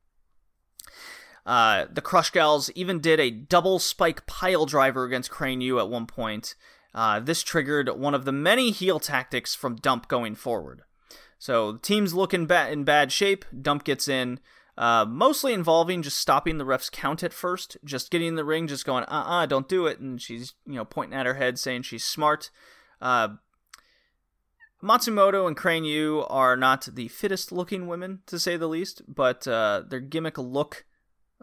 Uh, 1.45 1.85
the 1.91 2.01
Crush 2.01 2.31
Gals 2.31 2.71
even 2.73 2.99
did 2.99 3.19
a 3.19 3.29
double 3.29 3.79
spike 3.79 4.25
pile 4.25 4.65
driver 4.65 5.03
against 5.03 5.29
Crane 5.29 5.61
Yu 5.61 5.79
at 5.79 5.89
one 5.89 6.07
point. 6.07 6.55
Uh, 6.93 7.19
this 7.19 7.43
triggered 7.43 7.89
one 7.89 8.15
of 8.15 8.25
the 8.25 8.31
many 8.31 8.71
heel 8.71 8.99
tactics 8.99 9.53
from 9.53 9.75
Dump 9.75 10.07
going 10.07 10.33
forward. 10.35 10.81
So 11.37 11.73
the 11.73 11.79
team's 11.79 12.13
looking 12.13 12.47
ba- 12.47 12.71
in 12.71 12.83
bad 12.83 13.11
shape. 13.11 13.45
Dump 13.61 13.83
gets 13.83 14.07
in, 14.07 14.39
uh, 14.77 15.05
mostly 15.05 15.53
involving 15.53 16.01
just 16.01 16.17
stopping 16.17 16.57
the 16.57 16.65
ref's 16.65 16.89
count 16.89 17.21
at 17.21 17.33
first, 17.33 17.77
just 17.83 18.09
getting 18.09 18.29
in 18.29 18.35
the 18.35 18.45
ring, 18.45 18.67
just 18.67 18.85
going, 18.85 19.03
uh 19.03 19.07
uh-uh, 19.11 19.43
uh, 19.43 19.45
don't 19.45 19.69
do 19.69 19.85
it. 19.85 19.99
And 19.99 20.21
she's, 20.21 20.53
you 20.65 20.75
know, 20.75 20.85
pointing 20.85 21.17
at 21.17 21.25
her 21.25 21.35
head 21.35 21.59
saying 21.59 21.83
she's 21.83 22.03
smart. 22.03 22.49
Uh, 23.01 23.35
Matsumoto 24.81 25.47
and 25.47 25.57
Crane 25.57 25.85
Yu 25.85 26.25
are 26.29 26.55
not 26.55 26.87
the 26.93 27.07
fittest 27.09 27.51
looking 27.51 27.87
women, 27.87 28.21
to 28.27 28.39
say 28.39 28.55
the 28.57 28.67
least, 28.67 29.01
but 29.07 29.47
uh, 29.47 29.83
their 29.87 29.99
gimmick 29.99 30.37
look 30.37 30.85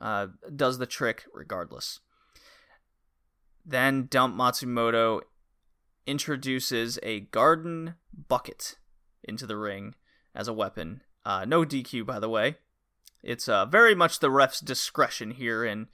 uh, 0.01 0.29
does 0.55 0.79
the 0.79 0.87
trick 0.87 1.25
regardless. 1.33 2.01
Then 3.65 4.07
Dump 4.11 4.37
Matsumoto 4.37 5.21
introduces 6.07 6.99
a 7.03 7.21
garden 7.21 7.95
bucket 8.29 8.77
into 9.23 9.47
the 9.47 9.57
ring 9.57 9.95
as 10.35 10.49
a 10.49 10.53
weapon. 10.53 11.03
Uh, 11.25 11.45
no 11.45 11.65
DQ, 11.65 12.05
by 12.05 12.19
the 12.19 12.29
way. 12.29 12.57
It's 13.23 13.49
uh, 13.49 13.67
very 13.67 13.95
much 13.95 14.19
the 14.19 14.31
ref's 14.31 14.61
discretion 14.61 15.33
here 15.33 15.65
in 15.65 15.87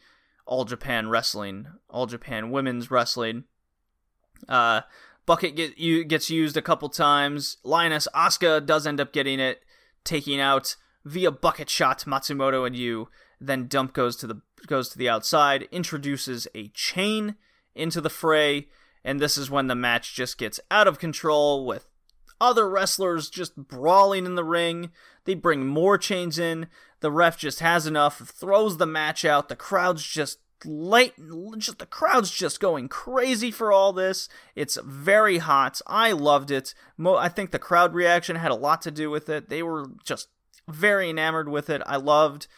All 0.47 0.65
Japan 0.65 1.11
Wrestling, 1.11 1.67
All 1.91 2.07
Japan 2.07 2.51
Women's 2.51 2.91
Wrestling. 2.91 3.45
Uh, 4.49 4.83
bucket 5.27 5.55
get, 5.55 5.77
you, 5.77 6.05
gets 6.05 6.31
used 6.31 6.57
a 6.57 6.63
couple 6.63 6.89
times. 6.89 7.59
Lioness 7.63 8.09
Asuka 8.15 8.65
does 8.65 8.87
end 8.87 9.01
up 9.01 9.13
getting 9.13 9.41
it, 9.41 9.61
taking 10.05 10.41
out 10.41 10.77
via 11.05 11.31
bucket 11.31 11.69
shot 11.69 12.05
Matsumoto 12.07 12.67
and 12.67 12.75
Yu. 12.75 13.09
Then 13.41 13.67
Dump 13.67 13.93
goes 13.93 14.17
to 14.17 14.27
the 14.27 14.41
goes 14.67 14.89
to 14.91 14.99
the 14.99 15.09
outside, 15.09 15.69
introduces 15.71 16.49
a 16.55 16.69
chain 16.69 17.37
into 17.75 18.01
the 18.01 18.11
fray, 18.11 18.69
and 19.05 19.21
this 19.21 19.39
is 19.39 19.51
when 19.51 19.69
the 19.69 19.75
match 19.75 20.15
just 20.15 20.39
gets 20.39 20.59
out 20.71 20.89
of 20.89 20.99
control 20.99 21.65
with 21.65 21.87
other 22.41 22.69
wrestlers 22.69 23.31
just 23.31 23.57
brawling 23.57 24.27
in 24.27 24.35
the 24.35 24.45
ring. 24.45 24.91
They 25.25 25.35
bring 25.35 25.67
more 25.67 25.99
chains 25.99 26.39
in. 26.39 26.69
The 27.01 27.11
ref 27.11 27.39
just 27.39 27.61
has 27.61 27.87
enough, 27.87 28.19
throws 28.19 28.77
the 28.77 28.87
match 28.87 29.25
out. 29.25 29.49
The 29.49 29.57
crowd's 29.57 30.03
just 30.03 30.39
late 30.65 31.15
just 31.59 31.79
the 31.79 31.87
crowd's 31.87 32.33
just 32.33 32.59
going 32.59 32.89
crazy 32.89 33.49
for 33.51 33.71
all 33.71 33.93
this 33.93 34.29
it's 34.57 34.77
very 34.85 35.39
hot 35.39 35.81
i 35.87 36.11
loved 36.11 36.51
it 36.51 36.75
Mo- 36.97 37.15
i 37.15 37.29
think 37.29 37.53
the 37.53 37.61
crowd 37.61 37.95
reaction 37.95 38.35
had 38.35 38.51
a 38.51 38.57
lot 38.57 38.83
to 38.83 38.91
do 38.91 39.09
with 39.09 39.29
it 39.29 39.49
they 39.49 39.63
were 39.63 39.87
just 40.05 40.29
very 40.67 41.11
enamored 41.11 41.49
with 41.49 41.71
it 41.71 41.81
i 41.87 41.95
loved 41.95 42.49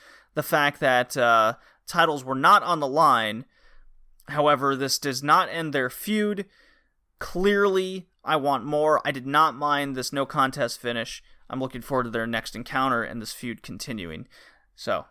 the 0.40 0.48
fact 0.48 0.80
that 0.80 1.16
uh, 1.16 1.54
titles 1.86 2.24
were 2.24 2.34
not 2.34 2.62
on 2.62 2.80
the 2.80 2.88
line 2.88 3.44
however 4.28 4.74
this 4.74 4.98
does 4.98 5.22
not 5.22 5.48
end 5.50 5.72
their 5.72 5.90
feud 5.90 6.46
clearly 7.18 8.08
I 8.24 8.36
want 8.36 8.64
more. 8.64 9.00
I 9.04 9.12
did 9.12 9.26
not 9.26 9.54
mind 9.54 9.96
this 9.96 10.12
no 10.12 10.26
contest 10.26 10.80
finish. 10.80 11.22
I'm 11.48 11.60
looking 11.60 11.82
forward 11.82 12.04
to 12.04 12.10
their 12.10 12.26
next 12.26 12.54
encounter 12.54 13.02
and 13.02 13.20
this 13.20 13.32
feud 13.32 13.62
continuing. 13.62 14.28
So, 14.74 15.06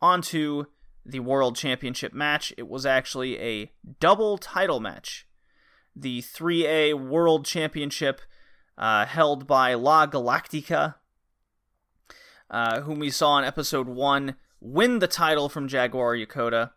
on 0.00 0.22
to 0.22 0.68
the 1.04 1.20
World 1.20 1.56
Championship 1.56 2.12
match. 2.12 2.52
It 2.56 2.68
was 2.68 2.84
actually 2.84 3.38
a 3.38 3.70
double 4.00 4.38
title 4.38 4.80
match. 4.80 5.26
The 5.94 6.20
3A 6.22 6.94
World 6.94 7.44
Championship 7.44 8.20
uh, 8.76 9.06
held 9.06 9.46
by 9.46 9.74
La 9.74 10.06
Galactica, 10.06 10.96
uh, 12.50 12.80
whom 12.82 12.98
we 12.98 13.10
saw 13.10 13.38
in 13.38 13.44
episode 13.44 13.88
1 13.88 14.36
win 14.60 14.98
the 14.98 15.08
title 15.08 15.48
from 15.48 15.68
Jaguar 15.68 16.14
Yokota. 16.16 16.70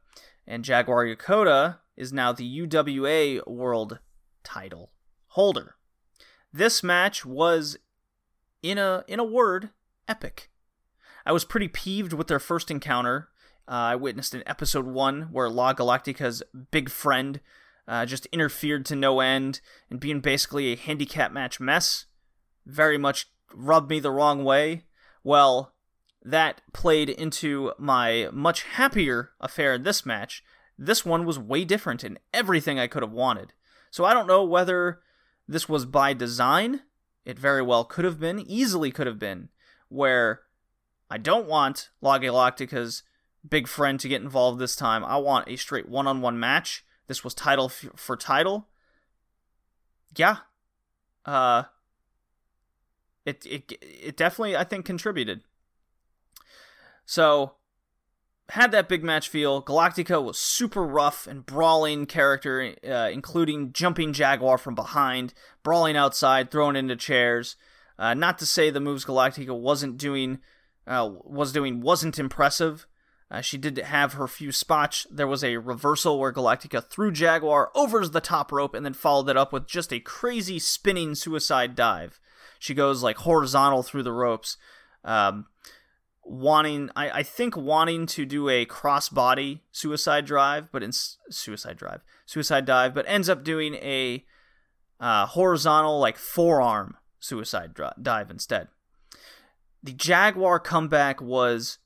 And 0.48 0.64
Jaguar 0.64 1.06
Yokota 1.06 1.78
is 1.96 2.12
now 2.12 2.32
the 2.32 2.68
UWA 2.68 3.46
World 3.48 4.00
title 4.44 4.92
holder. 5.30 5.76
This 6.52 6.82
match 6.84 7.26
was 7.26 7.78
in 8.64 8.78
a 8.78 9.04
in 9.08 9.20
a 9.20 9.24
word 9.24 9.70
epic. 10.08 10.50
I 11.26 11.32
was 11.32 11.46
pretty 11.46 11.68
peeved 11.68 12.14
with 12.14 12.28
their 12.28 12.40
first 12.40 12.72
encounter. 12.72 13.30
Uh, 13.68 13.94
I 13.94 13.96
witnessed 13.96 14.34
in 14.34 14.42
episode 14.48 14.88
one 14.88 15.24
where 15.32 15.50
La 15.50 15.74
Galactica's 15.74 16.42
big 16.72 16.90
friend 16.90 17.40
uh, 17.88 18.06
just 18.06 18.26
interfered 18.28 18.86
to 18.88 18.96
no 18.96 19.20
end 19.20 19.62
and 19.90 20.00
being 20.00 20.22
basically 20.22 20.74
a 20.74 20.78
handicap 20.78 21.32
match 21.32 21.60
mess. 21.60 22.06
Very 22.66 22.98
much 22.98 23.28
rubbed 23.54 23.90
me 23.90 24.00
the 24.00 24.12
wrong 24.12 24.44
way. 24.44 24.86
Well, 25.24 25.74
that 26.24 26.62
played 26.74 27.10
into 27.10 27.74
my 27.78 28.30
much 28.32 28.64
happier 28.64 29.32
affair 29.40 29.74
in 29.74 29.84
this 29.84 30.06
match. 30.06 30.44
This 30.78 31.06
one 31.06 31.26
was 31.26 31.40
way 31.40 31.66
different 31.66 32.04
in 32.04 32.20
everything 32.34 32.80
I 32.80 32.88
could 32.88 33.04
have 33.04 33.12
wanted. 33.12 33.54
So 33.92 34.06
I 34.06 34.14
don't 34.14 34.28
know 34.28 34.44
whether 34.44 35.02
this 35.48 35.68
was 35.68 35.86
by 35.86 36.14
design. 36.14 36.82
It 37.26 37.38
very 37.38 37.62
well 37.62 37.84
could 37.84 38.06
have 38.06 38.20
been, 38.20 38.40
easily 38.40 38.92
could 38.92 39.08
have 39.08 39.20
been, 39.20 39.50
where 39.90 40.42
I 41.10 41.18
don't 41.18 41.48
want 41.48 41.90
La 42.02 42.20
big 43.48 43.68
friend 43.68 44.00
to 44.00 44.08
get 44.08 44.22
involved 44.22 44.60
this 44.60 44.76
time. 44.76 45.04
I 45.04 45.18
want 45.18 45.48
a 45.48 45.56
straight 45.56 45.88
one 45.88 46.08
on 46.08 46.22
one 46.22 46.40
match. 46.40 46.86
This 47.08 47.24
was 47.24 47.34
title 47.34 47.66
f- 47.66 47.92
for 47.96 48.16
title. 48.16 48.68
Yeah. 50.16 50.38
Uh, 51.26 51.64
it, 53.26 53.46
it, 53.46 53.74
it 53.82 54.18
definitely, 54.18 54.56
I 54.56 54.64
think, 54.64 54.86
contributed. 54.86 55.42
So, 57.06 57.56
had 58.50 58.72
that 58.72 58.90
big 58.90 59.04
match 59.04 59.30
feel. 59.30 59.62
Galactica 59.62 60.24
was 60.24 60.40
super 60.40 60.84
rough 60.84 61.28
and 61.28 61.46
brawling 61.46 62.06
character, 62.06 62.76
uh, 62.88 63.10
including 63.12 63.74
jumping 63.74 64.14
Jaguar 64.14 64.58
from 64.58 64.76
behind, 64.76 65.34
brawling 65.64 65.96
outside, 65.96 66.50
throwing 66.50 66.76
into 66.76 66.96
chairs. 66.96 67.56
Uh, 67.98 68.14
not 68.14 68.38
to 68.40 68.46
say 68.46 68.70
the 68.70 68.80
moves 68.80 69.06
Galactica 69.06 69.58
wasn't 69.58 69.98
doing, 69.98 70.40
uh, 70.88 71.10
was 71.24 71.52
doing 71.52 71.82
wasn't 71.82 72.18
impressive. 72.18 72.88
Uh, 73.32 73.42
she 73.42 73.58
did 73.58 73.78
have 73.78 74.14
her 74.14 74.28
few 74.28 74.52
spots. 74.52 75.06
There 75.12 75.28
was 75.28 75.44
a 75.44 75.58
reversal 75.58 76.18
where 76.18 76.34
Galactica 76.34 76.84
threw 76.84 77.12
Jaguar 77.12 77.72
over 77.76 78.08
the 78.08 78.22
top 78.22 78.52
rope 78.52 78.74
and 78.74 78.84
then 78.84 78.94
followed 78.94 79.30
it 79.30 79.38
up 79.38 79.54
with 79.54 79.68
just 79.68 79.94
a 79.94 80.00
crazy 80.00 80.58
spinning 80.58 81.14
suicide 81.14 81.76
dive. 81.76 82.20
She 82.60 82.74
goes 82.74 83.04
like 83.04 83.18
horizontal 83.18 83.84
through 83.84 84.04
the 84.04 84.12
ropes. 84.12 84.58
Um, 85.04 85.46
wanting 86.30 86.92
I, 86.96 87.10
I 87.10 87.24
think 87.24 87.58
wanting 87.58 88.06
to 88.08 88.26
do 88.26 88.50
a 88.50 88.66
crossbody 88.66 89.62
suicide 89.72 90.26
drive 90.26 90.72
but 90.72 90.84
in 90.84 90.92
suicide 90.92 91.76
drive 91.76 92.02
suicide 92.28 92.66
dive 92.66 92.94
but 92.94 93.06
ends 93.08 93.30
up 93.30 93.44
doing 93.44 93.74
a 93.76 94.24
uh, 95.00 95.26
horizontal 95.26 96.00
like 96.00 96.18
forearm 96.18 96.98
suicide 97.20 97.74
dri- 97.74 97.90
dive 98.00 98.30
instead 98.30 98.68
the 99.82 99.92
jaguar 99.92 100.60
comeback 100.60 101.20
was 101.20 101.80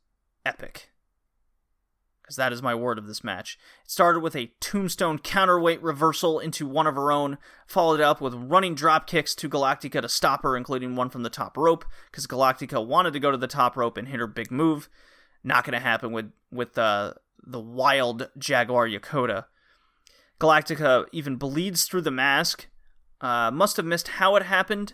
epic 0.45 0.89
because 2.23 2.37
that 2.37 2.53
is 2.53 2.61
my 2.61 2.73
word 2.73 2.97
of 2.97 3.05
this 3.05 3.23
match. 3.23 3.57
It 3.83 3.91
started 3.91 4.21
with 4.21 4.35
a 4.35 4.53
tombstone 4.61 5.19
counterweight 5.19 5.83
reversal 5.83 6.39
into 6.39 6.65
one 6.65 6.87
of 6.87 6.95
her 6.95 7.11
own, 7.11 7.37
followed 7.67 7.99
up 7.99 8.21
with 8.21 8.33
running 8.33 8.75
drop 8.75 9.07
kicks 9.07 9.35
to 9.35 9.49
Galactica 9.49 10.01
to 10.01 10.09
stop 10.09 10.41
her, 10.43 10.55
including 10.55 10.95
one 10.95 11.09
from 11.09 11.23
the 11.23 11.29
top 11.29 11.57
rope, 11.57 11.83
because 12.09 12.25
Galactica 12.25 12.85
wanted 12.85 13.11
to 13.13 13.19
go 13.19 13.29
to 13.29 13.37
the 13.37 13.45
top 13.45 13.75
rope 13.75 13.97
and 13.97 14.07
hit 14.07 14.21
her 14.21 14.27
big 14.27 14.51
move. 14.51 14.89
Not 15.43 15.65
going 15.65 15.73
to 15.73 15.79
happen 15.79 16.13
with 16.13 16.31
with 16.49 16.77
uh, 16.77 17.13
the 17.45 17.59
wild 17.59 18.29
Jaguar 18.37 18.87
Yokota. 18.87 19.45
Galactica 20.39 21.05
even 21.11 21.35
bleeds 21.35 21.85
through 21.85 22.01
the 22.01 22.11
mask. 22.11 22.67
Uh, 23.19 23.51
must 23.51 23.77
have 23.77 23.85
missed 23.85 24.07
how 24.09 24.35
it 24.37 24.43
happened, 24.43 24.93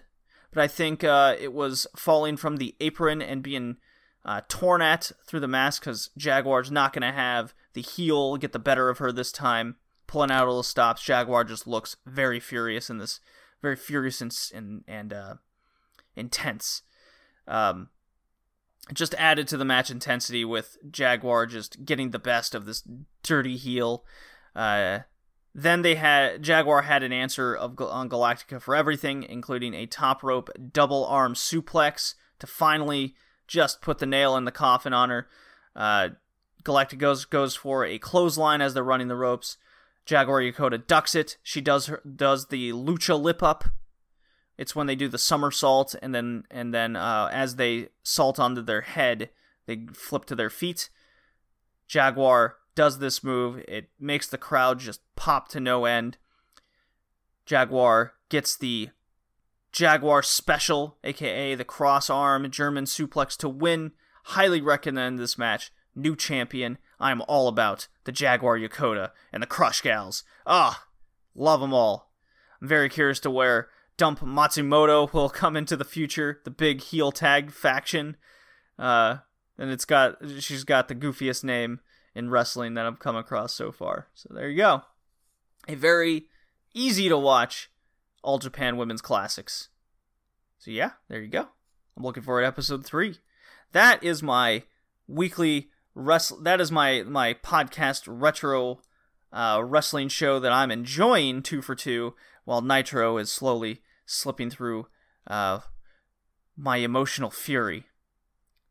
but 0.51 0.63
I 0.63 0.67
think 0.67 1.03
uh, 1.03 1.36
it 1.39 1.53
was 1.53 1.86
falling 1.95 2.38
from 2.38 2.57
the 2.57 2.75
apron 2.80 3.21
and 3.21 3.43
being 3.43 3.77
uh, 4.26 4.41
torn 4.47 4.82
at 4.82 5.11
through 5.26 5.39
the 5.39 5.47
mask 5.47 5.84
because 5.84 6.09
Jaguar's 6.17 6.72
not 6.72 6.93
going 6.93 7.01
to 7.01 7.17
have 7.17 7.53
the 7.74 7.82
heel 7.82 8.38
get 8.38 8.51
the 8.51 8.59
better 8.59 8.89
of 8.89 8.97
her 8.97 9.11
this 9.11 9.32
time. 9.32 9.76
Pulling 10.07 10.32
out 10.32 10.47
all 10.47 10.57
the 10.57 10.63
stops, 10.63 11.03
Jaguar 11.03 11.43
just 11.43 11.67
looks 11.67 11.95
very 12.05 12.39
furious 12.39 12.89
in 12.89 12.97
this, 12.97 13.20
very 13.61 13.76
furious 13.76 14.22
and 14.22 14.36
and, 14.53 14.84
and 14.88 15.13
uh, 15.13 15.36
intense. 16.15 16.82
Um, 17.47 17.89
just 18.93 19.13
added 19.15 19.47
to 19.47 19.57
the 19.57 19.65
match 19.65 19.91
intensity 19.91 20.43
with 20.43 20.78
Jaguar 20.89 21.45
just 21.45 21.86
getting 21.86 22.09
the 22.09 22.20
best 22.20 22.55
of 22.55 22.65
this 22.65 22.84
dirty 23.22 23.55
heel. 23.55 24.03
Uh, 24.55 24.99
then 25.53 25.82
they 25.82 25.95
had 25.95 26.41
Jaguar 26.41 26.84
had 26.84 27.03
an 27.03 27.13
answer 27.13 27.55
of 27.55 27.80
on 27.80 28.09
Galactica 28.09 28.61
for 28.61 28.76
everything, 28.76 29.24
including 29.24 29.74
a 29.74 29.86
top 29.86 30.24
rope 30.24 30.49
double 30.72 31.05
arm 31.05 31.34
suplex 31.34 32.15
to 32.39 32.47
finally 32.47 33.15
just 33.50 33.82
put 33.82 33.97
the 33.97 34.06
nail 34.06 34.38
in 34.38 34.45
the 34.45 34.52
coffin 34.52 34.93
on 34.93 35.10
her. 35.10 35.28
Uh, 35.76 36.10
Galactic 36.64 37.00
goes 37.00 37.26
goes 37.26 37.56
for 37.56 37.84
a 37.84 37.97
clothesline 37.97 38.62
as 38.62 38.74
they're 38.74 38.84
running 38.84 39.08
the 39.08 39.16
ropes. 39.16 39.58
Jaguar 40.06 40.41
Yokota 40.41 40.86
ducks 40.86 41.16
it. 41.16 41.38
She 41.43 41.60
does 41.60 41.88
her 41.88 42.02
does 42.04 42.47
the 42.47 42.72
lucha 42.72 43.20
lip 43.20 43.43
up. 43.43 43.66
It's 44.58 44.76
when 44.76 44.88
they 44.88 44.95
do 44.95 45.08
the 45.08 45.18
somersault 45.18 45.95
and 46.02 46.14
then 46.14 46.43
and 46.52 46.74
then 46.74 46.95
uh, 46.95 47.30
as 47.34 47.56
they 47.56 47.89
salt 48.04 48.39
onto 48.39 48.62
their 48.62 48.82
head, 48.82 49.30
they 49.66 49.88
flip 49.93 50.26
to 50.26 50.36
their 50.36 50.50
feet. 50.50 50.89
Jaguar 51.88 52.58
does 52.76 53.00
this 53.00 53.24
move. 53.24 53.64
It 53.68 53.89
makes 54.00 54.28
the 54.28 54.38
crowd 54.38 54.80
just 54.80 55.02
pop 55.16 55.47
to 55.50 55.60
no 55.60 55.86
end. 55.86 56.18
Jaguar 57.45 58.14
gets 58.30 58.56
the 58.56 58.89
Jaguar 59.72 60.24
Special, 60.24 60.97
aka 61.03 61.55
the 61.55 61.65
cross 61.65 62.09
arm 62.09 62.49
German 62.49 62.86
suplex 62.86 63.38
to 63.38 63.49
win. 63.49 63.91
Highly 64.26 64.61
recommend 64.61 65.20
this 65.20 65.38
match. 65.38 65.72
New 65.95 66.15
champion. 66.15 66.78
I 66.99 67.11
am 67.11 67.22
all 67.28 67.47
about 67.47 67.88
the 68.03 68.11
Jaguar 68.11 68.57
Yokota 68.57 69.11
and 69.34 69.41
the 69.41 69.47
Crush 69.47 69.82
Gals. 69.82 70.24
Ah, 70.45 70.86
love 71.36 71.61
them 71.61 71.74
all. 71.74 72.11
I'm 72.61 72.67
very 72.67 72.89
curious 72.89 73.20
to 73.22 73.32
where 73.32 73.70
Dump 73.97 74.20
Matsumoto 74.20 75.11
will 75.11 75.30
come 75.30 75.55
into 75.55 75.76
the 75.76 75.86
future, 75.86 76.41
the 76.43 76.51
big 76.51 76.82
heel 76.82 77.11
tag 77.11 77.51
faction. 77.51 78.17
Uh, 78.78 79.17
and 79.57 79.72
it's 79.72 79.86
got 79.86 80.17
she's 80.39 80.63
got 80.63 80.88
the 80.88 80.95
goofiest 80.95 81.43
name 81.43 81.82
in 82.15 82.30
wrestling 82.30 82.74
that 82.74 82.86
I've 82.86 82.99
come 82.99 83.15
across 83.15 83.53
so 83.53 83.72
far. 83.72 84.07
So 84.13 84.30
there 84.34 84.49
you 84.49 84.57
go. 84.57 84.84
A 85.67 85.76
very 85.76 86.28
easy 86.74 87.09
to 87.09 87.17
watch 87.17 87.70
all 88.24 88.39
Japan 88.39 88.78
Women's 88.78 89.01
Classics. 89.01 89.70
So 90.57 90.72
yeah, 90.72 90.91
there 91.07 91.22
you 91.22 91.30
go. 91.30 91.47
I'm 91.95 92.03
looking 92.03 92.24
forward 92.24 92.41
to 92.41 92.47
episode 92.47 92.86
three. 92.86 93.17
That 93.72 94.03
is 94.03 94.24
my 94.24 94.63
weekly 95.07 95.70
wrestle. 95.95 96.41
That 96.41 96.61
is 96.61 96.72
my 96.72 97.03
my 97.03 97.34
podcast 97.34 98.03
retro 98.07 98.80
uh, 99.32 99.61
wrestling 99.63 100.09
show 100.09 100.39
that 100.39 100.51
I'm 100.51 100.72
enjoying 100.72 101.41
two 101.41 101.61
for 101.61 101.76
two, 101.76 102.15
while 102.45 102.61
Nitro 102.61 103.17
is 103.17 103.32
slowly 103.32 103.82
slipping 104.05 104.49
through 104.49 104.88
uh, 105.28 105.59
my 106.57 106.78
emotional 106.78 107.30
fury. 107.30 107.86